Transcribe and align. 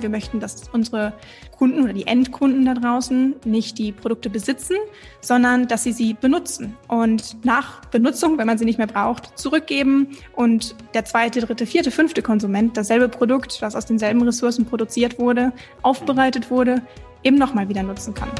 Wir 0.00 0.08
möchten, 0.08 0.38
dass 0.38 0.68
unsere 0.72 1.12
Kunden 1.56 1.82
oder 1.82 1.92
die 1.92 2.06
Endkunden 2.06 2.64
da 2.64 2.74
draußen 2.74 3.34
nicht 3.44 3.78
die 3.78 3.92
Produkte 3.92 4.30
besitzen, 4.30 4.76
sondern 5.20 5.66
dass 5.66 5.82
sie 5.82 5.92
sie 5.92 6.14
benutzen 6.14 6.76
und 6.86 7.44
nach 7.44 7.84
Benutzung, 7.86 8.38
wenn 8.38 8.46
man 8.46 8.58
sie 8.58 8.64
nicht 8.64 8.78
mehr 8.78 8.86
braucht, 8.86 9.36
zurückgeben 9.38 10.08
und 10.36 10.76
der 10.94 11.04
zweite, 11.04 11.40
dritte, 11.40 11.66
vierte, 11.66 11.90
fünfte 11.90 12.22
Konsument 12.22 12.76
dasselbe 12.76 13.08
Produkt, 13.08 13.60
das 13.60 13.74
aus 13.74 13.86
denselben 13.86 14.22
Ressourcen 14.22 14.64
produziert 14.66 15.18
wurde, 15.18 15.52
aufbereitet 15.82 16.50
wurde, 16.50 16.82
eben 17.24 17.36
nochmal 17.36 17.68
wieder 17.68 17.82
nutzen 17.82 18.14
kann. 18.14 18.30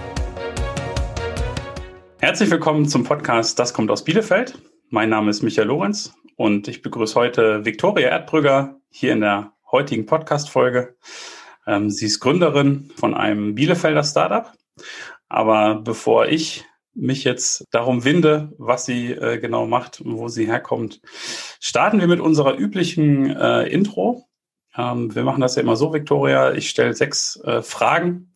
Herzlich 2.20 2.50
willkommen 2.50 2.88
zum 2.88 3.04
Podcast 3.04 3.58
Das 3.58 3.74
kommt 3.74 3.90
aus 3.90 4.04
Bielefeld. 4.04 4.58
Mein 4.90 5.10
Name 5.10 5.28
ist 5.28 5.42
Michael 5.42 5.68
Lorenz 5.68 6.14
und 6.36 6.66
ich 6.66 6.80
begrüße 6.80 7.14
heute 7.14 7.66
Viktoria 7.66 8.08
Erdbrügger 8.08 8.80
hier 8.88 9.12
in 9.12 9.20
der 9.20 9.52
heutigen 9.70 10.06
Podcast-Folge. 10.06 10.96
Ähm, 11.66 11.90
sie 11.90 12.06
ist 12.06 12.20
Gründerin 12.20 12.90
von 12.96 13.12
einem 13.12 13.54
Bielefelder 13.54 14.02
Startup. 14.02 14.50
Aber 15.28 15.74
bevor 15.74 16.28
ich 16.28 16.64
mich 16.94 17.24
jetzt 17.24 17.66
darum 17.70 18.06
winde, 18.06 18.54
was 18.56 18.86
sie 18.86 19.12
äh, 19.12 19.38
genau 19.38 19.66
macht 19.66 20.00
und 20.00 20.16
wo 20.16 20.28
sie 20.28 20.46
herkommt, 20.46 21.02
starten 21.60 22.00
wir 22.00 22.08
mit 22.08 22.20
unserer 22.20 22.56
üblichen 22.56 23.36
äh, 23.36 23.64
Intro. 23.64 24.26
Ähm, 24.74 25.14
wir 25.14 25.22
machen 25.22 25.42
das 25.42 25.56
ja 25.56 25.62
immer 25.62 25.76
so, 25.76 25.92
Victoria. 25.92 26.54
Ich 26.54 26.70
stelle 26.70 26.94
sechs 26.94 27.38
äh, 27.44 27.60
Fragen 27.60 28.32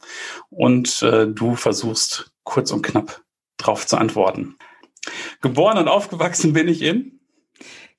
und 0.50 1.02
äh, 1.02 1.28
du 1.28 1.54
versuchst 1.54 2.30
kurz 2.44 2.72
und 2.72 2.82
knapp 2.82 3.22
drauf 3.56 3.86
zu 3.86 3.96
antworten. 3.96 4.58
Geboren 5.42 5.76
und 5.76 5.88
aufgewachsen 5.88 6.52
bin 6.52 6.68
ich 6.68 6.82
in? 6.82 7.20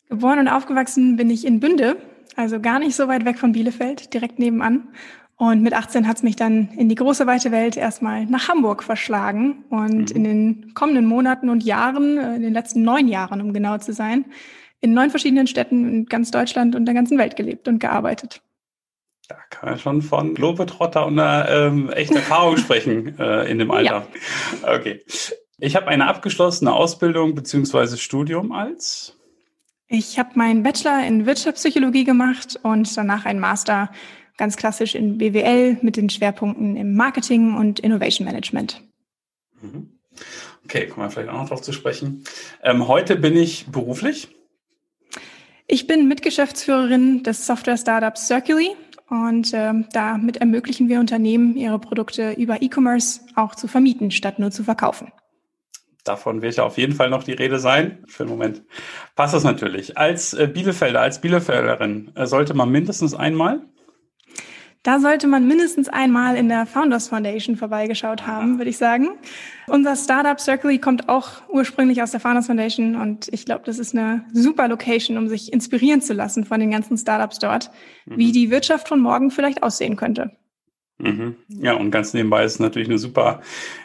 Geboren 0.10 0.40
und 0.40 0.48
aufgewachsen 0.48 1.18
bin 1.18 1.30
ich 1.30 1.46
in 1.46 1.60
Bünde, 1.60 1.98
also 2.36 2.60
gar 2.60 2.80
nicht 2.80 2.96
so 2.96 3.08
weit 3.08 3.26
weg 3.26 3.38
von 3.38 3.52
Bielefeld, 3.52 4.14
direkt 4.14 4.40
nebenan. 4.40 4.88
Und 5.36 5.62
mit 5.62 5.74
18 5.74 6.08
hat 6.08 6.18
es 6.18 6.24
mich 6.24 6.36
dann 6.36 6.70
in 6.78 6.90
die 6.90 6.96
große 6.96 7.28
weite 7.28 7.52
Welt 7.52 7.76
erstmal 7.76 8.26
nach 8.26 8.48
Hamburg 8.48 8.84
verschlagen 8.84 9.66
und 9.70 10.12
mhm. 10.12 10.16
in 10.16 10.24
den 10.24 10.74
kommenden 10.74 11.06
Monaten 11.06 11.50
und 11.50 11.64
Jahren, 11.64 12.18
äh, 12.18 12.36
in 12.36 12.44
den 12.44 12.54
letzten 12.54 12.84
neun 12.84 13.08
Jahren, 13.08 13.42
um 13.42 13.54
genau 13.54 13.78
zu 13.78 13.94
sein, 13.94 14.26
in 14.80 14.94
neun 14.94 15.10
verschiedenen 15.10 15.48
Städten 15.48 15.90
in 15.90 16.06
ganz 16.06 16.32
Deutschland 16.32 16.76
und 16.76 16.86
der 16.86 16.94
ganzen 16.94 17.18
Welt 17.18 17.36
gelebt 17.36 17.68
und 17.68 17.80
gearbeitet. 17.80 18.42
Da 19.28 19.38
kann 19.50 19.70
man 19.70 19.80
schon 19.80 20.02
von 20.02 20.34
Globetrotter 20.34 21.06
und 21.06 21.20
einer 21.20 21.50
ähm, 21.50 21.90
echten 21.90 22.18
Erfahrung 22.18 22.58
sprechen 22.58 23.18
äh, 23.20 23.50
in 23.50 23.60
dem 23.60 23.72
Alter. 23.72 24.08
Ja. 24.62 24.76
Okay. 24.76 25.02
Ich 25.66 25.78
habe 25.78 25.88
eine 25.88 26.08
abgeschlossene 26.08 26.74
Ausbildung 26.74 27.36
beziehungsweise 27.36 27.98
Studium 27.98 28.52
als? 28.52 29.16
Ich 29.88 30.20
habe 30.20 30.32
meinen 30.36 30.62
Bachelor 30.62 31.08
in 31.08 31.26
Wirtschaftspsychologie 31.26 32.04
gemacht 32.04 32.60
und 32.64 32.98
danach 32.98 33.24
einen 33.24 33.40
Master 33.40 33.90
ganz 34.36 34.58
klassisch 34.58 34.94
in 34.94 35.18
BWL 35.20 35.78
mit 35.82 35.96
den 35.96 36.10
Schwerpunkten 36.10 36.76
im 36.76 36.96
Marketing 36.96 37.56
und 37.56 37.80
Innovation 37.80 38.26
Management. 38.26 38.82
Mhm. 39.62 40.00
Okay, 40.66 40.88
kommen 40.88 41.06
wir 41.06 41.12
vielleicht 41.12 41.30
auch 41.30 41.40
noch 41.40 41.48
drauf 41.48 41.62
zu 41.62 41.72
sprechen. 41.72 42.26
Ähm, 42.62 42.90
heute 42.90 43.16
bin 43.16 43.38
ich 43.38 43.68
beruflich. 43.68 44.36
Ich 45.68 45.88
bin 45.88 46.10
Mitgeschäftsführerin 46.10 47.24
des 47.24 47.48
Software-Startups 47.48 48.28
Circuly 48.28 48.76
und 49.08 49.52
ähm, 49.54 49.86
damit 49.94 50.36
ermöglichen 50.38 50.90
wir 50.90 51.00
Unternehmen, 51.00 51.56
ihre 51.56 51.80
Produkte 51.80 52.34
über 52.34 52.62
E-Commerce 52.62 53.22
auch 53.36 53.56
zu 53.56 53.70
vermieten, 53.70 54.12
statt 54.12 54.40
nur 54.40 54.52
zu 54.52 54.66
verkaufen. 54.66 55.14
Davon 56.04 56.42
wird 56.42 56.56
ja 56.58 56.64
auf 56.64 56.78
jeden 56.78 56.94
Fall 56.94 57.10
noch 57.10 57.24
die 57.24 57.34
Rede 57.34 57.60
sein. 57.60 58.04
Für 58.08 58.24
den 58.24 58.30
Moment 58.30 58.64
passt 59.16 59.34
das 59.34 59.44
natürlich. 59.44 59.98
Als 59.98 60.34
äh, 60.34 60.48
Bielefelder, 60.48 61.02
als 61.02 61.22
Bielefelderin 61.22 62.12
äh, 62.16 62.26
sollte 62.26 62.54
man 62.54 62.70
mindestens 62.70 63.14
einmal 63.14 63.62
da 64.84 65.00
sollte 65.00 65.28
man 65.28 65.48
mindestens 65.48 65.88
einmal 65.88 66.36
in 66.36 66.50
der 66.50 66.66
Founders 66.66 67.08
Foundation 67.08 67.56
vorbeigeschaut 67.56 68.28
haben, 68.28 68.58
würde 68.58 68.70
ich 68.70 68.78
sagen. 68.78 69.12
Unser 69.68 69.96
Startup 69.96 70.38
Circle 70.38 70.78
kommt 70.78 71.08
auch 71.08 71.42
ursprünglich 71.50 72.04
aus 72.04 72.12
der 72.12 72.20
Founders 72.20 72.48
Foundation 72.48 72.98
und 72.98 73.30
ich 73.32 73.46
glaube, 73.46 73.64
das 73.66 73.80
ist 73.80 73.96
eine 73.96 74.26
super 74.34 74.68
Location, 74.68 75.18
um 75.18 75.30
sich 75.30 75.54
inspirieren 75.54 76.02
zu 76.02 76.14
lassen 76.14 76.44
von 76.44 76.60
den 76.60 76.72
ganzen 76.72 76.98
Startups 76.98 77.40
dort, 77.40 77.72
mhm. 78.06 78.18
wie 78.18 78.34
die 78.34 78.52
Wirtschaft 78.52 78.90
von 78.90 79.00
morgen 79.00 79.32
vielleicht 79.32 79.64
aussehen 79.64 79.96
könnte. 79.96 80.32
Mhm. 81.04 81.36
Ja, 81.50 81.74
und 81.74 81.92
ganz 81.92 82.14
nebenbei 82.14 82.44
ist 82.44 82.60
natürlich 82.60 82.88
eine 82.88 82.98
super 82.98 83.42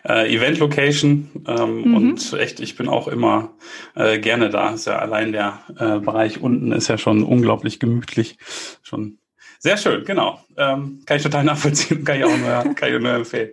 äh, 0.08 0.32
Event-Location 0.34 1.30
ähm, 1.46 1.82
mhm. 1.82 1.96
und 1.96 2.32
echt, 2.34 2.60
ich 2.60 2.76
bin 2.76 2.88
auch 2.88 3.08
immer 3.08 3.50
äh, 3.94 4.18
gerne 4.18 4.50
da. 4.50 4.70
Ist 4.70 4.86
ja 4.86 4.98
allein 4.98 5.32
der 5.32 5.60
äh, 5.78 5.98
Bereich 5.98 6.40
unten 6.40 6.72
ist 6.72 6.88
ja 6.88 6.96
schon 6.96 7.22
unglaublich 7.22 7.80
gemütlich, 7.80 8.38
schon 8.82 9.18
sehr 9.58 9.76
schön, 9.76 10.04
genau. 10.04 10.40
Ähm, 10.56 11.00
kann 11.04 11.16
ich 11.16 11.22
total 11.24 11.44
nachvollziehen, 11.44 12.04
kann 12.04 12.18
ich 12.18 12.24
auch 12.24 12.36
nur, 12.36 12.74
kann 12.74 12.94
ich 12.94 13.00
nur 13.00 13.12
empfehlen. 13.12 13.50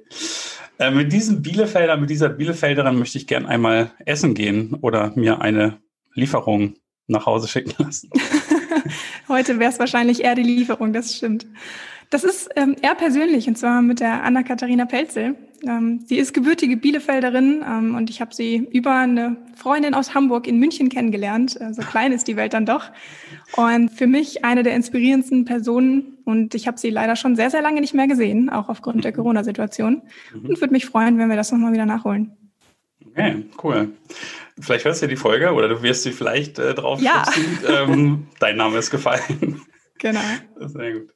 Äh, 0.78 0.92
mit 0.92 1.12
diesem 1.12 1.42
Bielefelder, 1.42 1.98
mit 1.98 2.10
dieser 2.10 2.30
Bielefelderin 2.30 3.00
möchte 3.00 3.18
ich 3.18 3.28
gern 3.28 3.46
einmal 3.46 3.92
essen 4.06 4.36
gehen 4.36 4.76
oder 4.82 5.14
mir 5.16 5.42
eine 5.42 5.80
Lieferung 6.14 6.76
nach 7.08 7.26
Hause 7.26 7.48
schicken 7.48 7.74
lassen. 7.84 8.10
Heute 9.28 9.60
wäre 9.60 9.72
es 9.72 9.80
wahrscheinlich 9.80 10.24
eher 10.24 10.36
die 10.36 10.44
Lieferung, 10.44 10.94
das 10.94 11.16
stimmt. 11.16 11.48
Das 12.10 12.24
ist 12.24 12.50
ähm, 12.56 12.76
eher 12.82 12.96
persönlich 12.96 13.48
und 13.48 13.58
zwar 13.58 13.82
mit 13.82 14.00
der 14.00 14.24
Anna-Katharina 14.24 14.86
Pelzel. 14.86 15.36
Ähm, 15.68 16.02
sie 16.06 16.18
ist 16.18 16.34
gebürtige 16.34 16.78
Bielefelderin 16.78 17.64
ähm, 17.68 17.96
und 17.96 18.10
ich 18.10 18.22
habe 18.22 18.34
sie 18.34 18.68
über 18.72 18.94
eine 18.96 19.38
Freundin 19.56 19.94
aus 19.94 20.14
Hamburg 20.14 20.48
in 20.48 20.60
München 20.60 20.90
kennengelernt. 20.90 21.60
Äh, 21.60 21.74
so 21.74 21.82
klein 21.82 22.12
ist 22.12 22.28
die 22.28 22.36
Welt 22.36 22.54
dann 22.54 22.66
doch. 22.66 22.92
Und 23.56 23.90
für 23.90 24.08
mich 24.08 24.46
eine 24.46 24.64
der 24.64 24.76
inspirierendsten 24.76 25.46
Personen 25.46 26.18
und 26.26 26.56
ich 26.56 26.68
habe 26.68 26.78
sie 26.78 26.90
leider 26.90 27.16
schon 27.16 27.36
sehr, 27.36 27.50
sehr 27.50 27.62
lange 27.62 27.82
nicht 27.82 27.94
mehr 27.94 28.08
gesehen, 28.08 28.50
auch 28.50 28.70
aufgrund 28.70 29.04
der 29.04 29.14
Corona-Situation. 29.14 30.02
Mhm. 30.34 30.50
Und 30.50 30.62
würde 30.62 30.74
mich 30.74 30.86
freuen, 30.86 31.18
wenn 31.18 31.30
wir 31.30 31.36
das 31.36 31.52
nochmal 31.52 31.74
wieder 31.74 31.86
nachholen. 31.86 32.32
Okay, 33.12 33.46
cool. 33.64 33.90
Vielleicht 34.60 34.86
hörst 34.86 35.02
du 35.02 35.08
die 35.08 35.16
Folge 35.16 35.54
oder 35.54 35.68
du 35.68 35.82
wirst 35.82 36.04
sie 36.04 36.12
vielleicht 36.12 36.60
äh, 36.60 36.74
drauf 36.74 37.02
ja. 37.02 37.26
Ähm, 37.68 38.28
dein 38.40 38.58
Name 38.58 38.78
ist 38.78 38.92
gefallen. 38.92 39.62
Genau. 40.00 40.22
Sehr 40.60 40.94
gut. 40.94 41.14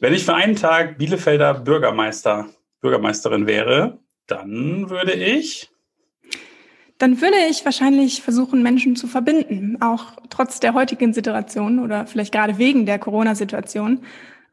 Wenn 0.00 0.14
ich 0.14 0.24
für 0.24 0.34
einen 0.34 0.56
Tag 0.56 0.98
Bielefelder 0.98 1.54
Bürgermeister, 1.54 2.48
Bürgermeisterin 2.80 3.46
wäre, 3.46 3.98
dann 4.26 4.88
würde 4.90 5.12
ich. 5.12 5.70
Dann 6.98 7.20
würde 7.20 7.36
ich 7.50 7.64
wahrscheinlich 7.64 8.22
versuchen, 8.22 8.62
Menschen 8.62 8.96
zu 8.96 9.06
verbinden, 9.06 9.80
auch 9.80 10.16
trotz 10.30 10.60
der 10.60 10.74
heutigen 10.74 11.12
Situation 11.12 11.80
oder 11.80 12.06
vielleicht 12.06 12.32
gerade 12.32 12.58
wegen 12.58 12.86
der 12.86 12.98
Corona-Situation. 12.98 14.04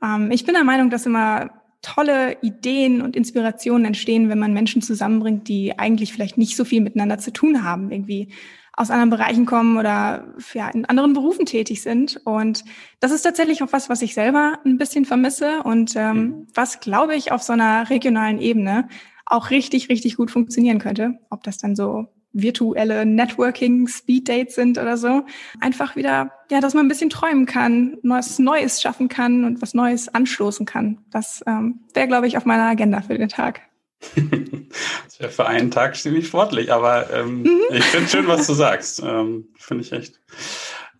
Ähm, 0.03 0.31
ich 0.31 0.45
bin 0.45 0.55
der 0.55 0.63
Meinung, 0.63 0.89
dass 0.89 1.05
immer 1.05 1.51
tolle 1.81 2.37
Ideen 2.41 3.01
und 3.01 3.15
Inspirationen 3.15 3.85
entstehen, 3.85 4.29
wenn 4.29 4.39
man 4.39 4.53
Menschen 4.53 4.81
zusammenbringt, 4.81 5.47
die 5.47 5.77
eigentlich 5.79 6.11
vielleicht 6.11 6.37
nicht 6.37 6.55
so 6.55 6.65
viel 6.65 6.81
miteinander 6.81 7.19
zu 7.19 7.31
tun 7.31 7.63
haben, 7.63 7.91
irgendwie 7.91 8.33
aus 8.79 8.91
anderen 8.91 9.09
Bereichen 9.09 9.45
kommen 9.45 9.77
oder 9.77 10.33
ja, 10.53 10.69
in 10.69 10.85
anderen 10.85 11.11
Berufen 11.11 11.45
tätig 11.45 11.81
sind. 11.81 12.21
Und 12.23 12.63
das 13.01 13.11
ist 13.11 13.23
tatsächlich 13.23 13.61
auch 13.61 13.73
was, 13.73 13.89
was 13.89 14.01
ich 14.01 14.13
selber 14.13 14.57
ein 14.65 14.77
bisschen 14.77 15.03
vermisse 15.03 15.63
und 15.63 15.95
ähm, 15.97 16.17
mhm. 16.17 16.47
was, 16.53 16.79
glaube 16.79 17.15
ich, 17.15 17.33
auf 17.33 17.43
so 17.43 17.51
einer 17.51 17.89
regionalen 17.89 18.39
Ebene 18.39 18.87
auch 19.25 19.49
richtig, 19.49 19.89
richtig 19.89 20.15
gut 20.15 20.31
funktionieren 20.31 20.79
könnte. 20.79 21.19
Ob 21.29 21.43
das 21.43 21.57
dann 21.57 21.75
so 21.75 22.07
virtuelle 22.31 23.05
Networking, 23.05 23.89
Speed 23.89 24.29
Dates 24.29 24.55
sind 24.55 24.77
oder 24.77 24.95
so. 24.95 25.25
Einfach 25.59 25.97
wieder, 25.97 26.31
ja, 26.49 26.61
dass 26.61 26.73
man 26.73 26.85
ein 26.85 26.89
bisschen 26.89 27.09
träumen 27.09 27.45
kann, 27.45 27.97
was 28.01 28.39
Neues 28.39 28.81
schaffen 28.81 29.09
kann 29.09 29.43
und 29.43 29.61
was 29.61 29.73
Neues 29.73 30.07
anstoßen 30.07 30.65
kann. 30.65 30.99
Das 31.11 31.43
ähm, 31.45 31.81
wäre, 31.93 32.07
glaube 32.07 32.27
ich, 32.27 32.37
auf 32.37 32.45
meiner 32.45 32.63
Agenda 32.63 33.01
für 33.01 33.17
den 33.17 33.27
Tag. 33.27 33.61
Das 33.99 35.19
wäre 35.19 35.31
für 35.31 35.45
einen 35.45 35.71
Tag 35.71 35.95
ziemlich 35.95 36.27
sportlich, 36.27 36.71
aber 36.71 37.11
ähm, 37.13 37.41
mhm. 37.43 37.59
ich 37.71 37.83
finde 37.85 38.09
schön, 38.09 38.27
was 38.27 38.47
du 38.47 38.53
sagst. 38.53 39.01
Ähm, 39.03 39.49
finde 39.57 39.83
ich 39.83 39.91
echt 39.91 40.19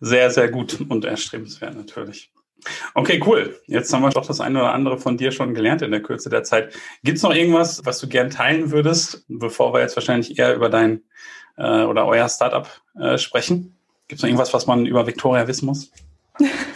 sehr, 0.00 0.30
sehr 0.30 0.50
gut 0.50 0.78
und 0.88 1.04
erstrebenswert 1.04 1.76
natürlich. 1.76 2.30
Okay, 2.94 3.22
cool. 3.26 3.58
Jetzt 3.66 3.92
haben 3.92 4.02
wir 4.02 4.10
doch 4.10 4.26
das 4.26 4.40
eine 4.40 4.58
oder 4.58 4.74
andere 4.74 4.98
von 4.98 5.16
dir 5.16 5.32
schon 5.32 5.54
gelernt 5.54 5.82
in 5.82 5.90
der 5.90 6.02
Kürze 6.02 6.28
der 6.28 6.42
Zeit. 6.42 6.74
Gibt 7.02 7.16
es 7.16 7.22
noch 7.22 7.34
irgendwas, 7.34 7.84
was 7.84 7.98
du 8.00 8.08
gern 8.08 8.30
teilen 8.30 8.70
würdest, 8.70 9.24
bevor 9.28 9.72
wir 9.72 9.80
jetzt 9.80 9.96
wahrscheinlich 9.96 10.38
eher 10.38 10.54
über 10.54 10.68
dein 10.68 11.02
äh, 11.56 11.84
oder 11.84 12.06
euer 12.06 12.28
Startup 12.28 12.68
äh, 12.98 13.18
sprechen? 13.18 13.76
Gibt 14.08 14.18
es 14.18 14.22
noch 14.22 14.28
irgendwas, 14.28 14.52
was 14.52 14.66
man 14.66 14.86
über 14.86 15.06
Victoria 15.06 15.46
wissen 15.48 15.66
muss? 15.66 15.90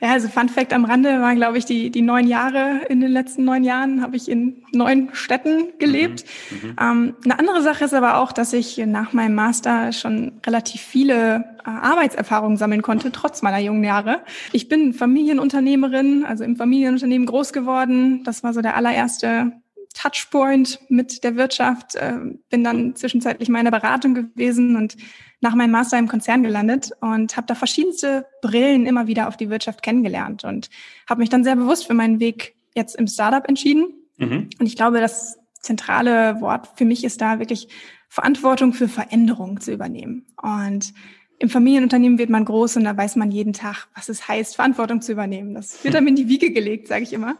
ja, 0.00 0.12
also 0.12 0.28
Fun 0.28 0.48
Fact 0.48 0.72
am 0.72 0.84
Rande 0.84 1.20
war, 1.20 1.34
glaube 1.34 1.58
ich, 1.58 1.66
die, 1.66 1.90
die 1.90 2.00
neun 2.00 2.26
Jahre 2.26 2.82
in 2.88 3.00
den 3.00 3.10
letzten 3.10 3.44
neun 3.44 3.64
Jahren 3.64 4.00
habe 4.02 4.16
ich 4.16 4.30
in 4.30 4.62
neun 4.72 5.10
Städten 5.12 5.68
gelebt. 5.78 6.24
Mhm, 6.50 6.68
mhm. 6.68 6.76
ähm, 6.80 7.14
eine 7.24 7.38
andere 7.38 7.62
Sache 7.62 7.84
ist 7.84 7.92
aber 7.94 8.16
auch, 8.18 8.32
dass 8.32 8.52
ich 8.52 8.78
nach 8.78 9.12
meinem 9.12 9.34
Master 9.34 9.92
schon 9.92 10.32
relativ 10.46 10.80
viele 10.80 11.44
äh, 11.66 11.70
Arbeitserfahrungen 11.70 12.56
sammeln 12.56 12.82
konnte, 12.82 13.12
trotz 13.12 13.42
meiner 13.42 13.58
jungen 13.58 13.84
Jahre. 13.84 14.20
Ich 14.52 14.68
bin 14.68 14.94
Familienunternehmerin, 14.94 16.24
also 16.24 16.44
im 16.44 16.56
Familienunternehmen 16.56 17.26
groß 17.26 17.52
geworden. 17.52 18.24
Das 18.24 18.42
war 18.42 18.54
so 18.54 18.62
der 18.62 18.76
allererste 18.76 19.52
Touchpoint 19.94 20.78
mit 20.88 21.24
der 21.24 21.36
Wirtschaft, 21.36 21.94
äh, 21.96 22.18
bin 22.48 22.64
dann 22.64 22.94
zwischenzeitlich 22.94 23.48
meine 23.48 23.70
Beratung 23.70 24.14
gewesen 24.14 24.76
und 24.76 24.96
nach 25.40 25.54
meinem 25.54 25.72
Master 25.72 25.98
im 25.98 26.08
Konzern 26.08 26.42
gelandet 26.42 26.90
und 27.00 27.36
habe 27.36 27.46
da 27.46 27.54
verschiedenste 27.54 28.26
Brillen 28.42 28.86
immer 28.86 29.06
wieder 29.06 29.28
auf 29.28 29.36
die 29.36 29.50
Wirtschaft 29.50 29.82
kennengelernt 29.82 30.44
und 30.44 30.70
habe 31.08 31.20
mich 31.20 31.28
dann 31.28 31.44
sehr 31.44 31.56
bewusst 31.56 31.86
für 31.86 31.94
meinen 31.94 32.20
Weg 32.20 32.54
jetzt 32.74 32.96
im 32.96 33.06
Startup 33.06 33.46
entschieden. 33.48 33.94
Mhm. 34.18 34.50
Und 34.58 34.66
ich 34.66 34.76
glaube, 34.76 35.00
das 35.00 35.38
zentrale 35.60 36.40
Wort 36.40 36.68
für 36.76 36.84
mich 36.84 37.04
ist 37.04 37.20
da 37.20 37.38
wirklich 37.38 37.68
Verantwortung 38.08 38.72
für 38.72 38.88
Veränderung 38.88 39.60
zu 39.60 39.72
übernehmen. 39.72 40.26
Und 40.40 40.92
im 41.42 41.48
Familienunternehmen 41.48 42.18
wird 42.18 42.28
man 42.28 42.44
groß 42.44 42.76
und 42.76 42.84
da 42.84 42.94
weiß 42.94 43.16
man 43.16 43.30
jeden 43.30 43.54
Tag, 43.54 43.88
was 43.94 44.10
es 44.10 44.28
heißt, 44.28 44.56
Verantwortung 44.56 45.00
zu 45.00 45.12
übernehmen. 45.12 45.54
Das 45.54 45.82
wird 45.82 45.96
einem 45.96 46.08
in 46.08 46.16
die 46.16 46.28
Wiege 46.28 46.52
gelegt, 46.52 46.86
sage 46.86 47.02
ich 47.02 47.14
immer. 47.14 47.38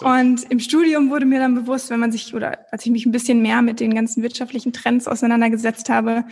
Und 0.00 0.44
im 0.50 0.60
Studium 0.60 1.08
wurde 1.08 1.24
mir 1.24 1.40
dann 1.40 1.54
bewusst, 1.54 1.88
wenn 1.88 1.98
man 1.98 2.12
sich 2.12 2.34
oder 2.34 2.58
als 2.70 2.84
ich 2.84 2.92
mich 2.92 3.06
ein 3.06 3.10
bisschen 3.10 3.40
mehr 3.40 3.62
mit 3.62 3.80
den 3.80 3.94
ganzen 3.94 4.22
wirtschaftlichen 4.22 4.74
Trends 4.74 5.08
auseinandergesetzt 5.08 5.88
habe, 5.88 6.26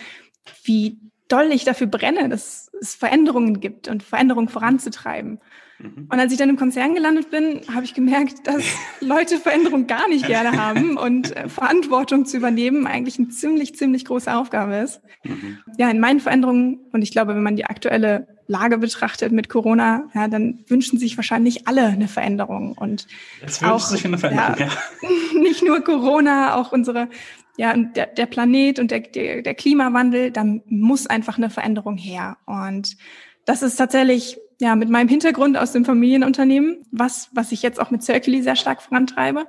wie 0.62 0.98
doll 1.28 1.50
ich 1.52 1.64
dafür 1.64 1.86
brenne, 1.86 2.28
dass 2.28 2.70
es 2.78 2.94
Veränderungen 2.94 3.60
gibt 3.60 3.88
und 3.88 4.02
Veränderungen 4.02 4.50
voranzutreiben. 4.50 5.40
Mhm. 5.82 6.08
Und 6.10 6.20
als 6.20 6.32
ich 6.32 6.38
dann 6.38 6.48
im 6.48 6.56
Konzern 6.56 6.94
gelandet 6.94 7.30
bin, 7.30 7.60
habe 7.72 7.84
ich 7.84 7.94
gemerkt, 7.94 8.46
dass 8.46 8.62
Leute 9.00 9.38
Veränderung 9.38 9.86
gar 9.86 10.08
nicht 10.08 10.26
gerne 10.26 10.60
haben 10.60 10.96
und 10.96 11.34
äh, 11.36 11.48
Verantwortung 11.48 12.26
zu 12.26 12.36
übernehmen 12.36 12.86
eigentlich 12.86 13.18
eine 13.18 13.28
ziemlich, 13.28 13.76
ziemlich 13.76 14.04
große 14.04 14.34
Aufgabe 14.34 14.76
ist. 14.76 15.00
Mhm. 15.24 15.58
Ja, 15.78 15.90
in 15.90 16.00
meinen 16.00 16.20
Veränderungen, 16.20 16.80
und 16.92 17.02
ich 17.02 17.12
glaube, 17.12 17.34
wenn 17.34 17.42
man 17.42 17.56
die 17.56 17.64
aktuelle 17.64 18.28
Lage 18.46 18.78
betrachtet 18.78 19.32
mit 19.32 19.48
Corona, 19.48 20.08
ja, 20.12 20.28
dann 20.28 20.64
wünschen 20.66 20.98
sich 20.98 21.16
wahrscheinlich 21.16 21.68
alle 21.68 21.86
eine 21.86 22.08
Veränderung. 22.08 22.72
Und 22.72 23.06
Jetzt 23.40 23.64
auch, 23.64 23.80
sich 23.80 24.04
eine 24.04 24.18
Veränderung, 24.18 24.58
ja, 24.58 24.66
ja. 24.66 25.38
nicht 25.40 25.62
nur 25.62 25.80
Corona, 25.82 26.56
auch 26.56 26.72
unsere 26.72 27.08
ja, 27.56 27.76
der, 27.76 28.06
der 28.06 28.26
Planet 28.26 28.78
und 28.78 28.90
der, 28.90 29.00
der, 29.00 29.42
der 29.42 29.54
Klimawandel, 29.54 30.30
da 30.30 30.44
muss 30.66 31.06
einfach 31.06 31.36
eine 31.36 31.50
Veränderung 31.50 31.96
her. 31.96 32.38
Und 32.46 32.96
das 33.44 33.62
ist 33.62 33.76
tatsächlich 33.76 34.38
ja 34.60 34.76
mit 34.76 34.88
meinem 34.88 35.08
Hintergrund 35.08 35.56
aus 35.58 35.72
dem 35.72 35.84
Familienunternehmen, 35.84 36.86
was, 36.92 37.28
was 37.32 37.52
ich 37.52 37.62
jetzt 37.62 37.80
auch 37.80 37.90
mit 37.90 38.02
Circuli 38.02 38.42
sehr 38.42 38.56
stark 38.56 38.82
vorantreibe. 38.82 39.46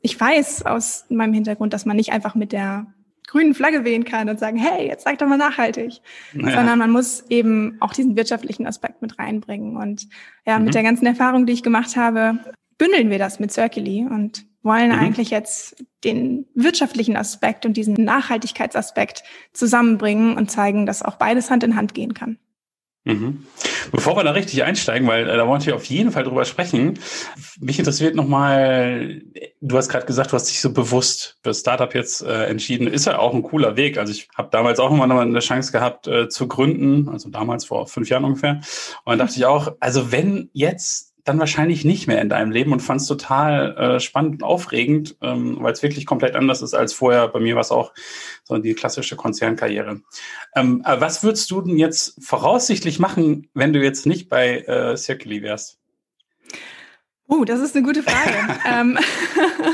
Ich 0.00 0.18
weiß 0.18 0.66
aus 0.66 1.04
meinem 1.10 1.34
Hintergrund, 1.34 1.72
dass 1.72 1.86
man 1.86 1.96
nicht 1.96 2.12
einfach 2.12 2.34
mit 2.34 2.52
der 2.52 2.86
grünen 3.26 3.54
Flagge 3.54 3.84
wehen 3.84 4.04
kann 4.04 4.28
und 4.28 4.38
sagen, 4.38 4.56
hey, 4.56 4.86
jetzt 4.86 5.04
sag 5.04 5.18
doch 5.18 5.26
mal 5.26 5.38
nachhaltig, 5.38 6.00
naja. 6.32 6.56
sondern 6.56 6.78
man 6.78 6.90
muss 6.90 7.24
eben 7.30 7.76
auch 7.80 7.92
diesen 7.92 8.16
wirtschaftlichen 8.16 8.66
Aspekt 8.66 9.00
mit 9.00 9.18
reinbringen. 9.18 9.76
Und 9.76 10.08
ja, 10.44 10.58
mhm. 10.58 10.66
mit 10.66 10.74
der 10.74 10.82
ganzen 10.82 11.06
Erfahrung, 11.06 11.46
die 11.46 11.52
ich 11.52 11.62
gemacht 11.62 11.96
habe, 11.96 12.38
bündeln 12.78 13.10
wir 13.10 13.18
das 13.18 13.38
mit 13.40 13.52
Circuli 13.52 14.06
und 14.08 14.44
wollen 14.62 14.88
mhm. 14.88 14.98
eigentlich 14.98 15.30
jetzt 15.30 15.84
den 16.04 16.46
wirtschaftlichen 16.54 17.16
Aspekt 17.16 17.64
und 17.64 17.76
diesen 17.76 17.94
Nachhaltigkeitsaspekt 17.94 19.22
zusammenbringen 19.52 20.36
und 20.36 20.50
zeigen, 20.50 20.86
dass 20.86 21.02
auch 21.02 21.16
beides 21.16 21.50
Hand 21.50 21.64
in 21.64 21.76
Hand 21.76 21.94
gehen 21.94 22.14
kann. 22.14 22.38
Mhm. 23.04 23.46
Bevor 23.90 24.16
wir 24.16 24.22
da 24.22 24.30
richtig 24.30 24.62
einsteigen, 24.62 25.08
weil 25.08 25.28
äh, 25.28 25.36
da 25.36 25.46
wollen 25.48 25.64
wir 25.64 25.74
auf 25.74 25.86
jeden 25.86 26.12
Fall 26.12 26.22
drüber 26.22 26.44
sprechen, 26.44 27.00
mich 27.58 27.78
interessiert 27.78 28.14
nochmal, 28.14 29.22
du 29.60 29.76
hast 29.76 29.88
gerade 29.88 30.06
gesagt, 30.06 30.30
du 30.30 30.36
hast 30.36 30.48
dich 30.48 30.60
so 30.60 30.72
bewusst 30.72 31.38
für 31.42 31.52
Startup 31.52 31.92
jetzt 31.94 32.22
äh, 32.22 32.44
entschieden. 32.46 32.86
Ist 32.86 33.06
ja 33.06 33.18
auch 33.18 33.34
ein 33.34 33.42
cooler 33.42 33.76
Weg. 33.76 33.98
Also 33.98 34.12
ich 34.12 34.28
habe 34.36 34.50
damals 34.52 34.78
auch 34.78 34.92
immer 34.92 35.08
noch 35.08 35.18
eine 35.18 35.40
Chance 35.40 35.72
gehabt 35.72 36.06
äh, 36.06 36.28
zu 36.28 36.46
gründen, 36.46 37.08
also 37.08 37.28
damals 37.28 37.64
vor 37.64 37.88
fünf 37.88 38.08
Jahren 38.08 38.24
ungefähr. 38.24 38.60
Und 39.04 39.10
dann 39.10 39.18
dachte 39.18 39.36
ich 39.36 39.46
auch, 39.46 39.72
also 39.80 40.12
wenn 40.12 40.50
jetzt 40.52 41.11
dann 41.24 41.38
wahrscheinlich 41.38 41.84
nicht 41.84 42.08
mehr 42.08 42.20
in 42.20 42.28
deinem 42.28 42.50
Leben 42.50 42.72
und 42.72 42.80
fand 42.80 43.00
es 43.00 43.06
total 43.06 43.76
äh, 43.76 44.00
spannend 44.00 44.34
und 44.34 44.42
aufregend, 44.42 45.16
ähm, 45.22 45.58
weil 45.60 45.72
es 45.72 45.82
wirklich 45.82 46.04
komplett 46.04 46.34
anders 46.34 46.62
ist 46.62 46.74
als 46.74 46.92
vorher. 46.92 47.28
Bei 47.28 47.38
mir 47.38 47.54
war 47.54 47.60
es 47.60 47.70
auch 47.70 47.92
so 48.42 48.58
die 48.58 48.74
klassische 48.74 49.14
Konzernkarriere. 49.14 50.00
Ähm, 50.56 50.82
was 50.84 51.22
würdest 51.22 51.50
du 51.50 51.60
denn 51.60 51.78
jetzt 51.78 52.16
voraussichtlich 52.24 52.98
machen, 52.98 53.48
wenn 53.54 53.72
du 53.72 53.82
jetzt 53.82 54.04
nicht 54.06 54.28
bei 54.28 54.60
äh, 54.62 54.96
Circuli 54.96 55.42
wärst? 55.42 55.78
Oh, 57.28 57.44
das 57.44 57.60
ist 57.60 57.76
eine 57.76 57.86
gute 57.86 58.02
Frage. 58.02 58.58
ähm, 58.68 58.98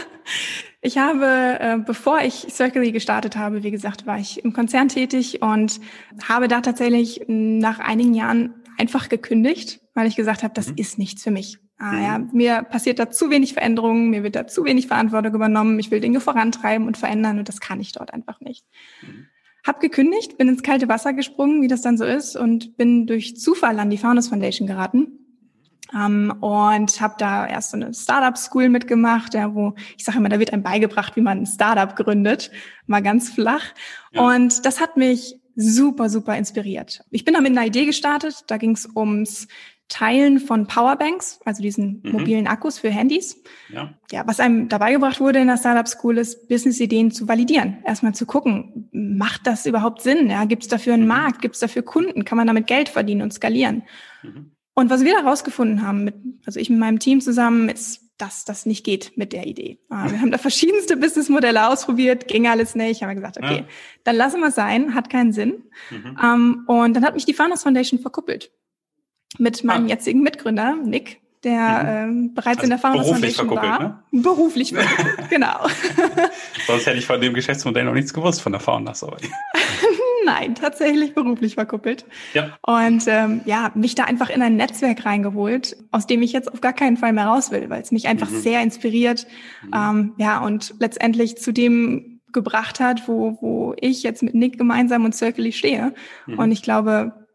ich 0.82 0.98
habe, 0.98 1.56
äh, 1.58 1.78
bevor 1.78 2.20
ich 2.20 2.46
Circuli 2.50 2.92
gestartet 2.92 3.36
habe, 3.36 3.62
wie 3.62 3.70
gesagt, 3.70 4.06
war 4.06 4.18
ich 4.18 4.44
im 4.44 4.52
Konzern 4.52 4.88
tätig 4.88 5.40
und 5.40 5.80
habe 6.28 6.46
da 6.46 6.60
tatsächlich 6.60 7.22
nach 7.26 7.78
einigen 7.78 8.12
Jahren 8.12 8.54
einfach 8.78 9.08
gekündigt, 9.08 9.80
weil 9.98 10.06
ich 10.06 10.14
gesagt 10.14 10.44
habe, 10.44 10.54
das 10.54 10.68
mhm. 10.68 10.74
ist 10.76 10.96
nichts 10.96 11.24
für 11.24 11.32
mich. 11.32 11.58
Ah, 11.76 11.92
mhm. 11.92 12.02
ja, 12.02 12.18
mir 12.32 12.62
passiert 12.62 13.00
da 13.00 13.10
zu 13.10 13.30
wenig 13.30 13.52
Veränderungen, 13.52 14.10
mir 14.10 14.22
wird 14.22 14.36
da 14.36 14.46
zu 14.46 14.64
wenig 14.64 14.86
Verantwortung 14.86 15.34
übernommen, 15.34 15.76
ich 15.80 15.90
will 15.90 15.98
Dinge 15.98 16.20
vorantreiben 16.20 16.86
und 16.86 16.96
verändern 16.96 17.40
und 17.40 17.48
das 17.48 17.60
kann 17.60 17.80
ich 17.80 17.90
dort 17.90 18.14
einfach 18.14 18.40
nicht. 18.40 18.64
Mhm. 19.02 19.26
Hab 19.66 19.80
gekündigt, 19.80 20.38
bin 20.38 20.48
ins 20.48 20.62
kalte 20.62 20.88
Wasser 20.88 21.14
gesprungen, 21.14 21.62
wie 21.62 21.66
das 21.66 21.82
dann 21.82 21.98
so 21.98 22.04
ist 22.04 22.36
und 22.36 22.76
bin 22.76 23.08
durch 23.08 23.36
Zufall 23.36 23.80
an 23.80 23.90
die 23.90 23.98
Founders 23.98 24.28
Foundation 24.28 24.68
geraten. 24.68 25.14
Um, 25.90 26.30
ähm, 26.30 26.42
und 26.42 27.00
habe 27.00 27.14
da 27.18 27.46
erst 27.46 27.70
so 27.70 27.78
eine 27.78 27.94
Startup 27.94 28.36
School 28.36 28.68
mitgemacht, 28.68 29.32
ja, 29.32 29.54
wo 29.54 29.74
ich 29.96 30.04
sage 30.04 30.18
immer, 30.18 30.28
da 30.28 30.38
wird 30.38 30.52
einem 30.52 30.62
beigebracht, 30.62 31.16
wie 31.16 31.22
man 31.22 31.38
ein 31.38 31.46
Startup 31.46 31.96
gründet, 31.96 32.50
mal 32.86 33.02
ganz 33.02 33.30
flach. 33.30 33.64
Ja. 34.12 34.20
Und 34.20 34.66
das 34.66 34.80
hat 34.82 34.98
mich 34.98 35.40
super, 35.56 36.08
super 36.08 36.36
inspiriert. 36.36 37.00
Ich 37.10 37.24
bin 37.24 37.34
da 37.34 37.40
mit 37.40 37.50
einer 37.50 37.66
Idee 37.66 37.84
gestartet. 37.84 38.44
Da 38.46 38.58
ging 38.58 38.72
es 38.72 38.88
ums 38.94 39.48
Teilen 39.88 40.38
von 40.38 40.66
Powerbanks, 40.66 41.40
also 41.44 41.62
diesen 41.62 42.02
mhm. 42.04 42.12
mobilen 42.12 42.46
Akkus 42.46 42.78
für 42.78 42.90
Handys. 42.90 43.42
Ja. 43.72 43.94
ja, 44.12 44.26
was 44.26 44.38
einem 44.38 44.68
dabei 44.68 44.92
gebracht 44.92 45.18
wurde 45.18 45.38
in 45.38 45.48
der 45.48 45.56
Startup 45.56 45.88
School 45.88 46.18
ist, 46.18 46.48
Business-Ideen 46.48 47.10
zu 47.10 47.26
validieren. 47.26 47.78
Erstmal 47.84 48.14
zu 48.14 48.26
gucken, 48.26 48.88
macht 48.92 49.46
das 49.46 49.64
überhaupt 49.64 50.02
Sinn? 50.02 50.28
Ja, 50.28 50.44
gibt 50.44 50.62
es 50.62 50.68
dafür 50.68 50.94
einen 50.94 51.04
mhm. 51.04 51.08
Markt? 51.08 51.40
Gibt 51.40 51.54
es 51.54 51.60
dafür 51.60 51.82
Kunden? 51.82 52.24
Kann 52.24 52.36
man 52.36 52.46
damit 52.46 52.66
Geld 52.66 52.90
verdienen 52.90 53.22
und 53.22 53.32
skalieren? 53.32 53.82
Mhm. 54.22 54.52
Und 54.74 54.90
was 54.90 55.04
wir 55.04 55.14
da 55.14 55.28
rausgefunden 55.28 55.82
haben, 55.82 56.04
mit, 56.04 56.14
also 56.44 56.60
ich 56.60 56.68
mit 56.70 56.78
meinem 56.78 56.98
Team 56.98 57.20
zusammen, 57.20 57.68
ist, 57.70 58.02
dass 58.18 58.44
das 58.44 58.66
nicht 58.66 58.84
geht 58.84 59.12
mit 59.16 59.32
der 59.32 59.46
Idee. 59.46 59.80
Ah, 59.88 60.08
wir 60.10 60.20
haben 60.20 60.30
da 60.30 60.38
verschiedenste 60.38 60.98
Businessmodelle 60.98 61.66
ausprobiert, 61.66 62.28
ging 62.28 62.46
alles 62.46 62.74
nicht. 62.74 63.00
Haben 63.02 63.08
wir 63.08 63.14
gesagt, 63.14 63.38
okay, 63.38 63.60
ja. 63.60 63.64
dann 64.04 64.16
lassen 64.16 64.40
wir 64.40 64.48
es 64.48 64.54
sein, 64.54 64.94
hat 64.94 65.08
keinen 65.08 65.32
Sinn. 65.32 65.64
Mhm. 65.90 66.18
Ähm, 66.22 66.64
und 66.66 66.94
dann 66.94 67.04
hat 67.04 67.14
mich 67.14 67.24
die 67.24 67.34
Founders 67.34 67.62
Foundation 67.62 68.00
verkuppelt 68.00 68.52
mit 69.36 69.62
meinem 69.64 69.86
ah. 69.86 69.88
jetzigen 69.88 70.22
Mitgründer, 70.22 70.76
Nick, 70.76 71.20
der 71.44 72.06
mhm. 72.06 72.10
ähm, 72.10 72.34
bereits 72.34 72.58
also 72.58 72.62
in 72.64 72.70
der 72.70 72.78
Founders 72.78 73.06
beruflich 73.06 73.38
war. 73.38 73.80
Ne? 73.80 74.22
Beruflich 74.22 74.72
verkuppelt, 74.72 75.30
genau. 75.30 75.66
Sonst 76.66 76.86
hätte 76.86 76.98
ich 76.98 77.06
von 77.06 77.20
dem 77.20 77.34
Geschäftsmodell 77.34 77.84
noch 77.84 77.94
nichts 77.94 78.12
gewusst 78.12 78.40
von 78.42 78.52
der 78.52 78.60
Founders. 78.60 79.04
Nein, 80.24 80.54
tatsächlich 80.54 81.14
beruflich 81.14 81.54
verkuppelt. 81.54 82.04
Ja. 82.34 82.58
Und 82.62 83.04
ähm, 83.06 83.40
ja, 83.44 83.70
mich 83.74 83.94
da 83.94 84.04
einfach 84.04 84.30
in 84.30 84.42
ein 84.42 84.56
Netzwerk 84.56 85.06
reingeholt, 85.06 85.76
aus 85.90 86.06
dem 86.06 86.22
ich 86.22 86.32
jetzt 86.32 86.52
auf 86.52 86.60
gar 86.60 86.72
keinen 86.72 86.96
Fall 86.96 87.12
mehr 87.12 87.26
raus 87.26 87.50
will, 87.50 87.70
weil 87.70 87.80
es 87.80 87.92
mich 87.92 88.08
einfach 88.08 88.28
mhm. 88.28 88.40
sehr 88.40 88.60
inspiriert. 88.62 89.26
Mhm. 89.62 89.70
Ähm, 89.74 90.12
ja, 90.18 90.40
und 90.40 90.74
letztendlich 90.80 91.38
zu 91.38 91.52
dem 91.52 92.20
gebracht 92.32 92.78
hat, 92.78 93.08
wo, 93.08 93.38
wo 93.40 93.74
ich 93.80 94.02
jetzt 94.02 94.22
mit 94.22 94.34
Nick 94.34 94.58
gemeinsam 94.58 95.04
und 95.04 95.14
Circle 95.14 95.50
stehe. 95.52 95.94
Mhm. 96.26 96.38
Und 96.38 96.52
ich 96.52 96.62
glaube, 96.62 97.27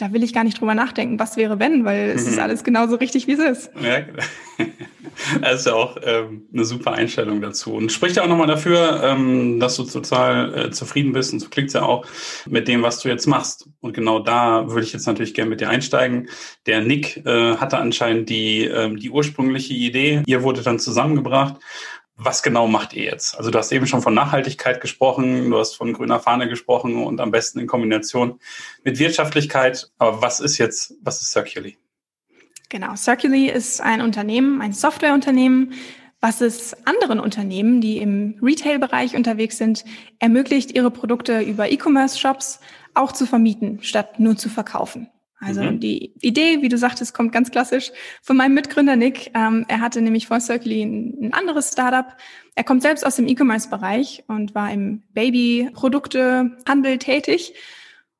da 0.00 0.12
will 0.12 0.22
ich 0.22 0.32
gar 0.32 0.44
nicht 0.44 0.60
drüber 0.60 0.74
nachdenken, 0.74 1.18
was 1.18 1.36
wäre 1.36 1.58
wenn, 1.58 1.84
weil 1.84 2.10
es 2.10 2.26
ist 2.26 2.36
mhm. 2.36 2.42
alles 2.42 2.64
genauso 2.64 2.96
richtig, 2.96 3.26
wie 3.26 3.32
es 3.32 3.38
ist. 3.38 3.70
Ja, 3.82 4.00
das 5.40 5.60
ist 5.60 5.66
ja 5.66 5.74
auch 5.74 5.96
ähm, 6.02 6.46
eine 6.52 6.64
super 6.64 6.92
Einstellung 6.92 7.40
dazu. 7.40 7.74
Und 7.74 7.92
spricht 7.92 8.16
ja 8.16 8.22
auch 8.22 8.28
nochmal 8.28 8.46
dafür, 8.46 9.02
ähm, 9.04 9.60
dass 9.60 9.76
du 9.76 9.84
total 9.84 10.54
äh, 10.54 10.70
zufrieden 10.70 11.12
bist 11.12 11.32
und 11.32 11.40
so 11.40 11.48
klingt 11.48 11.68
es 11.68 11.74
ja 11.74 11.82
auch 11.82 12.06
mit 12.48 12.68
dem, 12.68 12.82
was 12.82 13.00
du 13.00 13.08
jetzt 13.08 13.26
machst. 13.26 13.68
Und 13.80 13.92
genau 13.94 14.20
da 14.20 14.68
würde 14.68 14.82
ich 14.82 14.92
jetzt 14.92 15.06
natürlich 15.06 15.34
gerne 15.34 15.50
mit 15.50 15.60
dir 15.60 15.68
einsteigen. 15.68 16.28
Der 16.66 16.80
Nick 16.80 17.24
äh, 17.26 17.56
hatte 17.56 17.78
anscheinend 17.78 18.28
die, 18.30 18.64
ähm, 18.64 18.96
die 18.96 19.10
ursprüngliche 19.10 19.74
Idee. 19.74 20.22
Ihr 20.26 20.42
wurde 20.42 20.62
dann 20.62 20.78
zusammengebracht 20.78 21.56
was 22.22 22.42
genau 22.42 22.66
macht 22.66 22.92
ihr 22.92 23.04
jetzt? 23.04 23.36
Also 23.36 23.50
du 23.50 23.58
hast 23.58 23.72
eben 23.72 23.86
schon 23.86 24.02
von 24.02 24.12
Nachhaltigkeit 24.12 24.80
gesprochen, 24.80 25.50
du 25.50 25.58
hast 25.58 25.74
von 25.74 25.94
grüner 25.94 26.20
Fahne 26.20 26.48
gesprochen 26.48 27.02
und 27.02 27.18
am 27.20 27.30
besten 27.30 27.58
in 27.58 27.66
Kombination 27.66 28.38
mit 28.84 28.98
Wirtschaftlichkeit. 28.98 29.90
Aber 29.98 30.20
was 30.20 30.38
ist 30.38 30.58
jetzt, 30.58 30.94
was 31.02 31.22
ist 31.22 31.32
Circuli? 31.32 31.78
Genau, 32.68 32.94
Circuli 32.94 33.48
ist 33.48 33.80
ein 33.80 34.02
Unternehmen, 34.02 34.60
ein 34.60 34.72
Softwareunternehmen, 34.72 35.72
was 36.20 36.42
es 36.42 36.76
anderen 36.86 37.18
Unternehmen, 37.18 37.80
die 37.80 37.96
im 37.96 38.38
Retail-Bereich 38.42 39.16
unterwegs 39.16 39.56
sind, 39.56 39.84
ermöglicht, 40.18 40.72
ihre 40.72 40.90
Produkte 40.90 41.40
über 41.40 41.72
E-Commerce-Shops 41.72 42.60
auch 42.92 43.12
zu 43.12 43.26
vermieten, 43.26 43.78
statt 43.82 44.20
nur 44.20 44.36
zu 44.36 44.50
verkaufen. 44.50 45.08
Also 45.40 45.62
mhm. 45.62 45.80
die 45.80 46.12
Idee, 46.20 46.60
wie 46.60 46.68
du 46.68 46.76
sagtest, 46.76 47.14
kommt 47.14 47.32
ganz 47.32 47.50
klassisch 47.50 47.90
von 48.22 48.36
meinem 48.36 48.54
Mitgründer 48.54 48.96
Nick. 48.96 49.30
Ähm, 49.34 49.64
er 49.68 49.80
hatte 49.80 50.02
nämlich 50.02 50.26
vor 50.26 50.38
Circly 50.38 50.82
ein, 50.82 51.18
ein 51.22 51.32
anderes 51.32 51.72
Startup. 51.72 52.14
Er 52.54 52.64
kommt 52.64 52.82
selbst 52.82 53.06
aus 53.06 53.16
dem 53.16 53.26
E-Commerce-Bereich 53.26 54.24
und 54.28 54.54
war 54.54 54.70
im 54.70 55.02
Baby-Produkte-Handel 55.14 56.98
tätig 56.98 57.54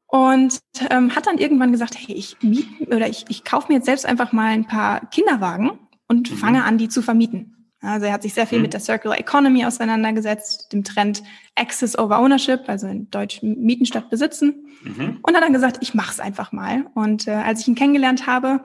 und 0.06 0.58
ähm, 0.90 1.14
hat 1.14 1.26
dann 1.26 1.38
irgendwann 1.38 1.72
gesagt, 1.72 1.96
hey, 1.96 2.14
ich 2.14 2.38
miete 2.40 2.86
oder 2.86 3.08
ich, 3.08 3.26
ich 3.28 3.44
kaufe 3.44 3.68
mir 3.68 3.76
jetzt 3.76 3.86
selbst 3.86 4.06
einfach 4.06 4.32
mal 4.32 4.48
ein 4.48 4.66
paar 4.66 5.06
Kinderwagen 5.10 5.72
und 6.08 6.30
mhm. 6.30 6.36
fange 6.36 6.64
an, 6.64 6.78
die 6.78 6.88
zu 6.88 7.02
vermieten. 7.02 7.59
Also 7.82 8.06
er 8.06 8.12
hat 8.12 8.22
sich 8.22 8.34
sehr 8.34 8.46
viel 8.46 8.58
mhm. 8.58 8.62
mit 8.62 8.72
der 8.74 8.80
Circular 8.80 9.18
Economy 9.18 9.64
auseinandergesetzt, 9.64 10.72
dem 10.72 10.84
Trend 10.84 11.22
Access 11.54 11.98
over 11.98 12.18
Ownership, 12.18 12.68
also 12.68 12.86
in 12.86 13.10
Deutsch 13.10 13.42
Mieten 13.42 13.86
statt 13.86 14.10
Besitzen. 14.10 14.66
Mhm. 14.82 15.18
Und 15.22 15.34
hat 15.34 15.42
dann 15.42 15.52
gesagt, 15.52 15.78
ich 15.80 15.94
mache 15.94 16.12
es 16.12 16.20
einfach 16.20 16.52
mal. 16.52 16.86
Und 16.94 17.26
äh, 17.26 17.32
als 17.32 17.60
ich 17.60 17.68
ihn 17.68 17.74
kennengelernt 17.74 18.26
habe, 18.26 18.60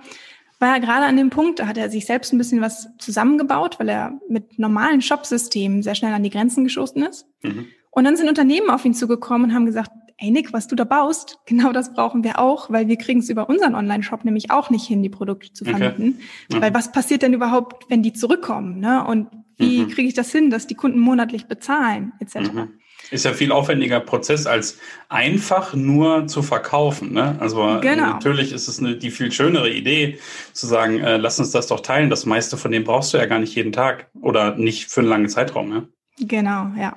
war 0.59 0.75
er 0.75 0.79
gerade 0.79 1.05
an 1.05 1.17
dem 1.17 1.29
Punkt, 1.29 1.59
da 1.59 1.67
hat 1.67 1.77
er 1.77 1.89
sich 1.89 2.05
selbst 2.05 2.33
ein 2.33 2.37
bisschen 2.37 2.61
was 2.61 2.89
zusammengebaut, 2.97 3.79
weil 3.79 3.89
er 3.89 4.19
mit 4.29 4.57
normalen 4.57 5.01
Shop-Systemen 5.01 5.83
sehr 5.83 5.95
schnell 5.95 6.13
an 6.13 6.23
die 6.23 6.29
Grenzen 6.29 6.63
gestoßen 6.63 7.03
ist. 7.03 7.27
Mhm. 7.41 7.67
Und 7.91 8.03
dann 8.03 8.17
sind 8.17 8.27
Unternehmen 8.27 8.69
auf 8.69 8.83
ihn 8.83 8.93
zugekommen 8.93 9.49
und 9.49 9.55
haben 9.55 9.65
gesagt, 9.65 9.91
ey 10.17 10.31
Nick, 10.31 10.53
was 10.53 10.67
du 10.67 10.75
da 10.75 10.83
baust, 10.83 11.39
genau 11.45 11.71
das 11.71 11.93
brauchen 11.93 12.23
wir 12.23 12.39
auch, 12.39 12.69
weil 12.69 12.87
wir 12.87 12.97
kriegen 12.97 13.19
es 13.19 13.29
über 13.29 13.49
unseren 13.49 13.75
Online-Shop 13.75 14.25
nämlich 14.25 14.51
auch 14.51 14.69
nicht 14.69 14.85
hin, 14.85 15.03
die 15.03 15.09
Produkte 15.09 15.53
zu 15.53 15.65
vermieten. 15.65 16.19
Okay. 16.49 16.57
Mhm. 16.57 16.61
Weil 16.61 16.73
was 16.73 16.91
passiert 16.91 17.21
denn 17.21 17.33
überhaupt, 17.33 17.89
wenn 17.89 18.03
die 18.03 18.13
zurückkommen? 18.13 18.79
Ne? 18.79 19.05
Und 19.05 19.27
wie 19.57 19.81
mhm. 19.81 19.89
kriege 19.89 20.07
ich 20.07 20.13
das 20.13 20.31
hin, 20.31 20.49
dass 20.49 20.67
die 20.67 20.75
Kunden 20.75 20.99
monatlich 20.99 21.45
bezahlen, 21.45 22.13
etc. 22.19 22.51
Mhm. 22.51 22.69
Ist 23.11 23.25
ja 23.25 23.33
viel 23.33 23.51
aufwendiger 23.51 23.99
Prozess 23.99 24.47
als 24.47 24.79
einfach 25.09 25.75
nur 25.75 26.25
zu 26.27 26.41
verkaufen. 26.41 27.13
Ne? 27.13 27.35
Also 27.39 27.79
genau. 27.81 28.13
natürlich 28.13 28.51
ist 28.51 28.67
es 28.67 28.79
eine, 28.79 28.97
die 28.97 29.11
viel 29.11 29.31
schönere 29.31 29.69
Idee 29.69 30.17
zu 30.53 30.65
sagen, 30.65 30.99
äh, 30.99 31.17
lass 31.17 31.39
uns 31.39 31.51
das 31.51 31.67
doch 31.67 31.81
teilen. 31.81 32.09
Das 32.09 32.25
meiste 32.25 32.57
von 32.57 32.71
dem 32.71 32.83
brauchst 32.83 33.13
du 33.13 33.17
ja 33.17 33.27
gar 33.27 33.39
nicht 33.39 33.53
jeden 33.53 33.71
Tag 33.71 34.09
oder 34.21 34.55
nicht 34.55 34.89
für 34.89 35.01
einen 35.01 35.09
langen 35.09 35.29
Zeitraum. 35.29 35.69
Ne? 35.69 35.87
Genau, 36.17 36.71
ja. 36.79 36.95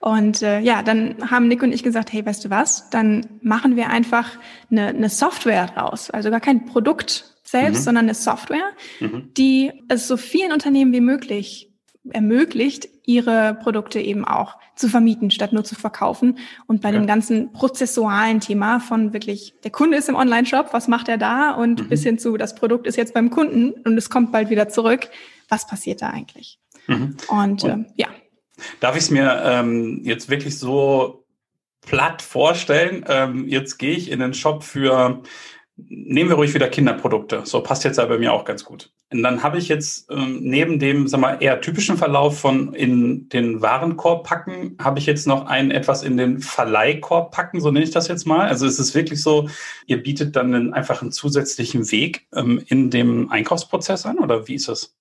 Und 0.00 0.42
äh, 0.42 0.60
ja, 0.60 0.82
dann 0.82 1.16
haben 1.30 1.48
Nick 1.48 1.62
und 1.62 1.72
ich 1.72 1.82
gesagt, 1.82 2.12
hey, 2.12 2.24
weißt 2.24 2.44
du 2.44 2.50
was, 2.50 2.90
dann 2.90 3.26
machen 3.42 3.76
wir 3.76 3.90
einfach 3.90 4.30
eine, 4.70 4.88
eine 4.88 5.08
Software 5.08 5.66
draus. 5.66 6.10
Also 6.10 6.30
gar 6.30 6.40
kein 6.40 6.66
Produkt 6.66 7.36
selbst, 7.42 7.80
mhm. 7.80 7.84
sondern 7.84 8.04
eine 8.04 8.14
Software, 8.14 8.70
mhm. 9.00 9.30
die 9.36 9.72
es 9.88 10.06
so 10.06 10.16
vielen 10.16 10.52
Unternehmen 10.52 10.92
wie 10.92 11.00
möglich 11.00 11.72
ermöglicht, 12.10 12.88
ihre 13.04 13.58
Produkte 13.62 14.00
eben 14.00 14.24
auch 14.24 14.56
zu 14.76 14.88
vermieten, 14.88 15.30
statt 15.30 15.52
nur 15.52 15.64
zu 15.64 15.74
verkaufen. 15.74 16.38
Und 16.66 16.80
bei 16.80 16.90
ja. 16.90 16.98
dem 16.98 17.06
ganzen 17.06 17.52
prozessualen 17.52 18.40
Thema 18.40 18.80
von 18.80 19.12
wirklich, 19.12 19.54
der 19.64 19.70
Kunde 19.70 19.96
ist 19.96 20.08
im 20.08 20.14
Online-Shop, 20.14 20.68
was 20.72 20.88
macht 20.88 21.08
er 21.08 21.18
da? 21.18 21.52
Und 21.52 21.82
mhm. 21.82 21.88
bis 21.88 22.02
hin 22.02 22.18
zu, 22.18 22.36
das 22.36 22.54
Produkt 22.54 22.86
ist 22.86 22.96
jetzt 22.96 23.14
beim 23.14 23.30
Kunden 23.30 23.72
und 23.84 23.96
es 23.98 24.10
kommt 24.10 24.32
bald 24.32 24.50
wieder 24.50 24.68
zurück. 24.68 25.08
Was 25.48 25.66
passiert 25.66 26.02
da 26.02 26.10
eigentlich? 26.10 26.58
Mhm. 26.86 27.16
Und, 27.28 27.64
und 27.64 27.64
äh, 27.64 27.84
ja. 27.96 28.08
Darf 28.80 28.96
ich 28.96 29.04
es 29.04 29.10
mir 29.10 29.42
ähm, 29.44 30.00
jetzt 30.04 30.28
wirklich 30.28 30.58
so 30.58 31.24
platt 31.82 32.22
vorstellen? 32.22 33.04
Ähm, 33.08 33.48
jetzt 33.48 33.78
gehe 33.78 33.96
ich 33.96 34.10
in 34.10 34.20
den 34.20 34.34
Shop 34.34 34.62
für, 34.62 35.22
nehmen 35.76 36.30
wir 36.30 36.36
ruhig 36.36 36.54
wieder 36.54 36.68
Kinderprodukte. 36.68 37.42
So 37.44 37.62
passt 37.62 37.84
jetzt 37.84 37.98
aber 37.98 38.14
bei 38.14 38.18
mir 38.18 38.32
auch 38.32 38.44
ganz 38.44 38.64
gut. 38.64 38.92
Und 39.10 39.22
dann 39.22 39.42
habe 39.42 39.56
ich 39.56 39.68
jetzt 39.68 40.10
ähm, 40.10 40.40
neben 40.42 40.78
dem, 40.78 41.08
sag 41.08 41.20
mal, 41.20 41.38
eher 41.40 41.62
typischen 41.62 41.96
Verlauf 41.96 42.38
von 42.40 42.74
in 42.74 43.28
den 43.30 43.62
Warenkorb 43.62 44.26
packen, 44.26 44.76
habe 44.82 44.98
ich 44.98 45.06
jetzt 45.06 45.26
noch 45.26 45.46
ein 45.46 45.70
etwas 45.70 46.02
in 46.02 46.18
den 46.18 46.40
Verleihkorb 46.40 47.32
packen, 47.32 47.60
so 47.60 47.70
nenne 47.70 47.86
ich 47.86 47.90
das 47.90 48.08
jetzt 48.08 48.26
mal. 48.26 48.48
Also 48.48 48.66
es 48.66 48.78
ist 48.78 48.94
wirklich 48.94 49.22
so, 49.22 49.48
ihr 49.86 50.02
bietet 50.02 50.36
dann 50.36 50.54
einen, 50.54 50.74
einfach 50.74 51.00
einen 51.00 51.12
zusätzlichen 51.12 51.90
Weg 51.90 52.26
ähm, 52.34 52.62
in 52.66 52.90
dem 52.90 53.30
Einkaufsprozess 53.30 54.04
an 54.04 54.18
oder 54.18 54.46
wie 54.46 54.56
ist 54.56 54.68
es? 54.68 54.94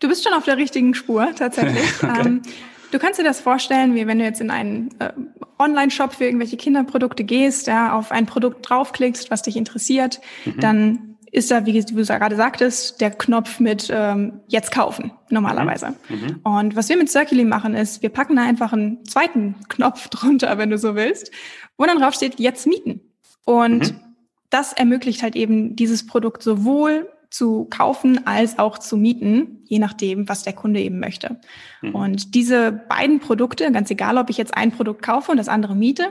Du 0.00 0.08
bist 0.08 0.24
schon 0.24 0.32
auf 0.32 0.44
der 0.44 0.56
richtigen 0.56 0.94
Spur, 0.94 1.28
tatsächlich. 1.36 1.84
okay. 2.02 2.22
ähm, 2.24 2.42
du 2.90 2.98
kannst 2.98 3.20
dir 3.20 3.24
das 3.24 3.40
vorstellen, 3.40 3.94
wie 3.94 4.06
wenn 4.06 4.18
du 4.18 4.24
jetzt 4.24 4.40
in 4.40 4.50
einen 4.50 4.90
äh, 4.98 5.12
Online-Shop 5.58 6.14
für 6.14 6.24
irgendwelche 6.24 6.56
Kinderprodukte 6.56 7.22
gehst, 7.22 7.66
ja, 7.66 7.92
auf 7.92 8.10
ein 8.10 8.26
Produkt 8.26 8.68
draufklickst, 8.68 9.30
was 9.30 9.42
dich 9.42 9.56
interessiert, 9.56 10.20
mhm. 10.44 10.60
dann 10.60 11.10
ist 11.32 11.50
da, 11.50 11.64
wie 11.64 11.80
du 11.80 11.94
gerade 11.94 12.34
sagtest, 12.34 13.00
der 13.00 13.10
Knopf 13.10 13.60
mit 13.60 13.88
ähm, 13.92 14.40
jetzt 14.48 14.72
kaufen 14.72 15.12
normalerweise. 15.28 15.94
Mhm. 16.08 16.16
mhm. 16.16 16.40
Und 16.42 16.76
was 16.76 16.88
wir 16.88 16.96
mit 16.96 17.10
Circuli 17.10 17.44
machen, 17.44 17.74
ist, 17.74 18.02
wir 18.02 18.08
packen 18.08 18.36
da 18.36 18.42
einfach 18.42 18.72
einen 18.72 19.04
zweiten 19.04 19.54
Knopf 19.68 20.08
drunter, 20.10 20.58
wenn 20.58 20.70
du 20.70 20.78
so 20.78 20.96
willst, 20.96 21.30
wo 21.76 21.84
dann 21.84 21.98
drauf 21.98 22.14
steht, 22.14 22.40
jetzt 22.40 22.66
mieten. 22.66 23.00
Und 23.44 23.92
mhm. 23.92 24.00
das 24.48 24.72
ermöglicht 24.72 25.22
halt 25.22 25.36
eben 25.36 25.76
dieses 25.76 26.06
Produkt 26.06 26.42
sowohl 26.42 27.08
zu 27.30 27.66
kaufen 27.66 28.26
als 28.26 28.58
auch 28.58 28.78
zu 28.78 28.96
mieten, 28.96 29.62
je 29.64 29.78
nachdem, 29.78 30.28
was 30.28 30.42
der 30.42 30.52
Kunde 30.52 30.80
eben 30.80 30.98
möchte. 30.98 31.40
Mhm. 31.80 31.94
Und 31.94 32.34
diese 32.34 32.72
beiden 32.72 33.20
Produkte, 33.20 33.70
ganz 33.70 33.90
egal, 33.90 34.18
ob 34.18 34.30
ich 34.30 34.36
jetzt 34.36 34.56
ein 34.56 34.72
Produkt 34.72 35.02
kaufe 35.02 35.30
und 35.30 35.36
das 35.36 35.48
andere 35.48 35.76
miete, 35.76 36.08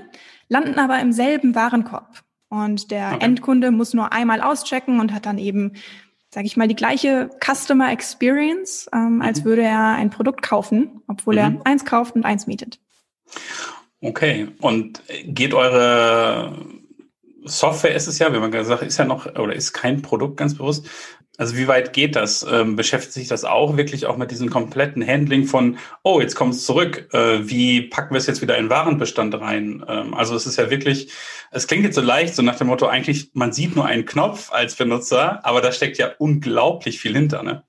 landen 0.48 0.80
aber 0.80 1.00
im 1.00 1.12
selben 1.12 1.56
Warenkorb. 1.56 2.24
Und 2.48 2.90
der 2.90 3.14
okay. 3.16 3.26
Endkunde 3.26 3.72
muss 3.72 3.94
nur 3.94 4.12
einmal 4.14 4.42
auschecken 4.42 5.00
und 5.00 5.14
hat 5.14 5.26
dann 5.26 5.38
eben, 5.38 5.74
sage 6.30 6.48
ich 6.48 6.58
mal, 6.58 6.68
die 6.68 6.76
gleiche 6.76 7.30
Customer 7.44 7.92
Experience, 7.92 8.90
ähm, 8.94 9.16
mhm. 9.16 9.22
als 9.22 9.44
würde 9.44 9.62
er 9.64 9.96
ein 9.96 10.10
Produkt 10.10 10.42
kaufen, 10.42 11.02
obwohl 11.08 11.36
mhm. 11.36 11.40
er 11.40 11.62
eins 11.66 11.86
kauft 11.86 12.16
und 12.16 12.26
eins 12.26 12.48
mietet. 12.48 12.80
Okay, 14.02 14.48
und 14.62 15.04
geht 15.26 15.54
eure 15.54 16.79
Software 17.46 17.96
ist 17.96 18.08
es 18.08 18.20
ja, 18.20 18.34
wie 18.34 18.40
man 18.40 18.52
gesagt 18.52 18.84
ist 18.84 18.98
ja 18.98 19.06
noch 19.06 19.26
oder 19.26 19.54
ist 19.54 19.74
kein 19.74 20.02
Produkt 20.02 20.38
ganz 20.38 20.56
bewusst. 20.56 20.88
Also 21.38 21.56
wie 21.56 21.70
weit 21.70 21.94
geht 21.94 22.18
das? 22.18 22.46
Ähm, 22.52 22.76
beschäftigt 22.76 23.14
sich 23.14 23.28
das 23.30 23.46
auch 23.46 23.78
wirklich 23.78 24.06
auch 24.08 24.18
mit 24.18 24.30
diesem 24.30 24.50
kompletten 24.50 25.06
Handling 25.08 25.46
von, 25.46 25.78
oh, 26.04 26.20
jetzt 26.20 26.36
kommt 26.36 26.54
es 26.54 26.66
zurück, 26.66 27.08
äh, 27.14 27.48
wie 27.48 27.84
packen 27.84 28.14
wir 28.14 28.18
es 28.18 28.28
jetzt 28.28 28.42
wieder 28.42 28.58
in 28.58 28.70
Warenbestand 28.70 29.36
rein? 29.36 29.86
Ähm, 29.88 30.14
also 30.14 30.36
es 30.36 30.46
ist 30.46 30.58
ja 30.58 30.70
wirklich, 30.70 31.14
es 31.52 31.68
klingt 31.68 31.86
jetzt 31.86 31.96
so 31.96 32.02
leicht, 32.02 32.36
so 32.36 32.42
nach 32.42 32.58
dem 32.58 32.68
Motto, 32.68 32.88
eigentlich, 32.88 33.32
man 33.36 33.54
sieht 33.54 33.74
nur 33.74 33.86
einen 33.86 34.06
Knopf 34.06 34.52
als 34.52 34.76
Benutzer, 34.76 35.40
aber 35.46 35.62
da 35.62 35.72
steckt 35.72 35.98
ja 35.98 36.12
unglaublich 36.18 37.00
viel 37.00 37.14
hinter, 37.14 37.42
ne? 37.42 37.64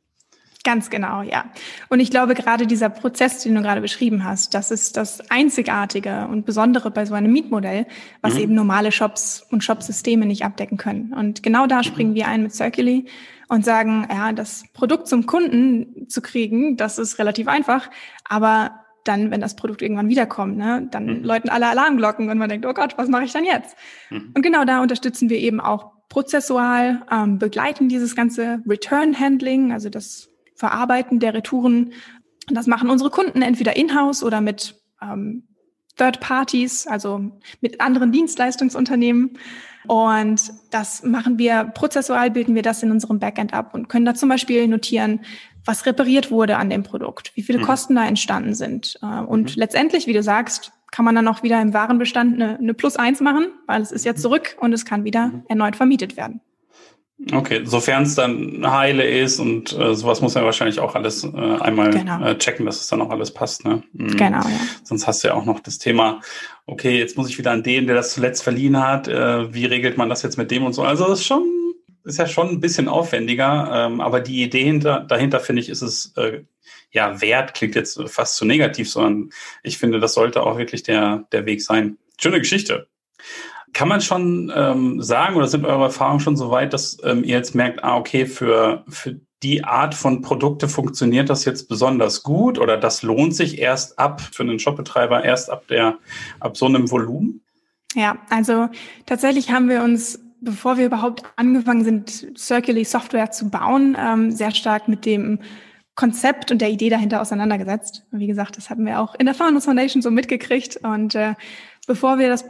Ganz 0.63 0.91
genau, 0.91 1.23
ja. 1.23 1.47
Und 1.89 2.01
ich 2.01 2.11
glaube, 2.11 2.35
gerade 2.35 2.67
dieser 2.67 2.91
Prozess, 2.91 3.43
den 3.43 3.55
du 3.55 3.63
gerade 3.63 3.81
beschrieben 3.81 4.25
hast, 4.25 4.53
das 4.53 4.71
ist 4.71 4.99
das 4.99 5.31
Einzigartige 5.31 6.29
und 6.31 6.45
Besondere 6.45 6.91
bei 6.91 7.07
so 7.07 7.15
einem 7.15 7.33
Mietmodell, 7.33 7.87
was 8.21 8.35
mhm. 8.35 8.41
eben 8.41 8.55
normale 8.55 8.93
Shops 8.93 9.47
und 9.51 9.65
Shopsysteme 9.65 10.27
nicht 10.27 10.45
abdecken 10.45 10.77
können. 10.77 11.15
Und 11.15 11.43
genau 11.43 11.67
da 11.67 11.83
springen 11.83 12.15
wir 12.15 12.29
ein 12.29 12.43
mit 12.43 12.55
Circuli 12.55 13.07
und 13.49 13.65
sagen, 13.65 14.07
ja, 14.11 14.33
das 14.33 14.65
Produkt 14.75 15.09
zum 15.09 15.25
Kunden 15.25 16.09
zu 16.09 16.21
kriegen, 16.21 16.77
das 16.77 16.99
ist 16.99 17.19
relativ 17.19 17.49
einfach, 17.49 17.91
aber 18.29 18.85
dann, 19.05 19.31
wenn 19.31 19.41
das 19.41 19.57
Produkt 19.57 19.81
irgendwann 19.81 20.11
wiederkommt, 20.11 20.59
ne, 20.59 20.87
dann 20.91 21.07
mhm. 21.07 21.25
läuten 21.25 21.49
alle 21.49 21.69
Alarmglocken 21.69 22.29
und 22.29 22.37
man 22.37 22.51
denkt, 22.51 22.67
oh 22.67 22.75
Gott, 22.75 22.99
was 22.99 23.09
mache 23.09 23.25
ich 23.25 23.33
dann 23.33 23.45
jetzt? 23.45 23.77
Mhm. 24.11 24.33
Und 24.37 24.43
genau 24.43 24.67
da 24.67 24.83
unterstützen 24.83 25.31
wir 25.31 25.39
eben 25.39 25.59
auch 25.59 25.93
prozessual, 26.11 27.03
ähm, 27.11 27.39
begleiten 27.39 27.89
dieses 27.89 28.15
ganze 28.15 28.63
Return 28.69 29.19
Handling, 29.19 29.73
also 29.73 29.89
das 29.89 30.30
Verarbeiten 30.61 31.21
der 31.21 31.33
Retouren. 31.33 31.93
Das 32.49 32.67
machen 32.67 32.91
unsere 32.91 33.11
Kunden 33.11 33.41
entweder 33.41 33.77
in-house 33.77 34.23
oder 34.23 34.43
mit 34.43 34.77
ähm, 35.03 35.45
Third 35.97 36.21
Parties, 36.21 36.87
also 36.87 37.33
mit 37.63 37.81
anderen 37.81 38.13
Dienstleistungsunternehmen. 38.13 39.39
Und 39.87 40.53
das 40.71 41.03
machen 41.03 41.39
wir 41.39 41.65
prozessual, 41.65 42.31
bilden 42.31 42.55
wir 42.55 42.63
das 42.63 42.83
in 42.83 42.91
unserem 42.91 43.19
Backend 43.19 43.55
ab 43.55 43.73
und 43.73 43.89
können 43.89 44.05
da 44.05 44.15
zum 44.15 44.29
Beispiel 44.29 44.69
notieren, 44.69 45.21
was 45.65 45.87
repariert 45.87 46.31
wurde 46.31 46.59
an 46.59 46.69
dem 46.69 46.83
Produkt, 46.83 47.33
wie 47.35 47.43
viele 47.43 47.59
mhm. 47.59 47.63
Kosten 47.63 47.95
da 47.95 48.05
entstanden 48.05 48.55
sind. 48.55 48.99
Äh, 49.03 49.21
und 49.21 49.57
mhm. 49.57 49.61
letztendlich, 49.61 50.07
wie 50.07 50.13
du 50.13 50.23
sagst, 50.23 50.73
kann 50.91 51.07
man 51.07 51.15
dann 51.15 51.29
auch 51.29 51.43
wieder 51.43 51.61
im 51.63 51.73
Warenbestand 51.73 52.35
eine, 52.35 52.59
eine 52.59 52.75
Plus 52.75 52.97
eins 52.97 53.21
machen, 53.21 53.47
weil 53.67 53.81
es 53.81 53.93
ist 53.93 54.05
jetzt 54.05 54.19
mhm. 54.19 54.23
zurück 54.23 54.57
und 54.61 54.75
es 54.75 54.85
kann 54.85 55.05
wieder 55.05 55.29
mhm. 55.29 55.45
erneut 55.49 55.77
vermietet 55.77 56.19
werden. 56.19 56.43
Okay, 57.33 57.63
sofern 57.65 58.05
es 58.05 58.15
dann 58.15 58.65
heile 58.71 59.05
ist 59.05 59.41
und 59.41 59.79
äh, 59.79 59.95
sowas 59.95 60.23
muss 60.23 60.35
man 60.35 60.45
wahrscheinlich 60.45 60.81
auch 60.81 60.95
alles 60.95 61.23
äh, 61.25 61.29
einmal 61.29 61.91
genau. 61.91 62.25
äh, 62.25 62.39
checken, 62.39 62.65
dass 62.65 62.81
es 62.81 62.89
dann 62.89 63.03
auch 63.03 63.11
alles 63.11 63.35
passt. 63.35 63.65
Ne? 63.65 63.83
Mhm. 63.93 64.17
Genau, 64.17 64.39
ja. 64.39 64.61
Sonst 64.85 65.07
hast 65.07 65.23
du 65.23 65.29
ja 65.29 65.35
auch 65.35 65.45
noch 65.45 65.61
das 65.61 65.79
Thema, 65.79 66.21
okay, 66.65 66.99
jetzt 66.99 67.19
muss 67.19 67.29
ich 67.29 67.37
wieder 67.37 67.51
an 67.51 67.63
den, 67.63 67.87
der 67.87 67.95
das 67.95 68.15
zuletzt 68.15 68.43
verliehen 68.43 68.83
hat, 68.83 69.07
äh, 69.07 69.53
wie 69.53 69.67
regelt 69.67 69.99
man 69.99 70.09
das 70.09 70.23
jetzt 70.23 70.39
mit 70.39 70.51
dem 70.51 70.65
und 70.65 70.73
so. 70.73 70.83
Also 70.83 71.07
das 71.09 71.21
ist 71.21 71.27
schon, 71.27 71.45
ist 72.05 72.19
ja 72.19 72.27
schon 72.27 72.49
ein 72.49 72.61
bisschen 72.61 72.89
aufwendiger, 72.89 73.71
ähm, 73.71 74.01
aber 74.01 74.21
die 74.21 74.43
Idee 74.43 74.65
hinter, 74.65 75.01
dahinter 75.01 75.41
finde 75.41 75.61
ich, 75.61 75.69
ist 75.69 75.83
es 75.83 76.15
äh, 76.17 76.41
ja 76.91 77.21
wert, 77.21 77.53
klingt 77.53 77.75
jetzt 77.75 78.01
fast 78.09 78.37
zu 78.37 78.47
negativ, 78.47 78.91
sondern 78.91 79.31
ich 79.63 79.77
finde, 79.77 80.01
das 80.01 80.15
sollte 80.15 80.43
auch 80.43 80.57
wirklich 80.57 80.85
der, 80.85 81.27
der 81.33 81.45
Weg 81.45 81.61
sein. 81.61 81.99
Schöne 82.19 82.39
Geschichte. 82.39 82.87
Kann 83.73 83.89
man 83.89 84.01
schon 84.01 84.53
ähm, 84.55 85.03
sagen 85.03 85.37
oder 85.37 85.47
sind 85.47 85.65
eure 85.65 85.85
Erfahrungen 85.85 86.21
schon 86.21 86.37
so 86.37 86.51
weit, 86.51 86.73
dass 86.73 86.99
ähm, 87.05 87.25
ihr 87.25 87.37
jetzt 87.37 87.55
merkt, 87.55 87.85
ah, 87.85 87.97
okay, 87.97 88.27
für, 88.27 88.85
für 88.89 89.21
die 89.43 89.65
Art 89.65 89.95
von 89.95 90.23
Produkte 90.23 90.69
funktioniert 90.69 91.31
das 91.31 91.45
jetzt 91.45 91.69
besonders 91.69 92.23
gut 92.23 92.59
oder 92.59 92.77
das 92.77 93.03
lohnt 93.03 93.35
sich 93.35 93.59
erst 93.59 93.99
ab 93.99 94.21
für 94.21 94.43
einen 94.43 94.59
Shopbetreiber 94.59 95.25
erst 95.25 95.51
ab 95.51 95.67
der, 95.69 95.99
ab 96.41 96.57
so 96.57 96.67
einem 96.67 96.91
Volumen? 96.91 97.43
Ja, 97.95 98.19
also 98.29 98.69
tatsächlich 99.07 99.51
haben 99.51 99.69
wir 99.69 99.83
uns, 99.83 100.21
bevor 100.41 100.77
wir 100.77 100.87
überhaupt 100.87 101.23
angefangen 101.37 101.85
sind, 101.85 102.39
Circular 102.39 102.85
Software 102.85 103.31
zu 103.31 103.51
bauen, 103.51 103.97
ähm, 103.99 104.31
sehr 104.31 104.51
stark 104.53 104.89
mit 104.89 105.07
dem 105.07 105.41
Konzept 105.97 106.51
und 106.51 106.61
der 106.61 106.71
Idee 106.71 106.89
dahinter 106.89 107.21
auseinandergesetzt. 107.21 108.07
Wie 108.11 108.27
gesagt, 108.27 108.57
das 108.57 108.71
hatten 108.71 108.87
wir 108.87 109.01
auch 109.01 109.15
in 109.17 109.27
der 109.27 109.35
Founders 109.35 109.65
Foundation 109.65 110.03
so 110.03 110.11
mitgekriegt. 110.11 110.77
Und 110.83 111.15
äh, 111.15 111.35
bevor 111.87 112.19
wir 112.19 112.29
das 112.29 112.45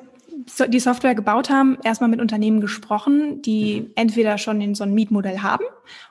die 0.69 0.81
Software 0.81 1.15
gebaut 1.15 1.51
haben, 1.51 1.79
erstmal 1.83 2.11
mit 2.11 2.21
Unternehmen 2.21 2.61
gesprochen, 2.61 3.43
die 3.43 3.83
mhm. 3.83 3.91
entweder 3.95 4.39
schon 4.39 4.61
in 4.61 4.75
so 4.75 4.85
ein 4.85 4.95
Mietmodell 4.95 5.41
haben 5.41 5.65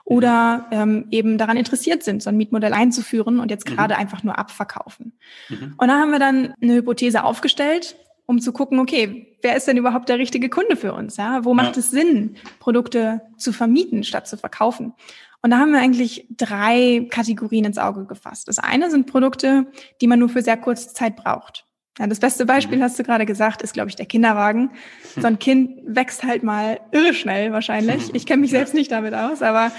oder 0.03 0.67
ähm, 0.71 1.07
eben 1.11 1.37
daran 1.37 1.57
interessiert 1.57 2.03
sind, 2.03 2.23
so 2.23 2.29
ein 2.29 2.37
Mietmodell 2.37 2.73
einzuführen 2.73 3.39
und 3.39 3.51
jetzt 3.51 3.69
mhm. 3.69 3.75
gerade 3.75 3.95
mhm. 3.95 4.01
einfach 4.01 4.23
nur 4.23 4.37
abverkaufen. 4.37 5.13
Mhm. 5.49 5.73
Und 5.77 5.87
da 5.87 5.99
haben 5.99 6.11
wir 6.11 6.19
dann 6.19 6.53
eine 6.61 6.75
Hypothese 6.75 7.23
aufgestellt, 7.23 7.95
um 8.25 8.39
zu 8.39 8.53
gucken, 8.53 8.79
okay, 8.79 9.37
wer 9.41 9.55
ist 9.55 9.67
denn 9.67 9.77
überhaupt 9.77 10.09
der 10.09 10.19
richtige 10.19 10.49
Kunde 10.49 10.75
für 10.75 10.93
uns? 10.93 11.17
Ja? 11.17 11.45
Wo 11.45 11.53
macht 11.53 11.75
ja. 11.75 11.79
es 11.79 11.91
Sinn, 11.91 12.35
Produkte 12.59 13.21
zu 13.37 13.51
vermieten 13.51 14.03
statt 14.03 14.27
zu 14.27 14.37
verkaufen? 14.37 14.93
Und 15.41 15.51
da 15.51 15.57
haben 15.57 15.71
wir 15.71 15.79
eigentlich 15.79 16.27
drei 16.29 17.07
Kategorien 17.09 17.65
ins 17.65 17.77
Auge 17.77 18.05
gefasst. 18.05 18.47
Das 18.47 18.59
eine 18.59 18.91
sind 18.91 19.07
Produkte, 19.07 19.67
die 20.01 20.07
man 20.07 20.19
nur 20.19 20.29
für 20.29 20.41
sehr 20.41 20.57
kurze 20.57 20.93
Zeit 20.93 21.15
braucht. 21.15 21.65
Ja, 21.99 22.07
das 22.07 22.19
beste 22.19 22.45
Beispiel, 22.45 22.77
mhm. 22.77 22.83
hast 22.83 22.97
du 22.97 23.03
gerade 23.03 23.25
gesagt, 23.25 23.61
ist, 23.61 23.73
glaube 23.73 23.89
ich, 23.89 23.95
der 23.95 24.05
Kinderwagen. 24.05 24.71
So 25.15 25.27
ein 25.27 25.37
Kind 25.37 25.81
wächst 25.85 26.23
halt 26.23 26.43
mal 26.43 26.79
irre 26.91 27.13
schnell 27.13 27.51
wahrscheinlich. 27.51 28.15
Ich 28.15 28.25
kenne 28.25 28.41
mich 28.41 28.51
selbst 28.51 28.73
nicht 28.73 28.91
damit 28.91 29.13
aus, 29.13 29.41
aber 29.41 29.71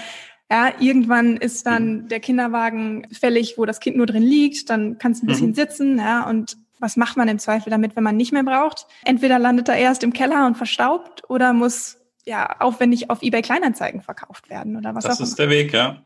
ja, 0.51 0.71
irgendwann 0.79 1.37
ist 1.37 1.65
dann 1.65 2.03
mhm. 2.03 2.07
der 2.09 2.19
Kinderwagen 2.19 3.07
fällig, 3.11 3.55
wo 3.57 3.65
das 3.65 3.79
Kind 3.79 3.97
nur 3.97 4.05
drin 4.05 4.21
liegt. 4.21 4.69
Dann 4.69 4.99
kannst 4.99 5.21
du 5.21 5.25
ein 5.25 5.29
bisschen 5.29 5.49
mhm. 5.49 5.55
sitzen, 5.55 5.97
ja, 5.97 6.29
und 6.29 6.57
was 6.79 6.95
macht 6.95 7.17
man 7.17 7.27
im 7.27 7.39
Zweifel 7.39 7.69
damit, 7.69 7.95
wenn 7.95 8.03
man 8.03 8.17
nicht 8.17 8.33
mehr 8.33 8.43
braucht? 8.43 8.85
Entweder 9.03 9.39
landet 9.39 9.69
er 9.69 9.77
erst 9.77 10.03
im 10.03 10.13
Keller 10.13 10.45
und 10.45 10.57
verstaubt 10.57 11.23
oder 11.29 11.53
muss 11.53 11.97
ja 12.25 12.59
aufwendig 12.59 13.09
auf 13.09 13.21
eBay 13.21 13.41
Kleinanzeigen 13.41 14.01
verkauft 14.01 14.49
werden 14.49 14.75
oder 14.75 14.93
was 14.93 15.03
das 15.05 15.13
auch 15.13 15.19
immer. 15.19 15.23
Das 15.23 15.29
ist 15.29 15.39
der 15.39 15.49
Weg, 15.49 15.73
ja. 15.73 16.03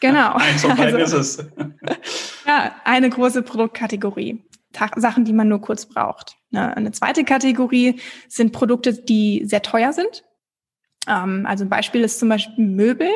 Genau. 0.00 0.32
Eins 0.34 0.64
und 0.64 0.78
also, 0.78 0.98
ist 0.98 1.12
es. 1.12 1.46
ja, 2.46 2.74
eine 2.84 3.10
große 3.10 3.42
Produktkategorie. 3.42 4.42
Sachen, 4.96 5.24
die 5.24 5.32
man 5.32 5.48
nur 5.48 5.60
kurz 5.60 5.86
braucht. 5.86 6.36
Ne? 6.50 6.76
Eine 6.76 6.92
zweite 6.92 7.24
Kategorie 7.24 8.00
sind 8.28 8.52
Produkte, 8.52 8.92
die 8.92 9.42
sehr 9.44 9.62
teuer 9.62 9.92
sind. 9.92 10.24
Ähm, 11.06 11.46
also 11.46 11.64
ein 11.64 11.70
Beispiel 11.70 12.02
ist 12.02 12.18
zum 12.18 12.28
Beispiel 12.28 12.64
Möbel. 12.64 13.10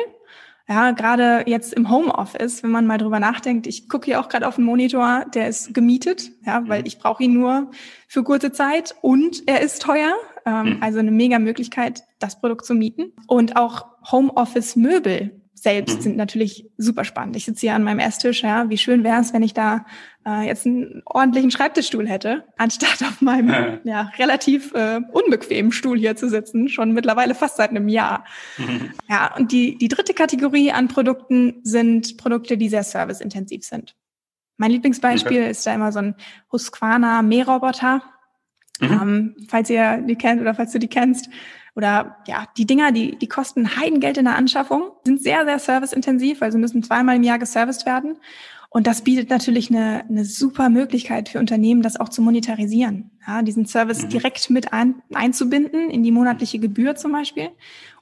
Ja, 0.67 0.91
gerade 0.91 1.43
jetzt 1.45 1.73
im 1.73 1.89
Homeoffice, 1.89 2.63
wenn 2.63 2.71
man 2.71 2.87
mal 2.87 2.97
drüber 2.97 3.19
nachdenkt, 3.19 3.67
ich 3.67 3.89
gucke 3.89 4.05
hier 4.05 4.21
auch 4.21 4.29
gerade 4.29 4.47
auf 4.47 4.55
den 4.55 4.63
Monitor, 4.63 5.25
der 5.33 5.49
ist 5.49 5.73
gemietet, 5.73 6.31
ja, 6.45 6.63
weil 6.69 6.81
mhm. 6.81 6.85
ich 6.85 6.99
brauche 6.99 7.21
ihn 7.21 7.33
nur 7.33 7.69
für 8.07 8.23
kurze 8.23 8.53
Zeit 8.53 8.95
und 9.01 9.43
er 9.45 9.59
ist 9.59 9.81
teuer. 9.81 10.13
Ähm, 10.45 10.75
mhm. 10.75 10.77
Also 10.81 10.99
eine 10.99 11.11
mega 11.11 11.39
Möglichkeit, 11.39 12.03
das 12.19 12.39
Produkt 12.39 12.65
zu 12.65 12.75
mieten. 12.75 13.11
Und 13.27 13.57
auch 13.57 13.85
Homeoffice-Möbel 14.09 15.42
selbst 15.53 15.97
mhm. 15.97 16.01
sind 16.01 16.17
natürlich 16.17 16.69
super 16.77 17.03
spannend. 17.03 17.35
Ich 17.35 17.45
sitze 17.45 17.61
hier 17.61 17.75
an 17.75 17.83
meinem 17.83 17.99
Esstisch, 17.99 18.43
ja. 18.43 18.69
Wie 18.69 18.77
schön 18.77 19.03
wäre 19.03 19.21
es, 19.21 19.33
wenn 19.33 19.43
ich 19.43 19.53
da 19.53 19.85
äh, 20.25 20.45
jetzt 20.45 20.65
einen 20.65 21.01
ordentlichen 21.05 21.51
Schreibtischstuhl 21.51 22.07
hätte, 22.07 22.43
anstatt 22.57 23.01
auf 23.03 23.21
meinem 23.21 23.49
ja, 23.49 23.79
ja 23.83 24.11
relativ 24.17 24.73
äh, 24.73 24.99
unbequemen 25.11 25.71
Stuhl 25.71 25.97
hier 25.97 26.15
zu 26.15 26.29
sitzen, 26.29 26.69
schon 26.69 26.91
mittlerweile 26.91 27.35
fast 27.35 27.57
seit 27.57 27.69
einem 27.69 27.87
Jahr. 27.87 28.25
Mhm. 28.57 28.91
Ja, 29.09 29.35
und 29.35 29.51
die, 29.51 29.77
die 29.77 29.87
dritte 29.87 30.13
Kategorie 30.13 30.71
an 30.71 30.87
Produkten 30.87 31.61
sind 31.63 32.17
Produkte, 32.17 32.57
die 32.57 32.69
sehr 32.69 32.83
serviceintensiv 32.83 33.63
sind. 33.63 33.95
Mein 34.57 34.71
Lieblingsbeispiel 34.71 35.41
okay. 35.41 35.51
ist 35.51 35.65
da 35.65 35.73
immer 35.73 35.91
so 35.91 35.99
ein 35.99 36.15
Husqvarna 36.51 37.21
Mähroboter. 37.21 38.03
Mhm. 38.79 38.91
Ähm, 38.91 39.35
falls 39.47 39.69
ihr 39.69 39.97
die 39.97 40.15
kennt 40.15 40.41
oder 40.41 40.53
falls 40.55 40.71
du 40.71 40.79
die 40.79 40.87
kennst, 40.87 41.29
oder 41.75 42.17
ja, 42.27 42.45
die 42.57 42.65
Dinger, 42.65 42.91
die, 42.91 43.17
die 43.17 43.27
kosten 43.27 43.77
Heidengeld 43.77 44.17
in 44.17 44.25
der 44.25 44.35
Anschaffung, 44.35 44.91
sind 45.05 45.21
sehr, 45.21 45.45
sehr 45.45 45.59
serviceintensiv, 45.59 46.41
also 46.41 46.57
müssen 46.57 46.83
zweimal 46.83 47.15
im 47.15 47.23
Jahr 47.23 47.39
geserviced 47.39 47.85
werden. 47.85 48.17
Und 48.69 48.87
das 48.87 49.03
bietet 49.03 49.29
natürlich 49.29 49.69
eine, 49.69 50.03
eine 50.09 50.25
super 50.25 50.69
Möglichkeit 50.69 51.29
für 51.29 51.37
Unternehmen, 51.37 51.83
das 51.83 51.99
auch 51.99 52.09
zu 52.09 52.23
monetarisieren. 52.23 53.11
Ja, 53.25 53.43
diesen 53.43 53.67
Service 53.67 54.01
mhm. 54.01 54.09
direkt 54.09 54.49
mit 54.49 54.73
ein, 54.73 54.95
einzubinden 55.13 55.91
in 55.91 56.01
die 56.01 56.11
monatliche 56.11 56.57
Gebühr 56.57 56.95
zum 56.95 57.11
Beispiel 57.11 57.49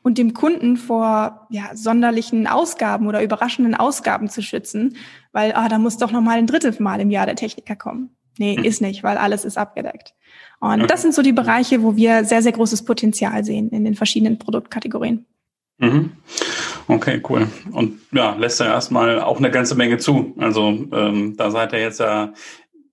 und 0.02 0.18
dem 0.18 0.34
Kunden 0.34 0.78
vor 0.78 1.48
ja, 1.50 1.76
sonderlichen 1.76 2.48
Ausgaben 2.48 3.08
oder 3.08 3.22
überraschenden 3.22 3.76
Ausgaben 3.76 4.30
zu 4.30 4.42
schützen, 4.42 4.96
weil 5.34 5.52
ah, 5.54 5.68
da 5.68 5.78
muss 5.78 5.98
doch 5.98 6.14
noch 6.14 6.22
mal 6.22 6.38
ein 6.38 6.48
drittes 6.48 6.80
Mal 6.80 7.02
im 7.02 7.12
Jahr 7.12 7.26
der 7.26 7.36
Techniker 7.36 7.76
kommen. 7.76 8.16
Nee, 8.38 8.58
mhm. 8.58 8.64
ist 8.64 8.82
nicht, 8.82 9.04
weil 9.04 9.18
alles 9.18 9.44
ist 9.44 9.58
abgedeckt. 9.58 10.16
Und 10.62 10.92
das 10.92 11.02
sind 11.02 11.14
so 11.14 11.24
die 11.24 11.34
Bereiche, 11.34 11.82
wo 11.82 11.96
wir 11.96 12.24
sehr, 12.24 12.42
sehr 12.44 12.52
großes 12.52 12.86
Potenzial 12.86 13.44
sehen 13.44 13.70
in 13.72 13.84
den 13.84 13.96
verschiedenen 13.96 14.38
Produktkategorien. 14.38 15.26
Mhm. 15.80 16.12
Okay, 16.88 17.22
cool. 17.28 17.48
Und 17.72 18.00
ja, 18.12 18.36
lässt 18.36 18.60
ja 18.60 18.68
erstmal 18.68 19.20
auch 19.22 19.38
eine 19.38 19.50
ganze 19.50 19.74
Menge 19.74 19.98
zu. 19.98 20.36
Also 20.38 20.88
ähm, 20.92 21.36
da 21.36 21.50
seid 21.50 21.74
ihr 21.74 21.80
jetzt 21.80 22.00
ja, 22.00 22.34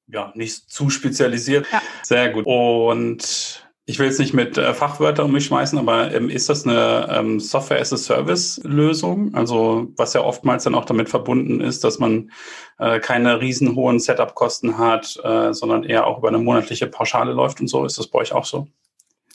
ja 0.06 0.32
nicht 0.34 0.70
zu 0.70 0.88
spezialisiert. 0.88 1.66
Ja. 1.70 1.82
Sehr 2.02 2.30
gut. 2.30 2.46
Und 2.46 3.67
ich 3.88 3.98
will 3.98 4.04
jetzt 4.04 4.18
nicht 4.18 4.34
mit 4.34 4.58
äh, 4.58 4.74
Fachwörtern 4.74 5.24
um 5.24 5.32
mich 5.32 5.46
schmeißen, 5.46 5.78
aber 5.78 6.14
ähm, 6.14 6.28
ist 6.28 6.50
das 6.50 6.66
eine 6.66 7.08
ähm, 7.10 7.40
Software-as-a-Service-Lösung? 7.40 9.34
Also 9.34 9.88
was 9.96 10.12
ja 10.12 10.20
oftmals 10.20 10.64
dann 10.64 10.74
auch 10.74 10.84
damit 10.84 11.08
verbunden 11.08 11.62
ist, 11.62 11.84
dass 11.84 11.98
man 11.98 12.30
äh, 12.78 13.00
keine 13.00 13.40
riesenhohen 13.40 13.98
Setup-Kosten 13.98 14.76
hat, 14.76 15.18
äh, 15.24 15.54
sondern 15.54 15.84
eher 15.84 16.06
auch 16.06 16.18
über 16.18 16.28
eine 16.28 16.36
monatliche 16.36 16.86
Pauschale 16.86 17.32
läuft 17.32 17.62
und 17.62 17.68
so. 17.68 17.86
Ist 17.86 17.98
das 17.98 18.08
bei 18.08 18.18
euch 18.18 18.34
auch 18.34 18.44
so? 18.44 18.66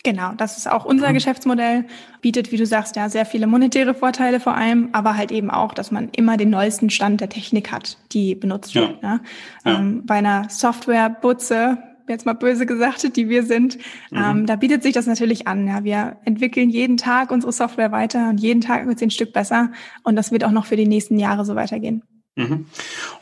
Genau, 0.04 0.34
das 0.38 0.60
ist 0.60 0.70
auch 0.70 0.86
unser 0.86 1.10
mhm. 1.10 1.16
Geschäftsmodell, 1.16 1.86
bietet, 2.22 2.52
wie 2.52 2.58
du 2.58 2.68
sagst, 2.68 2.96
ja 2.96 3.10
sehr 3.10 3.26
viele 3.26 3.48
monetäre 3.48 3.96
Vorteile 3.96 4.40
vor 4.40 4.54
allem, 4.54 4.90
aber 4.92 5.18
halt 5.18 5.32
eben 5.32 5.50
auch, 5.50 5.74
dass 5.74 5.90
man 5.90 6.10
immer 6.10 6.38
den 6.38 6.52
neuesten 6.52 6.92
Stand 6.92 7.22
der 7.22 7.30
Technik 7.30 7.72
hat, 7.72 7.98
die 8.12 8.36
benutzt 8.36 8.76
wird. 8.76 9.02
Ja. 9.02 9.20
Ja. 9.66 9.80
Ähm, 9.80 10.06
bei 10.06 10.16
einer 10.16 10.48
Software-Butze 10.48 11.93
jetzt 12.08 12.26
mal 12.26 12.34
böse 12.34 12.66
gesagt, 12.66 13.16
die 13.16 13.30
wir 13.30 13.44
sind, 13.44 13.78
mhm. 14.12 14.18
ähm, 14.18 14.46
da 14.46 14.56
bietet 14.56 14.84
sich 14.84 14.94
das 14.94 15.08
natürlich 15.08 15.48
an. 15.48 15.68
Ja, 15.68 15.84
wir 15.84 16.18
entwickeln 16.26 16.70
jeden 16.70 16.98
Tag 16.98 17.32
unsere 17.32 17.52
Software 17.52 17.92
weiter 17.92 18.30
und 18.30 18.40
jeden 18.40 18.62
Tag 18.62 18.88
wird 18.88 19.00
sie 19.00 19.06
ein 19.06 19.12
Stück 19.12 19.34
besser 19.34 19.72
und 20.04 20.16
das 20.16 20.32
wird 20.32 20.44
auch 20.44 20.52
noch 20.52 20.66
für 20.66 20.76
die 20.76 20.88
nächsten 20.88 21.20
Jahre 21.20 21.46
so 21.46 21.56
weitergehen. 21.56 22.04
Mhm. 22.36 22.66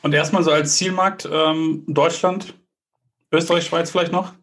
Und 0.01 0.13
erstmal 0.13 0.43
so 0.43 0.51
als 0.51 0.75
Zielmarkt 0.75 1.27
ähm, 1.31 1.83
Deutschland, 1.87 2.55
Österreich, 3.31 3.65
Schweiz 3.65 3.91
vielleicht 3.91 4.11
noch? 4.11 4.33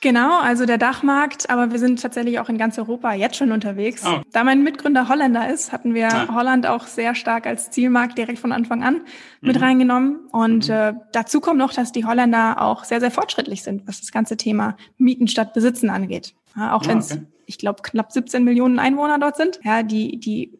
Genau, 0.00 0.38
also 0.40 0.64
der 0.64 0.78
Dachmarkt, 0.78 1.50
aber 1.50 1.72
wir 1.72 1.78
sind 1.78 2.00
tatsächlich 2.00 2.38
auch 2.38 2.48
in 2.48 2.56
ganz 2.56 2.78
Europa 2.78 3.12
jetzt 3.14 3.36
schon 3.36 3.50
unterwegs. 3.50 4.04
Oh. 4.06 4.20
Da 4.32 4.44
mein 4.44 4.62
Mitgründer 4.62 5.08
Holländer 5.08 5.52
ist, 5.52 5.72
hatten 5.72 5.92
wir 5.92 6.08
ah. 6.08 6.34
Holland 6.34 6.66
auch 6.66 6.86
sehr 6.86 7.16
stark 7.16 7.46
als 7.46 7.70
Zielmarkt 7.70 8.16
direkt 8.16 8.38
von 8.38 8.52
Anfang 8.52 8.84
an 8.84 9.00
mit 9.40 9.56
mhm. 9.56 9.62
reingenommen. 9.62 10.16
Und 10.30 10.68
mhm. 10.68 10.74
äh, 10.74 10.94
dazu 11.12 11.40
kommt 11.40 11.58
noch, 11.58 11.72
dass 11.72 11.90
die 11.90 12.04
Holländer 12.04 12.62
auch 12.62 12.84
sehr, 12.84 13.00
sehr 13.00 13.10
fortschrittlich 13.10 13.62
sind, 13.62 13.88
was 13.88 14.00
das 14.00 14.12
ganze 14.12 14.36
Thema 14.36 14.76
Mieten 14.98 15.26
statt 15.26 15.52
Besitzen 15.52 15.90
angeht. 15.90 16.34
Ja, 16.56 16.74
auch 16.74 16.86
wenn 16.86 16.98
es, 16.98 17.12
okay. 17.12 17.22
ich 17.46 17.58
glaube, 17.58 17.82
knapp 17.82 18.12
17 18.12 18.44
Millionen 18.44 18.78
Einwohner 18.78 19.18
dort 19.18 19.36
sind. 19.36 19.58
Ja, 19.64 19.82
die, 19.82 20.18
die 20.20 20.58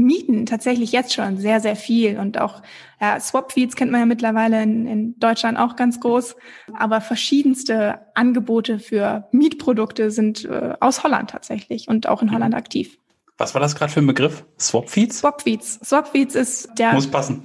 mieten 0.00 0.46
tatsächlich 0.46 0.92
jetzt 0.92 1.12
schon 1.12 1.36
sehr, 1.36 1.60
sehr 1.60 1.76
viel. 1.76 2.18
Und 2.18 2.40
auch 2.40 2.62
ja, 3.00 3.20
Swapfeeds 3.20 3.76
kennt 3.76 3.92
man 3.92 4.00
ja 4.00 4.06
mittlerweile 4.06 4.62
in, 4.62 4.86
in 4.86 5.18
Deutschland 5.18 5.58
auch 5.58 5.76
ganz 5.76 6.00
groß. 6.00 6.36
Aber 6.76 7.00
verschiedenste 7.00 8.00
Angebote 8.14 8.78
für 8.78 9.28
Mietprodukte 9.32 10.10
sind 10.10 10.44
äh, 10.44 10.74
aus 10.80 11.04
Holland 11.04 11.30
tatsächlich 11.30 11.88
und 11.88 12.08
auch 12.08 12.22
in 12.22 12.28
mhm. 12.28 12.34
Holland 12.34 12.54
aktiv. 12.54 12.96
Was 13.40 13.54
war 13.54 13.60
das 13.62 13.74
gerade 13.74 13.90
für 13.90 14.00
ein 14.00 14.06
Begriff? 14.06 14.44
Swapfeeds? 14.58 15.20
Swapfeeds. 15.20 15.80
Swapfeeds 15.82 16.34
ist 16.34 16.68
der 16.78 16.98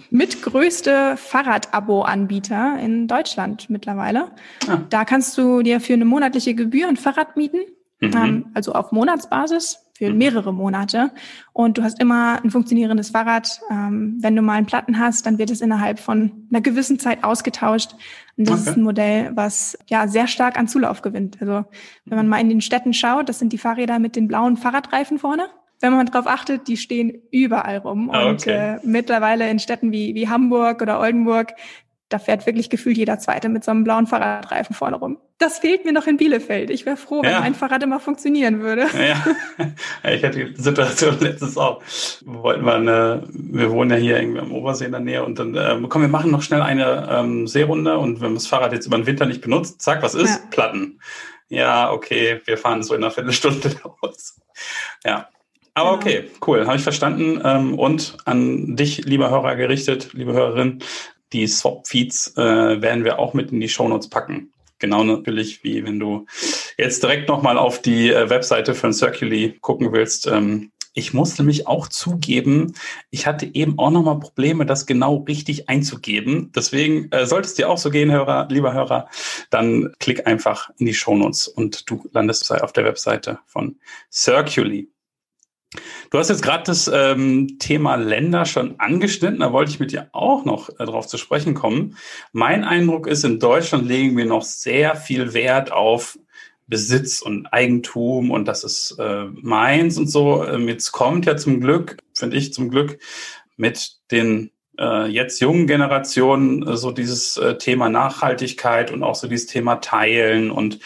mitgrößte 0.10 1.16
Fahrradabo-Anbieter 1.16 2.78
in 2.82 3.08
Deutschland 3.08 3.70
mittlerweile. 3.70 4.32
Ah. 4.68 4.80
Da 4.90 5.06
kannst 5.06 5.38
du 5.38 5.62
dir 5.62 5.80
für 5.80 5.94
eine 5.94 6.04
monatliche 6.04 6.54
Gebühr 6.54 6.90
ein 6.90 6.98
Fahrrad 6.98 7.38
mieten, 7.38 7.60
mhm. 8.00 8.14
ähm, 8.16 8.46
also 8.54 8.74
auf 8.74 8.92
Monatsbasis 8.92 9.86
für 9.98 10.12
mhm. 10.12 10.18
mehrere 10.18 10.54
Monate. 10.54 11.12
Und 11.54 11.78
du 11.78 11.84
hast 11.84 12.02
immer 12.02 12.44
ein 12.44 12.52
funktionierendes 12.52 13.12
Fahrrad. 13.12 13.62
Ähm, 13.72 14.18
wenn 14.20 14.36
du 14.36 14.42
mal 14.42 14.54
einen 14.54 14.66
Platten 14.66 15.00
hast, 15.00 15.26
dann 15.26 15.38
wird 15.38 15.50
es 15.50 15.62
innerhalb 15.62 16.00
von 16.00 16.48
einer 16.52 16.62
gewissen 16.62 17.00
Zeit 17.00 17.24
ausgetauscht. 17.24 17.94
Und 18.38 18.50
das 18.50 18.62
okay. 18.62 18.70
ist 18.70 18.78
ein 18.78 18.84
Modell, 18.84 19.32
was 19.36 19.78
ja 19.88 20.08
sehr 20.08 20.28
stark 20.28 20.58
an 20.58 20.68
Zulauf 20.68 21.02
gewinnt. 21.02 21.38
Also 21.40 21.66
wenn 22.06 22.18
man 22.18 22.28
mal 22.28 22.42
in 22.42 22.50
den 22.50 22.62
Städten 22.62 22.94
schaut, 22.94 23.30
das 23.30 23.40
sind 23.40 23.54
die 23.54 23.58
Fahrräder 23.58 24.00
mit 24.00 24.16
den 24.16 24.28
blauen 24.28 24.58
Fahrradreifen 24.58 25.18
vorne. 25.18 25.48
Wenn 25.82 25.94
man 25.94 26.06
darauf 26.06 26.28
achtet, 26.28 26.68
die 26.68 26.78
stehen 26.78 27.22
überall 27.32 27.78
rum. 27.78 28.10
Ah, 28.10 28.28
und 28.28 28.42
okay. 28.42 28.76
äh, 28.76 28.80
mittlerweile 28.84 29.50
in 29.50 29.60
Städten 29.60 29.92
wie, 29.92 30.16
wie 30.16 30.30
Hamburg 30.30 30.82
oder 30.82 31.00
Oldenburg 31.00 31.54
da 32.10 32.20
fährt 32.20 32.46
wirklich 32.46 32.70
gefühlt 32.70 32.98
jeder 32.98 33.18
Zweite 33.18 33.50
mit 33.50 33.64
so 33.64 33.72
einem 33.72 33.84
blauen 33.84 34.06
Fahrradreifen 34.06 34.76
vorne 34.76 34.98
rum. 34.98 35.18
Das 35.40 35.60
fehlt 35.60 35.86
mir 35.86 35.92
noch 35.92 36.08
in 36.08 36.18
Bielefeld. 36.18 36.70
Ich 36.70 36.86
wäre 36.86 36.98
froh, 36.98 37.24
wenn 37.24 37.32
ja. 37.32 37.40
mein 37.40 37.56
Fahrrad 37.56 37.82
immer 37.84 38.00
funktionieren 38.00 38.62
würde. 38.62 38.86
Ja, 38.94 39.26
ich 40.12 40.24
hatte 40.24 40.46
die 40.46 40.62
Situation 40.62 41.18
letztens 41.20 41.58
auch. 41.58 41.82
Wir 42.24 42.44
wollten 42.44 42.64
mal 42.64 42.78
eine, 42.78 43.24
wir 43.30 43.72
wohnen 43.72 43.92
ja 43.92 43.98
hier 43.98 44.20
irgendwie 44.20 44.40
am 44.40 44.52
Obersee 44.52 44.86
in 44.86 44.92
der 44.92 45.02
Nähe 45.02 45.24
und 45.26 45.40
dann, 45.40 45.56
ähm, 45.56 45.90
komm, 45.90 46.04
wir 46.04 46.10
machen 46.10 46.32
noch 46.32 46.44
schnell 46.44 46.62
eine 46.62 47.10
ähm, 47.12 47.48
Seerunde 47.48 47.98
und 47.98 48.22
wenn 48.22 48.28
man 48.28 48.36
das 48.36 48.48
Fahrrad 48.48 48.72
jetzt 48.72 48.86
über 48.86 48.98
den 48.98 49.08
Winter 49.08 49.26
nicht 49.26 49.42
benutzt, 49.42 49.82
zack, 49.82 50.04
was 50.04 50.14
ist? 50.14 50.30
Ja. 50.30 50.48
Platten. 50.52 51.00
Ja, 51.50 51.92
okay, 51.92 52.42
wir 52.46 52.58
fahren 52.58 52.84
so 52.84 52.94
in 52.94 53.04
einer 53.04 53.12
Viertelstunde 53.12 53.76
los. 54.02 54.40
Ja, 55.04 55.28
aber 55.78 55.92
okay, 55.92 56.32
cool, 56.48 56.66
habe 56.66 56.78
ich 56.78 56.84
verstanden. 56.84 57.42
Ähm, 57.44 57.78
und 57.78 58.16
an 58.24 58.78
dich, 58.78 59.04
lieber 59.06 59.30
Hörer, 59.30 59.58
gerichtet, 59.58 60.14
liebe 60.14 60.32
Hörerin, 60.32 60.82
die 61.34 61.48
Swap-Feeds 61.48 62.38
äh, 62.38 62.82
werden 62.82 63.04
wir 63.04 63.20
auch 63.20 63.34
mit 63.34 63.52
in 63.52 63.60
die 63.60 63.70
Shownotes 63.70 64.10
packen. 64.10 64.52
Genau 64.80 65.04
natürlich, 65.04 65.64
wie 65.64 65.86
wenn 65.86 66.00
du 66.00 66.26
jetzt 66.78 67.02
direkt 67.02 67.30
nochmal 67.30 67.58
auf 67.58 67.82
die 67.82 68.12
äh, 68.12 68.30
Webseite 68.30 68.76
von 68.76 68.94
Circuli 68.94 69.58
gucken 69.62 69.92
willst. 69.94 70.28
Ähm, 70.28 70.72
ich 70.98 71.14
muss 71.14 71.38
nämlich 71.38 71.68
auch 71.68 71.90
zugeben, 71.90 72.74
ich 73.10 73.28
hatte 73.28 73.54
eben 73.54 73.78
auch 73.78 73.92
nochmal 73.92 74.18
Probleme, 74.18 74.66
das 74.66 74.86
genau 74.86 75.18
richtig 75.28 75.68
einzugeben. 75.68 76.54
Deswegen 76.56 77.12
äh, 77.12 77.26
sollte 77.26 77.48
es 77.48 77.54
dir 77.54 77.70
auch 77.70 77.78
so 77.78 77.90
gehen, 77.90 78.12
Hörer, 78.12 78.48
lieber 78.50 78.74
Hörer, 78.74 79.10
dann 79.50 79.94
klick 80.00 80.26
einfach 80.26 80.70
in 80.78 80.86
die 80.86 80.94
Shownotes 80.94 81.50
und 81.50 81.90
du 81.90 82.08
landest 82.14 82.50
auf 82.50 82.72
der 82.72 82.86
Webseite 82.86 83.40
von 83.46 83.78
Circuli. 84.10 84.90
Du 86.10 86.18
hast 86.18 86.30
jetzt 86.30 86.44
gerade 86.44 86.64
das 86.66 86.90
ähm, 86.94 87.58
Thema 87.60 87.96
Länder 87.96 88.46
schon 88.46 88.80
angeschnitten, 88.80 89.40
da 89.40 89.52
wollte 89.52 89.72
ich 89.72 89.80
mit 89.80 89.92
dir 89.92 90.10
auch 90.12 90.46
noch 90.46 90.70
äh, 90.80 90.86
drauf 90.86 91.08
zu 91.08 91.18
sprechen 91.18 91.54
kommen. 91.54 91.98
Mein 92.32 92.64
Eindruck 92.64 93.08
ist, 93.08 93.24
in 93.24 93.40
Deutschland 93.40 93.88
legen 93.88 94.16
wir 94.18 94.26
noch 94.26 94.44
sehr 94.44 94.96
viel 94.96 95.34
Wert 95.34 95.72
auf 95.72 96.18
Besitz 96.68 97.22
und 97.22 97.48
Eigentum 97.48 98.32
und 98.32 98.48
das 98.48 98.64
ist 98.64 98.98
äh, 99.00 99.26
meins 99.42 99.98
und 99.98 100.10
so. 100.10 100.46
Ähm, 100.46 100.68
jetzt 100.68 100.92
kommt 100.92 101.26
ja 101.26 101.38
zum 101.38 101.62
Glück, 101.62 101.98
finde 102.14 102.38
ich 102.38 102.54
zum 102.54 102.70
Glück, 102.70 103.00
mit 103.56 103.98
den 104.12 104.52
äh, 104.80 105.08
jetzt 105.08 105.40
jungen 105.42 105.68
Generationen 105.68 106.68
äh, 106.68 106.78
so 106.78 106.92
dieses 106.92 107.38
äh, 107.38 107.58
Thema 107.58 107.90
Nachhaltigkeit 107.90 108.92
und 108.92 109.04
auch 109.04 109.16
so 109.16 109.28
dieses 109.28 109.48
Thema 109.48 109.76
Teilen 109.76 110.52
und 110.52 110.80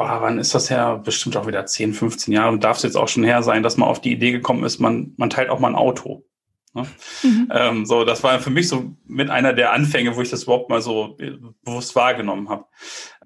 boah, 0.00 0.22
wann 0.22 0.38
ist 0.38 0.54
das 0.54 0.70
her? 0.70 0.98
Bestimmt 1.04 1.36
auch 1.36 1.46
wieder 1.46 1.66
10, 1.66 1.92
15 1.92 2.32
Jahre 2.32 2.52
und 2.52 2.64
darf 2.64 2.78
es 2.78 2.84
jetzt 2.84 2.96
auch 2.96 3.08
schon 3.08 3.22
her 3.22 3.42
sein, 3.42 3.62
dass 3.62 3.76
man 3.76 3.86
auf 3.86 4.00
die 4.00 4.12
Idee 4.12 4.32
gekommen 4.32 4.64
ist, 4.64 4.78
man, 4.78 5.12
man 5.18 5.28
teilt 5.28 5.50
auch 5.50 5.60
mal 5.60 5.68
ein 5.68 5.74
Auto. 5.74 6.24
Ne? 6.72 6.86
Mhm. 7.22 7.52
Ähm, 7.52 7.84
so, 7.84 8.06
das 8.06 8.22
war 8.22 8.38
für 8.38 8.48
mich 8.48 8.66
so 8.66 8.96
mit 9.04 9.28
einer 9.28 9.52
der 9.52 9.74
Anfänge, 9.74 10.16
wo 10.16 10.22
ich 10.22 10.30
das 10.30 10.44
überhaupt 10.44 10.70
mal 10.70 10.80
so 10.80 11.18
äh, 11.18 11.32
bewusst 11.62 11.94
wahrgenommen 11.96 12.48
habe. 12.48 12.64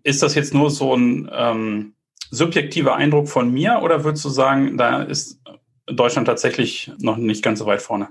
Ist 0.03 0.25
das 0.25 0.35
jetzt 0.35 0.53
nur 0.53 0.69
so 0.69 0.97
ein 0.97 1.31
ähm, 1.33 1.95
subjektiver 2.33 2.97
Eindruck 2.97 3.29
von 3.29 3.53
mir 3.53 3.79
oder 3.81 4.03
würdest 4.03 4.25
du 4.25 4.29
sagen, 4.29 4.77
da 4.77 5.01
ist 5.05 5.41
Deutschland 5.87 6.27
tatsächlich 6.27 6.91
noch 6.99 7.19
nicht 7.19 7.45
ganz 7.45 7.61
so 7.61 7.67
weit 7.67 7.83
vorne? 7.83 8.09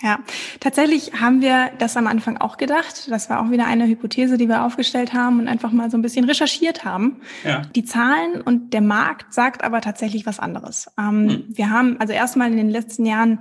Ja, 0.00 0.20
tatsächlich 0.60 1.12
haben 1.20 1.40
wir 1.40 1.72
das 1.78 1.96
am 1.96 2.06
Anfang 2.06 2.36
auch 2.36 2.56
gedacht. 2.56 3.10
Das 3.10 3.28
war 3.30 3.40
auch 3.40 3.50
wieder 3.50 3.66
eine 3.66 3.86
Hypothese, 3.88 4.38
die 4.38 4.48
wir 4.48 4.62
aufgestellt 4.62 5.12
haben 5.12 5.40
und 5.40 5.48
einfach 5.48 5.72
mal 5.72 5.90
so 5.90 5.98
ein 5.98 6.02
bisschen 6.02 6.24
recherchiert 6.24 6.84
haben. 6.84 7.20
Ja. 7.44 7.62
Die 7.74 7.84
Zahlen 7.84 8.40
und 8.40 8.72
der 8.72 8.80
Markt 8.80 9.34
sagt 9.34 9.64
aber 9.64 9.80
tatsächlich 9.80 10.24
was 10.24 10.38
anderes. 10.38 10.88
Ähm, 10.96 11.28
hm. 11.28 11.44
Wir 11.48 11.70
haben 11.70 11.96
also 11.98 12.12
erstmal 12.12 12.48
in 12.50 12.56
den 12.56 12.70
letzten 12.70 13.06
Jahren 13.06 13.40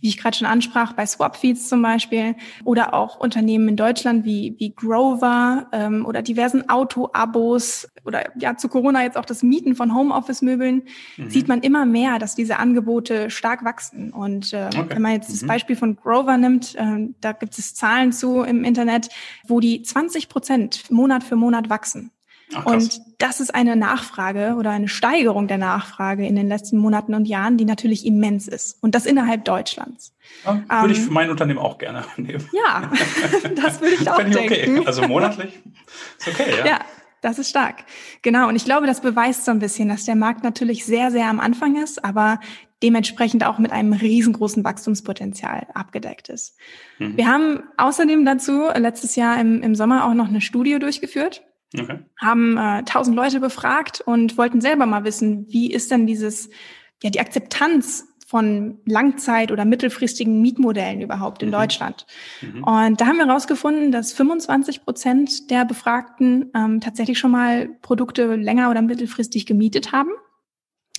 wie 0.00 0.08
ich 0.08 0.18
gerade 0.18 0.36
schon 0.36 0.46
ansprach, 0.46 0.92
bei 0.92 1.06
Swapfeeds 1.06 1.68
zum 1.68 1.82
Beispiel 1.82 2.36
oder 2.64 2.94
auch 2.94 3.18
Unternehmen 3.18 3.68
in 3.68 3.76
Deutschland 3.76 4.24
wie, 4.24 4.54
wie 4.58 4.74
Grover 4.74 5.68
ähm, 5.72 6.06
oder 6.06 6.22
diversen 6.22 6.68
Auto-Abos 6.68 7.88
oder 8.04 8.30
ja 8.38 8.56
zu 8.56 8.68
Corona 8.68 9.02
jetzt 9.02 9.16
auch 9.16 9.24
das 9.24 9.42
Mieten 9.42 9.76
von 9.76 9.94
Homeoffice-Möbeln, 9.94 10.82
mhm. 11.16 11.30
sieht 11.30 11.48
man 11.48 11.60
immer 11.60 11.84
mehr, 11.84 12.18
dass 12.18 12.34
diese 12.34 12.58
Angebote 12.58 13.30
stark 13.30 13.64
wachsen. 13.64 14.12
Und 14.12 14.52
äh, 14.52 14.66
okay. 14.66 14.86
wenn 14.88 15.02
man 15.02 15.12
jetzt 15.12 15.28
mhm. 15.28 15.34
das 15.34 15.46
Beispiel 15.46 15.76
von 15.76 15.96
Grover 15.96 16.36
nimmt, 16.36 16.74
äh, 16.74 17.08
da 17.20 17.32
gibt 17.32 17.58
es 17.58 17.74
Zahlen 17.74 18.12
zu 18.12 18.42
im 18.42 18.64
Internet, 18.64 19.08
wo 19.46 19.60
die 19.60 19.82
20 19.82 20.28
Prozent 20.28 20.90
Monat 20.90 21.22
für 21.24 21.36
Monat 21.36 21.70
wachsen. 21.70 22.10
Ach, 22.54 22.66
und 22.66 23.00
das 23.18 23.40
ist 23.40 23.54
eine 23.54 23.76
Nachfrage 23.76 24.54
oder 24.58 24.70
eine 24.70 24.88
Steigerung 24.88 25.48
der 25.48 25.58
Nachfrage 25.58 26.26
in 26.26 26.34
den 26.36 26.48
letzten 26.48 26.78
Monaten 26.78 27.14
und 27.14 27.26
Jahren, 27.26 27.56
die 27.56 27.64
natürlich 27.64 28.06
immens 28.06 28.48
ist. 28.48 28.82
Und 28.82 28.94
das 28.94 29.06
innerhalb 29.06 29.44
Deutschlands. 29.44 30.14
Ja, 30.44 30.54
würde 30.54 30.84
ähm, 30.86 30.90
ich 30.90 31.00
für 31.00 31.10
mein 31.10 31.30
Unternehmen 31.30 31.58
auch 31.58 31.78
gerne 31.78 32.04
nehmen. 32.16 32.48
Ja, 32.52 32.90
das 33.54 33.80
würde 33.80 33.94
ich 33.94 34.10
auch 34.10 34.18
ich 34.20 34.34
denken. 34.34 34.78
Okay. 34.78 34.86
Also 34.86 35.06
monatlich 35.06 35.52
ist 36.18 36.28
okay, 36.28 36.58
ja. 36.58 36.66
Ja, 36.66 36.80
das 37.20 37.38
ist 37.38 37.50
stark. 37.50 37.84
Genau. 38.22 38.48
Und 38.48 38.56
ich 38.56 38.64
glaube, 38.64 38.86
das 38.86 39.00
beweist 39.00 39.44
so 39.44 39.50
ein 39.50 39.58
bisschen, 39.58 39.88
dass 39.88 40.04
der 40.04 40.16
Markt 40.16 40.42
natürlich 40.42 40.86
sehr, 40.86 41.10
sehr 41.10 41.26
am 41.26 41.40
Anfang 41.40 41.76
ist, 41.82 42.02
aber 42.04 42.40
dementsprechend 42.82 43.44
auch 43.44 43.58
mit 43.58 43.72
einem 43.72 43.92
riesengroßen 43.92 44.62
Wachstumspotenzial 44.62 45.66
abgedeckt 45.74 46.28
ist. 46.28 46.56
Mhm. 46.98 47.16
Wir 47.16 47.26
haben 47.26 47.62
außerdem 47.76 48.24
dazu 48.24 48.68
letztes 48.74 49.16
Jahr 49.16 49.40
im, 49.40 49.62
im 49.62 49.74
Sommer 49.74 50.06
auch 50.06 50.14
noch 50.14 50.28
eine 50.28 50.40
Studie 50.40 50.78
durchgeführt 50.78 51.42
Okay. 51.76 51.98
Haben 52.20 52.56
äh, 52.56 52.82
tausend 52.84 53.16
äh, 53.16 53.20
Leute 53.20 53.40
befragt 53.40 54.00
und 54.00 54.38
wollten 54.38 54.60
selber 54.60 54.86
mal 54.86 55.04
wissen, 55.04 55.46
wie 55.48 55.70
ist 55.70 55.90
denn 55.90 56.06
dieses, 56.06 56.48
ja, 57.02 57.10
die 57.10 57.20
Akzeptanz 57.20 58.06
von 58.26 58.78
Langzeit- 58.84 59.52
oder 59.52 59.64
mittelfristigen 59.64 60.42
Mietmodellen 60.42 61.00
überhaupt 61.00 61.42
in 61.42 61.48
mhm. 61.48 61.52
Deutschland. 61.52 62.06
Mhm. 62.42 62.62
Und 62.62 63.00
da 63.00 63.06
haben 63.06 63.16
wir 63.16 63.26
herausgefunden, 63.26 63.90
dass 63.90 64.12
25 64.12 64.84
Prozent 64.84 65.50
der 65.50 65.64
Befragten 65.64 66.50
ähm, 66.54 66.80
tatsächlich 66.80 67.18
schon 67.18 67.30
mal 67.30 67.70
Produkte 67.80 68.36
länger 68.36 68.70
oder 68.70 68.82
mittelfristig 68.82 69.46
gemietet 69.46 69.92
haben. 69.92 70.10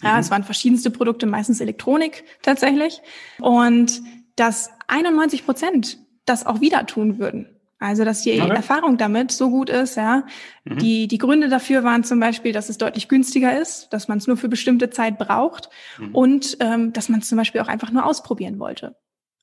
Ja, 0.01 0.13
mhm. 0.13 0.19
es 0.19 0.31
waren 0.31 0.43
verschiedenste 0.43 0.89
Produkte, 0.89 1.27
meistens 1.27 1.61
Elektronik 1.61 2.23
tatsächlich. 2.41 2.99
Und 3.39 4.01
dass 4.35 4.71
91 4.87 5.45
Prozent 5.45 5.99
das 6.25 6.47
auch 6.47 6.61
wieder 6.61 6.87
tun 6.87 7.19
würden. 7.19 7.58
Also, 7.79 8.03
dass 8.03 8.23
die 8.23 8.41
okay. 8.41 8.51
Erfahrung 8.51 8.97
damit 8.97 9.31
so 9.31 9.49
gut 9.49 9.69
ist, 9.69 9.95
ja. 9.95 10.25
Mhm. 10.65 10.77
Die, 10.79 11.07
die 11.07 11.17
Gründe 11.17 11.47
dafür 11.47 11.83
waren 11.85 12.03
zum 12.03 12.19
Beispiel, 12.19 12.51
dass 12.51 12.67
es 12.67 12.77
deutlich 12.77 13.07
günstiger 13.07 13.57
ist, 13.57 13.87
dass 13.91 14.09
man 14.09 14.17
es 14.17 14.27
nur 14.27 14.35
für 14.35 14.49
bestimmte 14.49 14.89
Zeit 14.89 15.17
braucht 15.17 15.69
mhm. 15.97 16.13
und 16.13 16.57
ähm, 16.59 16.91
dass 16.91 17.07
man 17.07 17.21
es 17.21 17.29
zum 17.29 17.37
Beispiel 17.37 17.61
auch 17.61 17.69
einfach 17.69 17.91
nur 17.91 18.05
ausprobieren 18.05 18.59
wollte. 18.59 18.97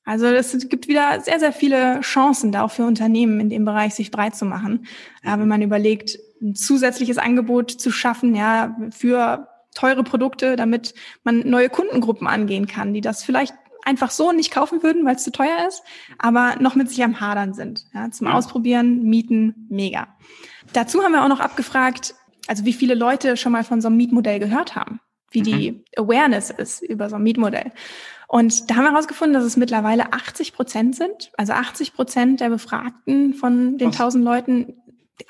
Also 0.05 0.27
es 0.27 0.69
gibt 0.69 0.87
wieder 0.87 1.19
sehr, 1.19 1.39
sehr 1.39 1.51
viele 1.51 1.99
Chancen 1.99 2.51
da 2.51 2.63
auch 2.63 2.71
für 2.71 2.85
Unternehmen 2.85 3.41
in 3.41 3.49
dem 3.49 3.65
Bereich, 3.65 3.93
sich 3.93 4.09
breit 4.09 4.35
zu 4.35 4.45
machen. 4.45 4.85
Ja, 5.23 5.33
wenn 5.33 5.41
mhm. 5.41 5.47
man 5.49 5.61
überlegt, 5.63 6.17
ein 6.41 6.55
zusätzliches 6.55 7.17
Angebot 7.17 7.71
zu 7.71 7.91
schaffen, 7.91 8.35
ja, 8.35 8.77
für 8.91 9.47
teure 9.75 10.03
Produkte, 10.03 10.55
damit 10.55 10.93
man 11.23 11.39
neue 11.39 11.69
Kundengruppen 11.69 12.27
angehen 12.27 12.67
kann, 12.67 12.93
die 12.93 13.01
das 13.01 13.23
vielleicht 13.23 13.53
einfach 13.87 14.11
so 14.11 14.31
nicht 14.31 14.51
kaufen 14.51 14.83
würden, 14.83 15.05
weil 15.05 15.15
es 15.15 15.23
zu 15.23 15.31
teuer 15.31 15.67
ist, 15.67 15.81
aber 16.19 16.57
noch 16.59 16.75
mit 16.75 16.89
sich 16.89 17.03
am 17.03 17.19
Hadern 17.19 17.53
sind. 17.53 17.85
Ja, 17.93 18.11
zum 18.11 18.27
Ausprobieren, 18.27 19.03
Mieten, 19.03 19.67
mega. 19.69 20.07
Dazu 20.73 21.01
haben 21.03 21.13
wir 21.13 21.23
auch 21.23 21.29
noch 21.29 21.39
abgefragt, 21.39 22.13
also 22.47 22.65
wie 22.65 22.73
viele 22.73 22.95
Leute 22.95 23.37
schon 23.37 23.53
mal 23.53 23.63
von 23.63 23.81
so 23.81 23.87
einem 23.87 23.97
Mietmodell 23.97 24.39
gehört 24.39 24.75
haben, 24.75 24.99
wie 25.31 25.39
mhm. 25.39 25.43
die 25.43 25.83
Awareness 25.95 26.49
ist 26.49 26.81
über 26.81 27.09
so 27.09 27.15
ein 27.15 27.23
Mietmodell. 27.23 27.71
Und 28.27 28.69
da 28.69 28.75
haben 28.75 28.83
wir 28.83 28.91
herausgefunden, 28.91 29.33
dass 29.33 29.45
es 29.45 29.55
mittlerweile 29.55 30.11
80 30.11 30.53
Prozent 30.53 30.95
sind. 30.95 31.31
Also 31.37 31.53
80 31.53 31.93
Prozent 31.93 32.41
der 32.41 32.49
Befragten 32.49 33.33
von 33.33 33.77
den 33.77 33.87
1000 33.87 34.23
Leuten 34.23 34.73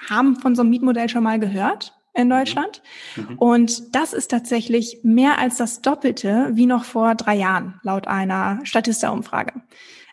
haben 0.10 0.36
von 0.38 0.56
so 0.56 0.64
einem 0.64 0.72
Mietmodell 0.72 1.08
schon 1.08 1.24
mal 1.24 1.40
gehört 1.40 1.97
in 2.18 2.30
Deutschland. 2.30 2.82
Mhm. 3.16 3.38
Und 3.38 3.96
das 3.96 4.14
ist 4.14 4.32
tatsächlich 4.32 5.00
mehr 5.04 5.38
als 5.38 5.58
das 5.58 5.82
Doppelte 5.82 6.50
wie 6.54 6.66
noch 6.66 6.84
vor 6.84 7.16
drei 7.16 7.36
Jahren, 7.36 7.80
laut 7.84 8.08
einer 8.08 8.60
Statista-Umfrage. 8.64 9.54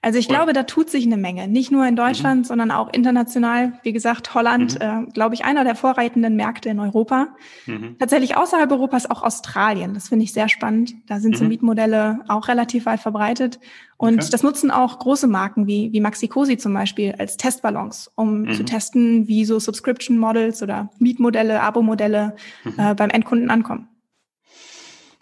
Also 0.04 0.18
ich 0.18 0.28
glaube, 0.28 0.52
da 0.52 0.64
tut 0.64 0.90
sich 0.90 1.06
eine 1.06 1.16
Menge. 1.16 1.48
Nicht 1.48 1.72
nur 1.72 1.86
in 1.86 1.96
Deutschland, 1.96 2.40
mhm. 2.42 2.44
sondern 2.44 2.70
auch 2.70 2.92
international. 2.92 3.72
Wie 3.84 3.94
gesagt, 3.94 4.34
Holland, 4.34 4.74
mhm. 4.74 5.06
äh, 5.08 5.12
glaube 5.12 5.34
ich, 5.34 5.46
einer 5.46 5.64
der 5.64 5.74
vorreitenden 5.74 6.36
Märkte 6.36 6.68
in 6.68 6.78
Europa. 6.78 7.28
Mhm. 7.64 7.96
Tatsächlich 7.98 8.36
außerhalb 8.36 8.70
Europas 8.70 9.10
auch 9.10 9.22
Australien. 9.22 9.94
Das 9.94 10.10
finde 10.10 10.24
ich 10.24 10.34
sehr 10.34 10.50
spannend. 10.50 10.92
Da 11.06 11.20
sind 11.20 11.38
so 11.38 11.44
mhm. 11.44 11.48
Mietmodelle 11.48 12.20
auch 12.28 12.48
relativ 12.48 12.84
weit 12.84 13.00
verbreitet. 13.00 13.60
Und 13.96 14.20
okay. 14.20 14.28
das 14.30 14.42
nutzen 14.42 14.70
auch 14.70 14.98
große 14.98 15.26
Marken 15.26 15.66
wie, 15.66 15.90
wie 15.94 16.00
Maxi 16.00 16.28
Cosi 16.28 16.58
zum 16.58 16.74
Beispiel 16.74 17.14
als 17.16 17.38
Testballons, 17.38 18.10
um 18.14 18.52
zu 18.52 18.60
mhm. 18.60 18.66
testen, 18.66 19.26
wie 19.26 19.46
so 19.46 19.58
Subscription 19.58 20.18
Models 20.18 20.62
oder 20.62 20.90
Mietmodelle, 20.98 21.62
Abo-Modelle 21.62 22.36
mhm. 22.64 22.74
äh, 22.76 22.94
beim 22.94 23.08
Endkunden 23.08 23.48
ankommen. 23.48 23.88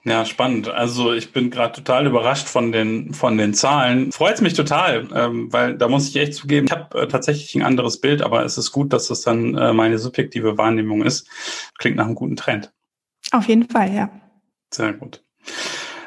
Ja, 0.05 0.25
spannend. 0.25 0.69
Also 0.69 1.13
ich 1.13 1.33
bin 1.33 1.51
gerade 1.51 1.75
total 1.75 2.07
überrascht 2.07 2.49
von 2.49 2.73
den 2.73 3.15
von 3.15 3.39
den 3.39 3.55
Zahlen. 3.55 4.11
Freut 4.11 4.41
mich 4.41 4.55
total, 4.55 5.07
ähm, 5.15 5.53
weil 5.53 5.79
da 5.79 5.87
muss 5.87 6.09
ich 6.09 6.17
echt 6.17 6.35
zugeben, 6.35 6.67
ich 6.67 6.73
habe 6.73 7.03
äh, 7.03 7.07
tatsächlich 7.07 7.55
ein 7.55 7.63
anderes 7.63 8.01
Bild, 8.01 8.21
aber 8.21 8.45
es 8.45 8.59
ist 8.59 8.73
gut, 8.73 8.93
dass 8.93 9.07
das 9.07 9.21
dann 9.21 9.57
äh, 9.57 9.73
meine 9.73 9.99
subjektive 9.99 10.59
Wahrnehmung 10.59 11.03
ist. 11.03 11.29
Klingt 11.79 11.97
nach 11.97 12.07
einem 12.07 12.17
guten 12.17 12.35
Trend. 12.35 12.73
Auf 13.31 13.47
jeden 13.47 13.69
Fall, 13.69 13.95
ja. 13.95 14.11
Sehr 14.75 14.93
gut. 14.93 15.23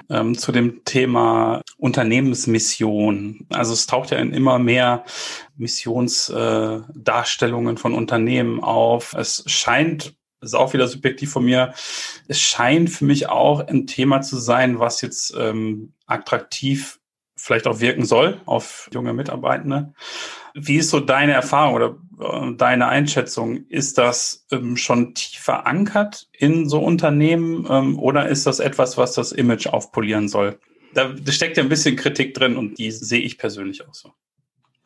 Ähm, 0.10 0.38
zu 0.38 0.52
dem 0.52 0.84
Thema 0.84 1.62
Unternehmensmission. 1.78 3.48
Also 3.50 3.72
es 3.72 3.88
taucht 3.88 4.12
ja 4.12 4.18
in 4.18 4.34
immer 4.34 4.60
mehr 4.60 5.06
Missionsdarstellungen 5.56 7.78
äh, 7.78 7.80
von 7.80 7.94
Unternehmen 7.94 8.62
auf. 8.62 9.14
Es 9.14 9.46
scheint 9.48 10.18
das 10.46 10.54
ist 10.54 10.60
auch 10.60 10.74
wieder 10.74 10.88
subjektiv 10.88 11.32
von 11.32 11.44
mir. 11.44 11.74
Es 12.28 12.40
scheint 12.40 12.92
für 12.92 13.04
mich 13.04 13.28
auch 13.30 13.68
ein 13.68 13.88
Thema 13.88 14.22
zu 14.22 14.38
sein, 14.38 14.80
was 14.80 15.02
jetzt 15.02 15.34
ähm, 15.36 15.94
attraktiv 16.06 17.00
vielleicht 17.36 17.66
auch 17.66 17.80
wirken 17.80 18.06
soll 18.06 18.40
auf 18.46 18.90
junge 18.94 19.14
Mitarbeitende. 19.14 19.94
Wie 20.54 20.78
ist 20.78 20.92
so 20.92 21.00
deine 21.00 21.34
Erfahrung 21.34 21.74
oder 21.74 21.98
äh, 22.20 22.56
deine 22.56 22.88
Einschätzung? 22.88 23.66
Ist 23.70 23.98
das 23.98 24.46
ähm, 24.52 24.78
schon 24.78 25.16
tief 25.16 25.40
verankert 25.40 26.28
in 26.32 26.70
so 26.70 26.80
Unternehmen 26.80 27.66
ähm, 27.68 27.98
oder 28.00 28.30
ist 28.30 28.46
das 28.46 28.60
etwas, 28.60 28.98
was 29.00 29.14
das 29.14 29.32
Image 29.32 29.66
aufpolieren 29.66 30.30
soll? 30.30 30.60
Da, 30.94 31.10
da 31.10 31.32
steckt 31.32 31.58
ja 31.58 31.64
ein 31.64 31.70
bisschen 31.70 31.96
Kritik 31.96 32.36
drin 32.36 32.56
und 32.56 32.78
die 32.78 32.92
sehe 32.92 33.22
ich 33.22 33.40
persönlich 33.40 33.86
auch 33.86 33.96
so. 33.96 34.14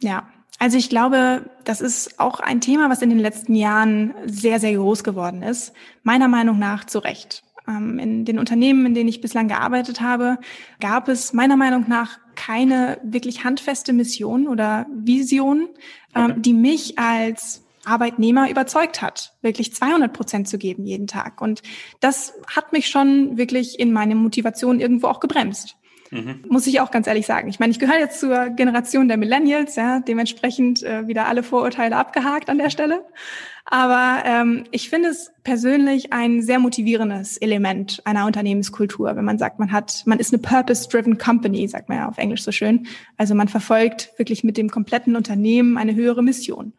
Ja, 0.02 0.30
also 0.58 0.78
ich 0.78 0.90
glaube, 0.90 1.50
das 1.64 1.80
ist 1.80 2.20
auch 2.20 2.40
ein 2.40 2.62
Thema, 2.62 2.90
was 2.90 3.02
in 3.02 3.10
den 3.10 3.20
letzten 3.20 3.56
Jahren 3.56 4.14
sehr, 4.26 4.60
sehr 4.60 4.74
groß 4.74 5.04
geworden 5.04 5.42
ist. 5.42 5.74
Meiner 6.04 6.28
Meinung 6.28 6.60
nach 6.60 6.86
zu 6.86 7.00
Recht. 7.00 7.44
Ähm, 7.68 8.00
in 8.00 8.26
den 8.26 8.40
Unternehmen, 8.40 8.86
in 8.86 8.94
denen 8.94 9.10
ich 9.10 9.22
bislang 9.22 9.48
gearbeitet 9.48 10.02
habe, 10.02 10.38
gab 10.80 11.08
es 11.08 11.34
meiner 11.34 11.56
Meinung 11.56 11.86
nach 11.88 12.20
keine 12.36 13.00
wirklich 13.04 13.44
handfeste 13.44 13.94
Mission 13.94 14.48
oder 14.48 14.86
Vision, 14.94 15.70
ähm, 16.16 16.32
okay. 16.32 16.40
die 16.40 16.54
mich 16.54 16.98
als 16.98 17.64
Arbeitnehmer 17.86 18.50
überzeugt 18.50 19.02
hat, 19.02 19.34
wirklich 19.42 19.74
200 19.74 20.12
Prozent 20.12 20.48
zu 20.48 20.58
geben 20.58 20.86
jeden 20.86 21.08
Tag. 21.08 21.42
Und 21.42 21.62
das 22.00 22.34
hat 22.48 22.74
mich 22.74 22.90
schon 22.90 23.38
wirklich 23.38 23.80
in 23.80 23.92
meine 23.92 24.16
Motivation 24.16 24.80
irgendwo 24.80 25.08
auch 25.08 25.20
gebremst. 25.20 25.76
Mhm. 26.12 26.43
Muss 26.50 26.67
ich 26.67 26.82
auch 26.82 26.91
ganz 26.91 27.08
ehrlich 27.08 27.26
sagen. 27.26 27.50
Ich 27.50 27.60
meine, 27.60 27.72
ich 27.72 27.80
gehöre 27.80 28.00
jetzt 28.00 28.19
zur 28.19 28.50
Generation 28.50 29.08
der 29.08 29.17
Millennials, 29.17 29.76
ja, 29.76 30.00
dementsprechend 30.00 30.84
äh, 30.84 31.08
wieder 31.08 31.28
alle 31.28 31.43
Vorurteile 31.43 31.95
abgehakt 31.95 32.50
an 32.50 32.58
der 32.58 32.69
Stelle. 32.69 33.06
Aber 33.65 34.24
ähm, 34.26 34.63
ich 34.72 34.89
finde 34.89 35.10
es 35.10 35.32
persönlich 35.43 36.12
ein 36.12 36.41
sehr 36.41 36.58
motivierendes 36.58 37.38
Element 37.38 38.02
einer 38.06 38.26
Unternehmenskultur, 38.26 39.15
wenn 39.15 39.26
man 39.26 39.38
sagt, 39.38 39.60
man 39.60 39.72
hat, 39.72 40.02
man 40.06 40.17
ist 40.17 40.34
eine 40.34 40.41
purpose-driven 40.41 41.19
company, 41.19 41.67
sagt 41.67 41.88
man 41.88 42.00
ja 42.00 42.10
auf 42.10 42.17
Englisch 42.17 42.43
so 42.43 42.52
schön. 42.52 42.88
Also 43.17 43.36
man 43.36 43.48
verfolgt 43.48 44.12
wirklich 44.17 44.43
mit 44.43 44.58
dem 44.58 44.69
kompletten 44.69 45.15
Unternehmen 45.15 45.78
eine 45.78 45.93
höhere 45.93 46.24
Mission. 46.24 46.74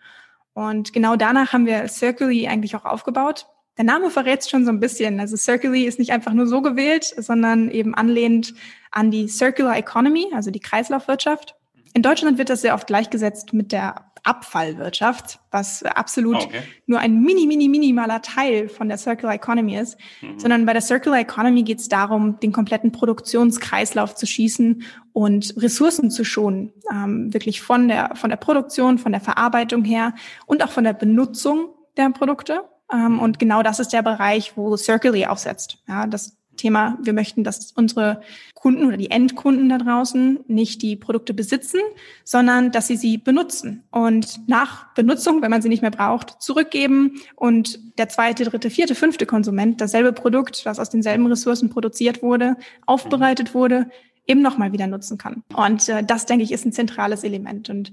Und 0.53 0.93
genau 0.93 1.15
danach 1.15 1.53
haben 1.53 1.67
wir 1.67 1.87
Circly 1.87 2.49
eigentlich 2.49 2.75
auch 2.75 2.85
aufgebaut. 2.85 3.47
Der 3.77 3.85
Name 3.85 4.11
verrät 4.11 4.47
schon 4.49 4.65
so 4.65 4.71
ein 4.71 4.81
bisschen. 4.81 5.21
Also 5.21 5.37
Circularly 5.37 5.85
ist 5.85 5.99
nicht 5.99 6.13
einfach 6.13 6.33
nur 6.33 6.47
so 6.47 6.61
gewählt, 6.61 7.15
sondern 7.17 7.71
eben 7.71 7.95
anlehnt 7.95 8.55
an 8.91 9.11
die 9.11 9.29
Circular 9.29 9.77
Economy, 9.77 10.27
also 10.35 10.51
die 10.51 10.61
Kreislaufwirtschaft. 10.61 11.55
In 11.95 12.03
Deutschland 12.03 12.39
wird 12.39 12.51
das 12.51 12.61
sehr 12.61 12.75
oft 12.75 12.87
gleichgesetzt 12.87 13.53
mit 13.53 13.73
der 13.73 14.11
Abfallwirtschaft, 14.23 15.41
was 15.51 15.83
absolut 15.83 16.37
oh, 16.37 16.45
okay. 16.45 16.63
nur 16.87 17.01
ein 17.01 17.23
mini, 17.23 17.47
mini, 17.47 17.69
minimaler 17.69 18.21
Teil 18.23 18.69
von 18.69 18.89
der 18.89 18.99
Circular 18.99 19.35
Economy 19.35 19.77
ist, 19.77 19.97
mhm. 20.21 20.39
sondern 20.39 20.67
bei 20.67 20.73
der 20.73 20.83
Circular 20.83 21.21
Economy 21.21 21.63
geht 21.63 21.81
es 21.81 21.89
darum, 21.89 22.39
den 22.41 22.53
kompletten 22.53 22.93
Produktionskreislauf 22.93 24.15
zu 24.15 24.27
schießen 24.27 24.83
und 25.13 25.55
Ressourcen 25.57 26.11
zu 26.11 26.25
schonen, 26.25 26.73
ähm, 26.93 27.33
wirklich 27.33 27.63
von 27.63 27.89
der, 27.89 28.15
von 28.15 28.31
der 28.31 28.37
Produktion, 28.37 28.99
von 28.99 29.13
der 29.13 29.21
Verarbeitung 29.21 29.85
her 29.85 30.15
und 30.47 30.63
auch 30.63 30.71
von 30.71 30.85
der 30.85 30.93
Benutzung 30.93 31.71
der 31.97 32.11
Produkte. 32.11 32.70
Ähm, 32.93 33.19
und 33.19 33.39
genau 33.39 33.63
das 33.63 33.81
ist 33.81 33.93
der 33.93 34.03
Bereich, 34.03 34.57
wo 34.57 34.77
Circly 34.77 35.27
aufsetzt. 35.27 35.79
Ja, 35.89 36.07
das 36.07 36.37
Thema, 36.61 36.99
wir 37.03 37.15
möchten, 37.15 37.43
dass 37.43 37.73
unsere 37.73 38.21
Kunden 38.55 38.85
oder 38.85 38.99
die 38.99 39.11
Endkunden 39.11 39.71
da 39.71 39.79
draußen 39.79 40.41
nicht 40.47 40.83
die 40.83 40.95
Produkte 40.95 41.33
besitzen, 41.33 41.81
sondern 42.23 42.71
dass 42.71 42.87
sie 42.87 42.97
sie 42.97 43.17
benutzen 43.17 43.85
und 43.91 44.47
nach 44.47 44.93
Benutzung, 44.95 45.41
wenn 45.41 45.51
man 45.51 45.63
sie 45.63 45.71
nicht 45.71 45.81
mehr 45.81 45.91
braucht, 45.91 46.43
zurückgeben 46.43 47.21
und 47.35 47.79
der 47.99 48.11
zweite, 48.11 48.45
dritte, 48.45 48.69
vierte, 48.69 48.95
fünfte 48.95 49.25
Konsument 49.25 49.81
dasselbe 49.81 50.13
Produkt, 50.13 50.67
das 50.67 50.79
aus 50.79 50.91
denselben 50.91 51.27
Ressourcen 51.27 51.71
produziert 51.71 52.23
wurde, 52.23 52.57
aufbereitet 52.85 53.55
wurde, 53.55 53.89
eben 54.27 54.43
nochmal 54.43 54.73
wieder 54.73 54.87
nutzen 54.87 55.17
kann. 55.17 55.43
Und 55.55 55.89
äh, 55.89 56.05
das, 56.05 56.27
denke 56.27 56.45
ich, 56.45 56.53
ist 56.53 56.67
ein 56.67 56.73
zentrales 56.73 57.25
Element. 57.25 57.71
Und 57.71 57.91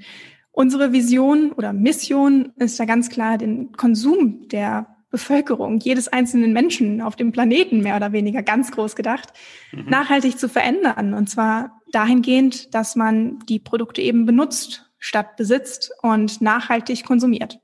Unsere 0.58 0.92
Vision 0.92 1.52
oder 1.52 1.72
Mission 1.72 2.52
ist 2.56 2.80
da 2.80 2.86
ganz 2.86 3.12
klar, 3.12 3.38
den 3.38 3.74
Konsum 3.74 4.48
der 4.48 4.88
Bevölkerung, 5.12 5.78
jedes 5.78 6.08
einzelnen 6.08 6.52
Menschen 6.52 7.00
auf 7.00 7.16
dem 7.16 7.32
Planeten 7.32 7.82
mehr 7.82 7.96
oder 7.96 8.12
weniger 8.12 8.42
ganz 8.42 8.72
groß 8.72 8.96
gedacht, 8.96 9.34
mhm. 9.72 9.86
nachhaltig 9.88 10.40
zu 10.40 10.50
verändern. 10.50 11.14
Und 11.14 11.30
zwar 11.30 11.80
dahingehend, 11.92 12.74
dass 12.74 12.96
man 12.96 13.38
die 13.48 13.60
Produkte 13.60 14.02
eben 14.02 14.26
benutzt 14.26 14.90
statt 14.98 15.36
besitzt 15.38 15.92
und 16.02 16.42
nachhaltig 16.42 17.06
konsumiert. 17.06 17.60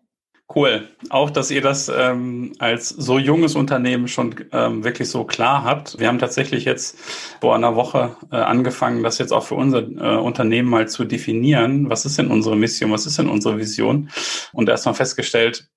Cool. 0.55 0.87
Auch, 1.09 1.31
dass 1.31 1.49
ihr 1.49 1.61
das 1.61 1.89
ähm, 1.89 2.53
als 2.59 2.89
so 2.89 3.17
junges 3.17 3.55
Unternehmen 3.55 4.07
schon 4.07 4.35
ähm, 4.51 4.83
wirklich 4.83 5.09
so 5.09 5.23
klar 5.23 5.63
habt. 5.63 5.99
Wir 5.99 6.07
haben 6.07 6.19
tatsächlich 6.19 6.63
jetzt 6.65 6.99
vor 7.41 7.55
einer 7.55 7.75
Woche 7.75 8.15
äh, 8.31 8.35
angefangen, 8.35 9.01
das 9.01 9.17
jetzt 9.17 9.31
auch 9.31 9.43
für 9.43 9.55
unser 9.55 9.79
äh, 9.79 10.17
Unternehmen 10.17 10.69
mal 10.69 10.87
zu 10.87 11.05
definieren. 11.05 11.89
Was 11.89 12.05
ist 12.05 12.19
denn 12.19 12.27
unsere 12.29 12.55
Mission? 12.55 12.91
Was 12.91 13.07
ist 13.07 13.17
denn 13.17 13.29
unsere 13.29 13.57
Vision? 13.57 14.09
Und 14.51 14.69
erstmal 14.69 14.93
festgestellt, 14.93 15.69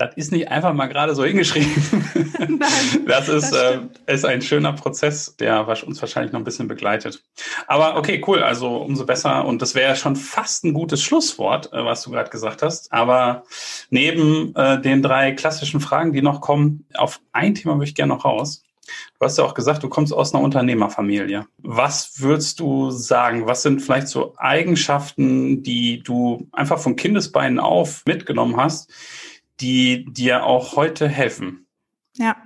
das 0.00 0.16
ist 0.16 0.32
nicht 0.32 0.48
einfach 0.48 0.72
mal 0.72 0.86
gerade 0.86 1.14
so 1.14 1.24
hingeschrieben. 1.24 1.70
Nein, 2.38 2.60
das 3.06 3.28
ist, 3.28 3.52
das 3.52 3.74
äh, 4.06 4.14
ist 4.14 4.24
ein 4.24 4.40
schöner 4.40 4.72
Prozess, 4.72 5.36
der 5.36 5.68
uns 5.68 6.00
wahrscheinlich 6.00 6.32
noch 6.32 6.40
ein 6.40 6.44
bisschen 6.44 6.68
begleitet. 6.68 7.22
Aber 7.66 7.96
okay, 7.96 8.22
cool, 8.26 8.42
also 8.42 8.78
umso 8.78 9.04
besser. 9.04 9.44
Und 9.44 9.60
das 9.60 9.74
wäre 9.74 9.90
ja 9.90 9.96
schon 9.96 10.16
fast 10.16 10.64
ein 10.64 10.72
gutes 10.72 11.02
Schlusswort, 11.02 11.70
äh, 11.74 11.84
was 11.84 12.02
du 12.02 12.10
gerade 12.10 12.30
gesagt 12.30 12.62
hast. 12.62 12.90
Aber 12.90 13.44
neben 13.90 14.54
äh, 14.56 14.80
den 14.80 15.02
drei 15.02 15.32
klassischen 15.32 15.80
Fragen, 15.80 16.14
die 16.14 16.22
noch 16.22 16.40
kommen, 16.40 16.86
auf 16.94 17.20
ein 17.32 17.54
Thema 17.54 17.76
möchte 17.76 17.90
ich 17.90 17.96
gerne 17.96 18.14
noch 18.14 18.24
raus. 18.24 18.62
Du 19.18 19.26
hast 19.26 19.36
ja 19.36 19.44
auch 19.44 19.54
gesagt, 19.54 19.82
du 19.82 19.88
kommst 19.88 20.14
aus 20.14 20.34
einer 20.34 20.42
Unternehmerfamilie. 20.42 21.46
Was 21.58 22.20
würdest 22.20 22.58
du 22.58 22.90
sagen? 22.90 23.46
Was 23.46 23.62
sind 23.62 23.80
vielleicht 23.80 24.08
so 24.08 24.32
Eigenschaften, 24.38 25.62
die 25.62 26.02
du 26.02 26.48
einfach 26.52 26.78
von 26.78 26.96
Kindesbeinen 26.96 27.60
auf 27.60 28.02
mitgenommen 28.06 28.56
hast, 28.56 28.90
die 29.60 30.06
dir 30.10 30.44
auch 30.44 30.76
heute 30.76 31.08
helfen? 31.08 31.66
Ja, 32.16 32.36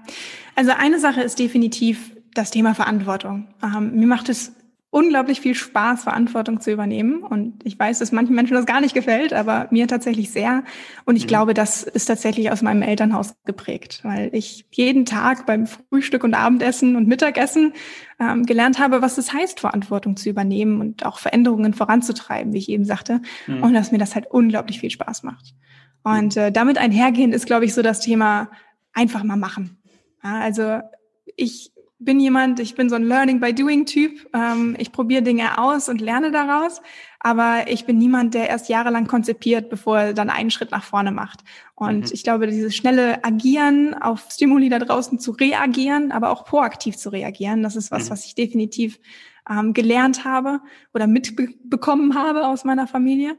also 0.54 0.72
eine 0.76 0.98
Sache 0.98 1.22
ist 1.22 1.38
definitiv 1.38 2.16
das 2.34 2.50
Thema 2.50 2.74
Verantwortung. 2.74 3.48
Ähm, 3.62 3.94
mir 3.94 4.06
macht 4.06 4.28
es 4.28 4.52
unglaublich 4.94 5.40
viel 5.40 5.56
Spaß, 5.56 6.04
Verantwortung 6.04 6.60
zu 6.60 6.70
übernehmen. 6.70 7.24
Und 7.24 7.66
ich 7.66 7.76
weiß, 7.76 7.98
dass 7.98 8.12
manchen 8.12 8.36
Menschen 8.36 8.54
das 8.54 8.64
gar 8.64 8.80
nicht 8.80 8.94
gefällt, 8.94 9.32
aber 9.32 9.66
mir 9.72 9.88
tatsächlich 9.88 10.30
sehr. 10.30 10.62
Und 11.04 11.16
ich 11.16 11.24
mhm. 11.24 11.28
glaube, 11.28 11.52
das 11.52 11.82
ist 11.82 12.04
tatsächlich 12.04 12.52
aus 12.52 12.62
meinem 12.62 12.82
Elternhaus 12.82 13.34
geprägt, 13.44 13.98
weil 14.04 14.30
ich 14.32 14.66
jeden 14.70 15.04
Tag 15.04 15.46
beim 15.46 15.66
Frühstück 15.66 16.22
und 16.22 16.34
Abendessen 16.34 16.94
und 16.94 17.08
Mittagessen 17.08 17.72
ähm, 18.20 18.46
gelernt 18.46 18.78
habe, 18.78 19.02
was 19.02 19.18
es 19.18 19.32
heißt, 19.32 19.58
Verantwortung 19.58 20.16
zu 20.16 20.30
übernehmen 20.30 20.80
und 20.80 21.04
auch 21.04 21.18
Veränderungen 21.18 21.74
voranzutreiben, 21.74 22.52
wie 22.52 22.58
ich 22.58 22.68
eben 22.68 22.84
sagte. 22.84 23.20
Mhm. 23.48 23.64
Und 23.64 23.74
dass 23.74 23.90
mir 23.90 23.98
das 23.98 24.14
halt 24.14 24.28
unglaublich 24.30 24.78
viel 24.78 24.90
Spaß 24.90 25.24
macht. 25.24 25.56
Und 26.04 26.36
äh, 26.36 26.52
damit 26.52 26.78
einhergehend 26.78 27.34
ist, 27.34 27.46
glaube 27.46 27.64
ich, 27.64 27.74
so 27.74 27.82
das 27.82 28.00
Thema 28.00 28.50
einfach 28.92 29.24
mal 29.24 29.36
machen. 29.36 29.78
Ja, 30.22 30.38
also 30.40 30.80
ich 31.36 31.72
bin 31.98 32.20
jemand, 32.20 32.60
ich 32.60 32.74
bin 32.74 32.90
so 32.90 32.96
ein 32.96 33.04
Learning 33.04 33.40
by 33.40 33.54
Doing 33.54 33.86
Typ. 33.86 34.28
Ähm, 34.34 34.76
ich 34.78 34.92
probiere 34.92 35.22
Dinge 35.22 35.58
aus 35.58 35.88
und 35.88 36.00
lerne 36.00 36.30
daraus, 36.30 36.82
aber 37.20 37.68
ich 37.68 37.86
bin 37.86 37.98
niemand, 37.98 38.34
der 38.34 38.48
erst 38.48 38.68
jahrelang 38.68 39.06
konzipiert, 39.06 39.70
bevor 39.70 39.98
er 39.98 40.14
dann 40.14 40.28
einen 40.30 40.50
Schritt 40.50 40.70
nach 40.70 40.84
vorne 40.84 41.12
macht. 41.12 41.40
Und 41.74 42.06
mhm. 42.06 42.10
ich 42.12 42.22
glaube, 42.22 42.46
dieses 42.46 42.76
schnelle 42.76 43.24
Agieren 43.24 43.94
auf 43.94 44.26
Stimuli 44.30 44.68
da 44.68 44.78
draußen 44.78 45.18
zu 45.18 45.32
reagieren, 45.32 46.12
aber 46.12 46.30
auch 46.30 46.44
proaktiv 46.44 46.96
zu 46.96 47.10
reagieren, 47.10 47.62
das 47.62 47.76
ist 47.76 47.90
was, 47.90 48.06
mhm. 48.06 48.10
was 48.10 48.26
ich 48.26 48.34
definitiv 48.34 49.00
ähm, 49.48 49.72
gelernt 49.72 50.24
habe 50.24 50.60
oder 50.92 51.06
mitbekommen 51.06 52.14
habe 52.14 52.46
aus 52.46 52.64
meiner 52.64 52.86
Familie. 52.86 53.36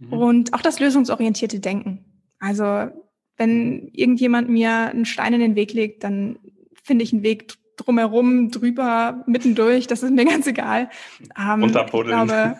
Mhm. 0.00 0.12
Und 0.12 0.54
auch 0.54 0.62
das 0.62 0.80
lösungsorientierte 0.80 1.60
Denken. 1.60 2.04
Also 2.40 2.88
wenn 3.36 3.88
irgendjemand 3.92 4.48
mir 4.48 4.70
einen 4.70 5.04
Stein 5.04 5.32
in 5.32 5.40
den 5.40 5.54
Weg 5.54 5.72
legt, 5.72 6.04
dann 6.04 6.38
finde 6.82 7.04
ich 7.04 7.12
einen 7.12 7.22
Weg 7.22 7.54
drumherum, 7.76 8.50
drüber, 8.50 9.24
mittendurch, 9.26 9.86
das 9.86 10.02
ist 10.02 10.12
mir 10.12 10.24
ganz 10.26 10.46
egal. 10.46 10.90
Ähm, 11.38 11.62
Unterbuddeln. 11.62 12.26
Glaube, 12.26 12.56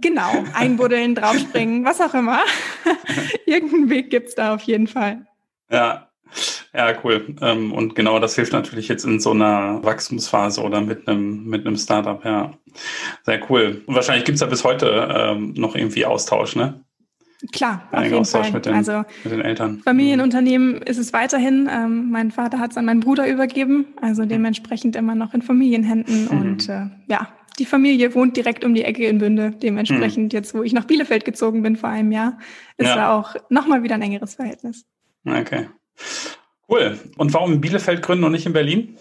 genau, 0.00 0.30
einbuddeln, 0.54 1.14
draufspringen, 1.14 1.84
was 1.84 2.00
auch 2.00 2.14
immer. 2.14 2.40
Irgendeinen 3.46 3.90
Weg 3.90 4.10
gibt's 4.10 4.34
da 4.34 4.54
auf 4.54 4.62
jeden 4.62 4.86
Fall. 4.86 5.26
Ja, 5.70 6.09
ja, 6.74 6.94
cool. 7.04 7.34
Ähm, 7.40 7.72
und 7.72 7.94
genau 7.94 8.18
das 8.18 8.34
hilft 8.34 8.52
natürlich 8.52 8.88
jetzt 8.88 9.04
in 9.04 9.20
so 9.20 9.30
einer 9.30 9.82
Wachstumsphase 9.82 10.60
oder 10.62 10.80
mit 10.80 11.08
einem, 11.08 11.44
mit 11.44 11.66
einem 11.66 11.76
Startup, 11.76 12.24
ja. 12.24 12.52
Sehr 13.24 13.40
cool. 13.50 13.82
Und 13.86 13.94
wahrscheinlich 13.94 14.24
gibt's 14.24 14.40
ja 14.40 14.46
bis 14.46 14.64
heute 14.64 15.08
ähm, 15.14 15.54
noch 15.56 15.74
irgendwie 15.74 16.06
Austausch, 16.06 16.56
ne? 16.56 16.84
Klar, 17.52 17.88
auf 17.90 18.02
jeden 18.02 18.16
Austausch 18.16 18.46
Fall. 18.46 18.52
Mit 18.52 18.66
den, 18.66 18.74
also 18.74 19.02
mit 19.24 19.32
den 19.32 19.40
Eltern. 19.40 19.78
Familienunternehmen 19.78 20.82
ist 20.82 20.98
es 20.98 21.12
weiterhin. 21.14 21.68
Ähm, 21.72 22.10
mein 22.10 22.30
Vater 22.30 22.58
hat 22.58 22.72
es 22.72 22.76
an 22.76 22.84
meinen 22.84 23.00
Bruder 23.00 23.26
übergeben, 23.26 23.86
also 24.00 24.26
dementsprechend 24.26 24.94
immer 24.94 25.14
noch 25.14 25.32
in 25.32 25.40
Familienhänden. 25.40 26.24
Mhm. 26.24 26.28
Und 26.28 26.68
äh, 26.68 26.86
ja, 27.06 27.28
die 27.58 27.64
Familie 27.64 28.14
wohnt 28.14 28.36
direkt 28.36 28.64
um 28.64 28.74
die 28.74 28.84
Ecke 28.84 29.06
in 29.06 29.18
Bünde. 29.18 29.52
Dementsprechend 29.52 30.32
mhm. 30.32 30.36
jetzt, 30.36 30.54
wo 30.54 30.62
ich 30.62 30.74
nach 30.74 30.84
Bielefeld 30.84 31.24
gezogen 31.24 31.62
bin 31.62 31.76
vor 31.76 31.88
einem 31.88 32.12
Jahr, 32.12 32.38
ist 32.76 32.88
ja. 32.88 32.94
da 32.94 33.18
auch 33.18 33.34
nochmal 33.48 33.82
wieder 33.82 33.94
ein 33.94 34.02
engeres 34.02 34.34
Verhältnis. 34.34 34.84
Okay. 35.24 35.66
Cool. 36.68 36.98
Und 37.16 37.34
warum 37.34 37.54
in 37.54 37.60
Bielefeld 37.60 38.02
gründen 38.02 38.24
und 38.24 38.32
nicht 38.32 38.46
in 38.46 38.52
Berlin? 38.52 38.96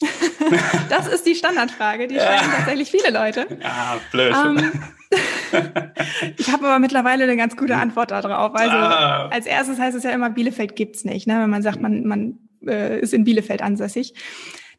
das 0.88 1.06
ist 1.08 1.26
die 1.26 1.34
Standardfrage, 1.34 2.06
die 2.06 2.14
stellen 2.14 2.40
ja. 2.42 2.56
tatsächlich 2.56 2.90
viele 2.90 3.10
Leute. 3.10 3.46
Ja, 3.60 4.00
blöd. 4.10 4.34
Ähm, 4.34 4.72
ich 6.38 6.50
habe 6.50 6.66
aber 6.66 6.78
mittlerweile 6.78 7.24
eine 7.24 7.36
ganz 7.36 7.56
gute 7.56 7.76
Antwort 7.76 8.10
darauf. 8.10 8.54
Also 8.54 8.76
ah. 8.76 9.28
als 9.28 9.46
erstes 9.46 9.78
heißt 9.78 9.96
es 9.96 10.04
ja 10.04 10.10
immer, 10.10 10.30
Bielefeld 10.30 10.76
gibt's 10.76 11.04
nicht, 11.04 11.26
ne? 11.26 11.40
wenn 11.40 11.50
man 11.50 11.62
sagt, 11.62 11.80
man, 11.80 12.06
man 12.06 12.38
äh, 12.66 13.00
ist 13.00 13.12
in 13.12 13.24
Bielefeld 13.24 13.60
ansässig. 13.60 14.14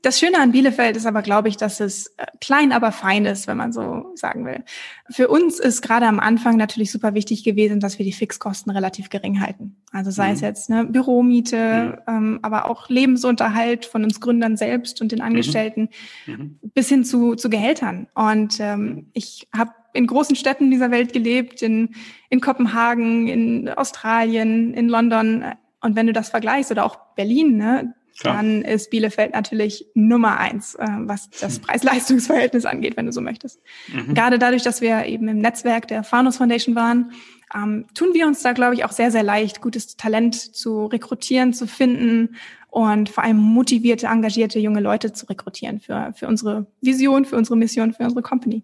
Das 0.01 0.19
Schöne 0.19 0.39
an 0.39 0.51
Bielefeld 0.51 0.97
ist 0.97 1.05
aber, 1.05 1.21
glaube 1.21 1.47
ich, 1.47 1.57
dass 1.57 1.79
es 1.79 2.07
äh, 2.17 2.25
klein, 2.39 2.71
aber 2.71 2.91
fein 2.91 3.25
ist, 3.25 3.47
wenn 3.47 3.57
man 3.57 3.71
so 3.71 4.11
sagen 4.15 4.45
will. 4.45 4.63
Für 5.11 5.27
uns 5.27 5.59
ist 5.59 5.81
gerade 5.83 6.07
am 6.07 6.19
Anfang 6.19 6.57
natürlich 6.57 6.91
super 6.91 7.13
wichtig 7.13 7.43
gewesen, 7.43 7.79
dass 7.79 7.99
wir 7.99 8.05
die 8.05 8.11
Fixkosten 8.11 8.71
relativ 8.71 9.09
gering 9.09 9.41
halten. 9.41 9.75
Also 9.91 10.09
sei 10.09 10.29
mhm. 10.29 10.33
es 10.33 10.41
jetzt 10.41 10.69
ne, 10.71 10.85
Büromiete, 10.85 12.01
mhm. 12.07 12.13
ähm, 12.13 12.39
aber 12.41 12.69
auch 12.69 12.89
Lebensunterhalt 12.89 13.85
von 13.85 14.03
uns 14.03 14.19
Gründern 14.19 14.57
selbst 14.57 15.01
und 15.01 15.11
den 15.11 15.19
mhm. 15.19 15.25
Angestellten 15.25 15.89
mhm. 16.25 16.59
bis 16.73 16.89
hin 16.89 17.03
zu, 17.03 17.35
zu 17.35 17.49
Gehältern. 17.51 18.07
Und 18.15 18.59
ähm, 18.59 19.11
ich 19.13 19.47
habe 19.55 19.71
in 19.93 20.07
großen 20.07 20.35
Städten 20.35 20.71
dieser 20.71 20.89
Welt 20.89 21.13
gelebt, 21.13 21.61
in, 21.61 21.95
in 22.29 22.41
Kopenhagen, 22.41 23.27
in 23.27 23.69
Australien, 23.69 24.73
in 24.73 24.89
London. 24.89 25.43
Und 25.81 25.95
wenn 25.95 26.07
du 26.07 26.13
das 26.13 26.29
vergleichst 26.29 26.71
oder 26.71 26.85
auch 26.85 26.97
Berlin, 27.15 27.57
ne, 27.57 27.93
Klar. 28.19 28.35
dann 28.37 28.61
ist 28.61 28.89
Bielefeld 28.89 29.33
natürlich 29.33 29.87
Nummer 29.93 30.37
eins, 30.37 30.75
äh, 30.75 30.85
was 30.99 31.29
das 31.29 31.57
hm. 31.57 31.61
Preis-Leistungs-Verhältnis 31.63 32.65
angeht, 32.65 32.97
wenn 32.97 33.05
du 33.05 33.11
so 33.11 33.21
möchtest. 33.21 33.61
Mhm. 33.87 34.13
Gerade 34.13 34.37
dadurch, 34.37 34.63
dass 34.63 34.81
wir 34.81 35.05
eben 35.05 35.27
im 35.27 35.39
Netzwerk 35.39 35.87
der 35.87 36.03
Faunus 36.03 36.37
Foundation 36.37 36.75
waren, 36.75 37.11
ähm, 37.53 37.85
tun 37.93 38.09
wir 38.13 38.27
uns 38.27 38.41
da, 38.41 38.53
glaube 38.53 38.75
ich, 38.75 38.85
auch 38.85 38.91
sehr, 38.91 39.11
sehr 39.11 39.23
leicht, 39.23 39.61
gutes 39.61 39.97
Talent 39.97 40.35
zu 40.35 40.85
rekrutieren, 40.85 41.53
zu 41.53 41.67
finden 41.67 42.35
und 42.69 43.09
vor 43.09 43.23
allem 43.23 43.37
motivierte, 43.37 44.07
engagierte 44.07 44.59
junge 44.59 44.79
Leute 44.79 45.13
zu 45.13 45.25
rekrutieren 45.25 45.79
für, 45.79 46.13
für 46.15 46.27
unsere 46.27 46.67
Vision, 46.81 47.25
für 47.25 47.35
unsere 47.35 47.57
Mission, 47.57 47.93
für 47.93 48.03
unsere 48.03 48.21
Company. 48.21 48.63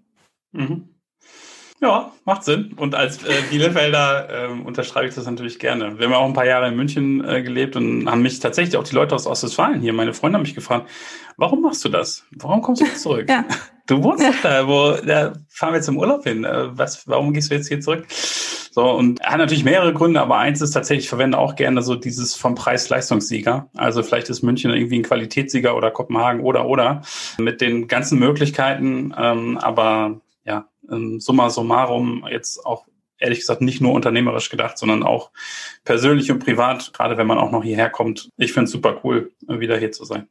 Mhm. 0.54 0.90
Ja, 1.80 2.12
macht 2.26 2.44
Sinn. 2.44 2.74
Und 2.76 2.96
als 2.96 3.24
äh, 3.24 3.34
Bielefelder 3.52 4.30
äh, 4.30 4.48
unterschreibe 4.48 5.08
ich 5.08 5.14
das 5.14 5.28
natürlich 5.28 5.60
gerne. 5.60 6.00
Wir 6.00 6.06
haben 6.06 6.12
ja 6.12 6.18
auch 6.18 6.26
ein 6.26 6.34
paar 6.34 6.46
Jahre 6.46 6.68
in 6.68 6.76
München 6.76 7.24
äh, 7.24 7.44
gelebt 7.44 7.76
und 7.76 8.10
haben 8.10 8.24
mich 8.24 8.40
tatsächlich 8.40 8.78
auch 8.78 8.84
die 8.84 8.96
Leute 8.96 9.14
aus 9.14 9.28
Ostwestfalen 9.28 9.80
hier, 9.80 9.94
meine 9.94 10.14
Freunde 10.14 10.38
haben 10.38 10.44
mich 10.44 10.56
gefragt, 10.56 10.90
warum 11.38 11.62
machst 11.62 11.86
du 11.86 11.90
das? 11.90 12.26
Warum 12.32 12.62
kommst 12.62 12.82
du 12.82 12.86
zurück? 12.96 13.28
ja. 13.30 13.46
Du 13.86 14.04
wohnst 14.04 14.26
doch 14.26 14.42
da, 14.42 14.68
wo, 14.68 14.94
da 15.06 15.34
fahren 15.50 15.72
wir 15.74 15.78
jetzt 15.78 15.88
im 15.88 15.98
Urlaub 15.98 16.24
hin. 16.24 16.44
Äh, 16.44 16.76
was, 16.78 17.08
warum 17.08 17.32
gehst 17.32 17.52
du 17.52 17.56
jetzt 17.56 17.68
hier 17.68 17.80
zurück? 17.80 18.06
So, 18.72 18.92
und 18.92 19.22
hat 19.22 19.38
natürlich 19.38 19.64
mehrere 19.64 19.94
Gründe, 19.94 20.20
aber 20.20 20.38
eins 20.38 20.62
ist 20.62 20.72
tatsächlich, 20.72 21.06
ich 21.06 21.10
verwende 21.10 21.38
auch 21.38 21.56
gerne 21.56 21.82
so 21.82 21.96
dieses 21.96 22.36
vom 22.36 22.56
Preis-Leistungssieger. 22.56 23.70
Also 23.76 24.04
vielleicht 24.04 24.30
ist 24.30 24.44
München 24.44 24.72
irgendwie 24.72 25.00
ein 25.00 25.04
Qualitätssieger 25.04 25.76
oder 25.76 25.90
Kopenhagen 25.90 26.42
oder 26.42 26.66
oder 26.66 27.02
mit 27.40 27.62
den 27.62 27.88
ganzen 27.88 28.20
Möglichkeiten. 28.20 29.14
Ähm, 29.18 29.58
aber 29.58 30.20
ja, 30.20 30.20
ähm, 30.92 31.20
summa 31.20 31.50
summarum 31.50 32.26
jetzt 32.30 32.66
auch 32.66 32.86
ehrlich 33.20 33.40
gesagt 33.40 33.62
nicht 33.62 33.82
nur 33.82 33.94
unternehmerisch 33.94 34.50
gedacht, 34.50 34.78
sondern 34.78 35.04
auch 35.04 35.32
persönlich 35.84 36.32
und 36.32 36.40
privat, 36.40 36.94
gerade 36.94 37.18
wenn 37.18 37.28
man 37.28 37.38
auch 37.38 37.52
noch 37.52 37.64
hierher 37.64 37.90
kommt. 37.90 38.30
Ich 38.38 38.54
finde 38.54 38.66
es 38.66 38.72
super 38.72 39.02
cool, 39.04 39.32
wieder 39.48 39.78
hier 39.78 39.92
zu 39.92 40.06
sein. 40.06 40.28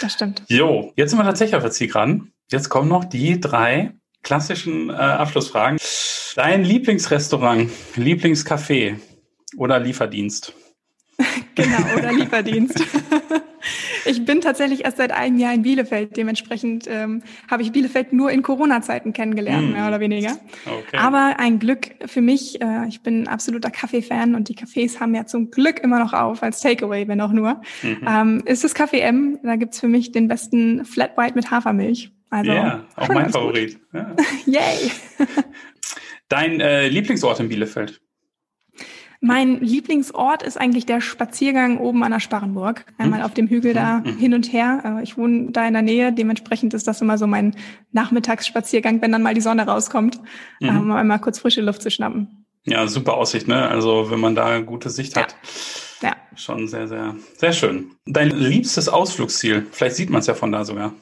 Das 0.00 0.14
stimmt. 0.14 0.42
Jo, 0.48 0.92
jetzt 0.96 1.10
sind 1.10 1.18
wir 1.18 1.24
tatsächlich 1.24 1.54
auf 1.54 1.62
der 1.62 1.70
Zielgeraden. 1.70 2.32
Jetzt 2.50 2.68
kommen 2.68 2.88
noch 2.88 3.04
die 3.04 3.40
drei 3.40 3.92
klassischen 4.22 4.90
äh, 4.90 4.94
Abschlussfragen. 4.94 5.78
Dein 6.34 6.64
Lieblingsrestaurant, 6.64 7.70
Lieblingscafé 7.96 8.96
oder 9.56 9.78
Lieferdienst? 9.78 10.54
genau, 11.54 11.78
oder 11.96 12.12
Lieferdienst. 12.12 12.82
ich 14.04 14.24
bin 14.24 14.40
tatsächlich 14.40 14.84
erst 14.84 14.96
seit 14.96 15.12
einem 15.12 15.38
Jahr 15.38 15.54
in 15.54 15.62
Bielefeld. 15.62 16.16
Dementsprechend 16.16 16.86
ähm, 16.88 17.22
habe 17.50 17.62
ich 17.62 17.72
Bielefeld 17.72 18.12
nur 18.12 18.30
in 18.30 18.42
Corona-Zeiten 18.42 19.12
kennengelernt, 19.12 19.70
mm. 19.70 19.72
mehr 19.72 19.88
oder 19.88 20.00
weniger. 20.00 20.36
Okay. 20.66 20.96
Aber 20.96 21.36
ein 21.38 21.58
Glück 21.58 21.94
für 22.06 22.20
mich. 22.20 22.60
Äh, 22.60 22.88
ich 22.88 23.02
bin 23.02 23.28
absoluter 23.28 23.70
Kaffee-Fan 23.70 24.34
und 24.34 24.48
die 24.48 24.56
Cafés 24.56 25.00
haben 25.00 25.14
ja 25.14 25.26
zum 25.26 25.50
Glück 25.50 25.80
immer 25.80 25.98
noch 25.98 26.12
auf 26.12 26.42
als 26.42 26.60
Takeaway, 26.60 27.08
wenn 27.08 27.20
auch 27.20 27.32
nur. 27.32 27.60
Mhm. 27.82 28.06
Ähm, 28.06 28.42
ist 28.46 28.64
das 28.64 28.74
Café 28.74 28.98
M. 28.98 29.38
Da 29.42 29.56
gibt's 29.56 29.80
für 29.80 29.88
mich 29.88 30.12
den 30.12 30.28
besten 30.28 30.84
Flat 30.84 31.16
White 31.16 31.34
mit 31.34 31.50
Hafermilch. 31.50 32.12
Also, 32.30 32.50
ja, 32.50 32.86
auch 32.96 33.08
mein 33.08 33.30
Favorit. 33.30 33.78
Ja. 33.92 34.16
Yay! 34.46 34.90
Dein 36.28 36.60
äh, 36.60 36.88
Lieblingsort 36.88 37.40
in 37.40 37.50
Bielefeld? 37.50 38.00
Mein 39.24 39.60
Lieblingsort 39.60 40.42
ist 40.42 40.60
eigentlich 40.60 40.84
der 40.84 41.00
Spaziergang 41.00 41.78
oben 41.78 42.02
an 42.02 42.10
der 42.10 42.18
Sparrenburg. 42.18 42.84
Einmal 42.98 43.20
hm. 43.20 43.26
auf 43.26 43.34
dem 43.34 43.46
Hügel 43.46 43.72
da 43.72 44.02
hm. 44.02 44.16
hin 44.16 44.34
und 44.34 44.52
her. 44.52 44.98
Ich 45.04 45.16
wohne 45.16 45.52
da 45.52 45.64
in 45.64 45.74
der 45.74 45.82
Nähe. 45.82 46.12
Dementsprechend 46.12 46.74
ist 46.74 46.88
das 46.88 47.00
immer 47.00 47.16
so 47.16 47.28
mein 47.28 47.54
Nachmittagsspaziergang, 47.92 49.00
wenn 49.00 49.12
dann 49.12 49.22
mal 49.22 49.32
die 49.32 49.40
Sonne 49.40 49.64
rauskommt, 49.64 50.20
mhm. 50.58 50.76
um 50.76 50.90
einmal 50.90 51.20
kurz 51.20 51.38
frische 51.38 51.60
Luft 51.60 51.82
zu 51.82 51.90
schnappen. 51.92 52.46
Ja, 52.64 52.88
super 52.88 53.14
Aussicht, 53.14 53.46
ne? 53.46 53.68
Also 53.68 54.10
wenn 54.10 54.18
man 54.18 54.34
da 54.34 54.58
gute 54.58 54.90
Sicht 54.90 55.16
hat. 55.16 55.36
Ja. 56.00 56.08
ja. 56.08 56.16
Schon 56.34 56.66
sehr, 56.66 56.88
sehr, 56.88 57.14
sehr 57.36 57.52
schön. 57.52 57.92
Dein 58.06 58.30
liebstes 58.30 58.88
Ausflugsziel, 58.88 59.68
vielleicht 59.70 59.94
sieht 59.94 60.10
man 60.10 60.20
es 60.20 60.26
ja 60.26 60.34
von 60.34 60.50
da 60.50 60.64
sogar. 60.64 60.94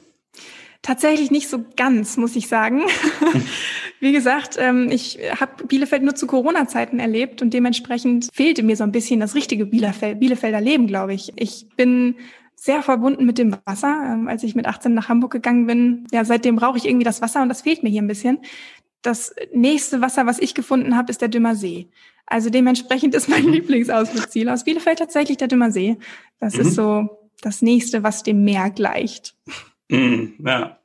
Tatsächlich 0.82 1.30
nicht 1.30 1.48
so 1.48 1.64
ganz, 1.74 2.18
muss 2.18 2.36
ich 2.36 2.48
sagen. 2.48 2.82
Wie 4.00 4.12
gesagt, 4.12 4.56
ähm, 4.58 4.90
ich 4.90 5.18
habe 5.38 5.66
Bielefeld 5.66 6.02
nur 6.02 6.14
zu 6.14 6.26
Corona-Zeiten 6.26 6.98
erlebt 6.98 7.42
und 7.42 7.52
dementsprechend 7.52 8.28
fehlte 8.32 8.62
mir 8.62 8.74
so 8.74 8.82
ein 8.82 8.92
bisschen 8.92 9.20
das 9.20 9.34
richtige 9.34 9.66
Bielefeld, 9.66 10.18
Bielefelder 10.18 10.60
Leben, 10.60 10.86
glaube 10.86 11.12
ich. 11.12 11.32
Ich 11.36 11.66
bin 11.76 12.16
sehr 12.56 12.82
verbunden 12.82 13.26
mit 13.26 13.36
dem 13.36 13.54
Wasser. 13.66 14.02
Ähm, 14.06 14.26
als 14.26 14.42
ich 14.42 14.54
mit 14.54 14.66
18 14.66 14.94
nach 14.94 15.10
Hamburg 15.10 15.32
gegangen 15.32 15.66
bin, 15.66 16.06
ja, 16.12 16.24
seitdem 16.24 16.56
brauche 16.56 16.78
ich 16.78 16.86
irgendwie 16.86 17.04
das 17.04 17.20
Wasser 17.20 17.42
und 17.42 17.50
das 17.50 17.60
fehlt 17.60 17.82
mir 17.82 17.90
hier 17.90 18.00
ein 18.00 18.08
bisschen. 18.08 18.38
Das 19.02 19.34
nächste 19.52 20.00
Wasser, 20.00 20.24
was 20.24 20.38
ich 20.38 20.54
gefunden 20.54 20.96
habe, 20.96 21.10
ist 21.10 21.20
der 21.20 21.28
Dümmer 21.28 21.54
See. 21.54 21.88
Also 22.24 22.48
dementsprechend 22.48 23.14
ist 23.14 23.28
mein 23.28 23.48
Lieblingsausflugsziel 23.52 24.48
aus 24.48 24.64
Bielefeld 24.64 24.98
tatsächlich 24.98 25.36
der 25.36 25.48
Dümmer 25.48 25.70
See. 25.70 25.98
Das 26.38 26.54
mhm. 26.54 26.60
ist 26.60 26.74
so 26.74 27.08
das 27.42 27.60
nächste, 27.60 28.02
was 28.02 28.22
dem 28.22 28.44
Meer 28.44 28.70
gleicht. 28.70 29.34
Mhm, 29.90 30.34
ja. 30.42 30.78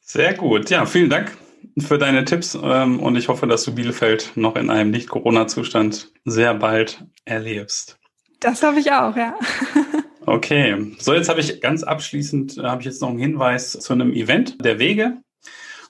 Sehr 0.00 0.34
gut. 0.34 0.70
Ja, 0.70 0.84
vielen 0.84 1.10
Dank 1.10 1.36
für 1.78 1.98
deine 1.98 2.24
Tipps 2.24 2.58
ähm, 2.60 3.00
und 3.00 3.16
ich 3.16 3.28
hoffe, 3.28 3.46
dass 3.46 3.64
du 3.64 3.74
Bielefeld 3.74 4.32
noch 4.34 4.56
in 4.56 4.70
einem 4.70 4.90
Nicht-Corona-Zustand 4.90 6.12
sehr 6.24 6.54
bald 6.54 7.04
erlebst. 7.24 7.98
Das 8.40 8.62
hoffe 8.62 8.78
ich 8.78 8.92
auch, 8.92 9.16
ja. 9.16 9.34
okay, 10.26 10.94
so 10.98 11.14
jetzt 11.14 11.28
habe 11.28 11.40
ich 11.40 11.60
ganz 11.60 11.82
abschließend 11.82 12.58
äh, 12.58 12.62
habe 12.62 12.80
ich 12.80 12.86
jetzt 12.86 13.02
noch 13.02 13.10
einen 13.10 13.18
Hinweis 13.18 13.72
zu 13.72 13.92
einem 13.92 14.12
Event 14.12 14.64
der 14.64 14.78
Wege. 14.78 15.18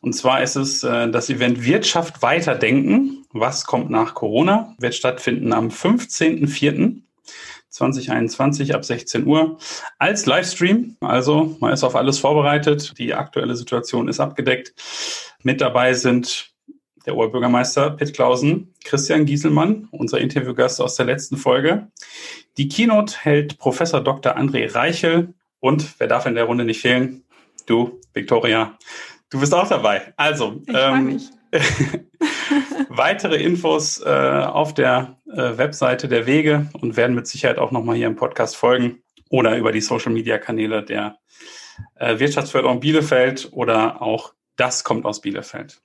Und 0.01 0.13
zwar 0.13 0.43
ist 0.43 0.57
es 0.57 0.85
äh, 0.85 1.11
das 1.11 1.29
Event 1.29 1.65
Wirtschaft 1.65 2.23
weiterdenken. 2.23 3.25
Was 3.33 3.65
kommt 3.65 3.91
nach 3.91 4.15
Corona? 4.15 4.75
Wird 4.79 4.95
stattfinden 4.95 5.53
am 5.53 5.69
15.04. 5.69 7.03
2021 7.79 8.75
ab 8.75 8.85
16 8.85 9.27
Uhr 9.27 9.59
als 9.99 10.27
Livestream. 10.27 10.97
Also 11.01 11.57
man 11.61 11.73
ist 11.73 11.85
auf 11.85 11.97
alles 11.97 12.19
vorbereitet. 12.19 12.99
Die 12.99 13.15
aktuelle 13.15 13.57
Situation 13.57 14.09
ist 14.09 14.21
abgedeckt. 14.21 14.75
Mit 15.43 15.61
dabei 15.61 15.95
sind 15.95 16.51
der 17.07 17.17
Oberbürgermeister 17.17 17.91
Pitt 17.93 18.13
Klausen, 18.13 18.75
Christian 18.85 19.25
Gieselmann, 19.25 19.89
unser 19.93 20.19
Interviewgast 20.19 20.81
aus 20.81 20.97
der 20.97 21.07
letzten 21.07 21.37
Folge. 21.37 21.89
Die 22.59 22.69
Keynote 22.69 23.17
hält 23.23 23.59
Professor 23.59 24.03
Dr. 24.03 24.37
André 24.37 24.75
Reichel 24.75 25.33
und 25.61 25.99
wer 25.99 26.07
darf 26.07 26.27
in 26.27 26.35
der 26.35 26.45
Runde 26.45 26.65
nicht 26.65 26.81
fehlen? 26.81 27.25
Du, 27.67 28.01
Victoria. 28.13 28.77
Du 29.31 29.41
bist 29.41 29.55
auch 29.55 29.69
dabei. 29.69 30.13
Also, 30.17 30.61
ich 30.67 30.75
ähm, 30.75 31.07
mich. 31.07 31.31
weitere 32.89 33.37
Infos 33.37 34.01
äh, 34.01 34.09
auf 34.09 34.75
der 34.75 35.19
äh, 35.27 35.57
Webseite 35.57 36.09
der 36.09 36.27
Wege 36.27 36.69
und 36.81 36.97
werden 36.97 37.15
mit 37.15 37.27
Sicherheit 37.27 37.59
auch 37.59 37.71
nochmal 37.71 37.97
hier 37.97 38.07
im 38.07 38.17
Podcast 38.17 38.57
folgen 38.57 39.03
oder 39.31 39.57
über 39.57 39.73
die 39.73 39.81
Social 39.81 40.13
Media 40.13 40.39
Kanäle 40.39 40.83
der 40.83 41.19
äh, 41.97 42.19
Wirtschaftsförderung 42.19 42.81
Bielefeld 42.81 43.49
oder 43.53 44.03
auch 44.03 44.35
das 44.57 44.85
kommt 44.85 45.05
aus 45.05 45.21
Bielefeld. 45.21 45.81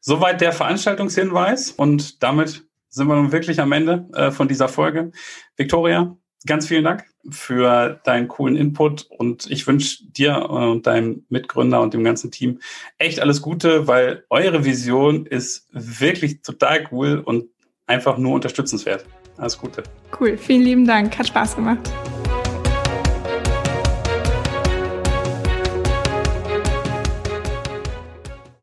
Soweit 0.00 0.40
der 0.40 0.52
Veranstaltungshinweis 0.52 1.70
und 1.70 2.22
damit 2.22 2.64
sind 2.88 3.08
wir 3.08 3.16
nun 3.16 3.32
wirklich 3.32 3.60
am 3.60 3.72
Ende 3.72 4.08
äh, 4.14 4.30
von 4.30 4.48
dieser 4.48 4.68
Folge. 4.68 5.10
Victoria, 5.56 6.16
ganz 6.46 6.68
vielen 6.68 6.84
Dank 6.84 7.04
für 7.30 8.00
deinen 8.04 8.28
coolen 8.28 8.56
Input 8.56 9.06
und 9.08 9.50
ich 9.50 9.66
wünsche 9.66 10.04
dir 10.04 10.50
und 10.50 10.86
deinem 10.86 11.24
Mitgründer 11.28 11.80
und 11.80 11.94
dem 11.94 12.04
ganzen 12.04 12.30
Team 12.30 12.60
echt 12.98 13.20
alles 13.20 13.40
Gute, 13.40 13.86
weil 13.86 14.24
eure 14.30 14.64
Vision 14.64 15.26
ist 15.26 15.68
wirklich 15.72 16.42
total 16.42 16.86
cool 16.92 17.18
und 17.24 17.46
einfach 17.86 18.18
nur 18.18 18.34
unterstützenswert. 18.34 19.06
Alles 19.36 19.58
Gute. 19.58 19.82
Cool, 20.18 20.36
vielen 20.36 20.62
lieben 20.62 20.86
Dank, 20.86 21.18
hat 21.18 21.28
Spaß 21.28 21.56
gemacht. 21.56 21.90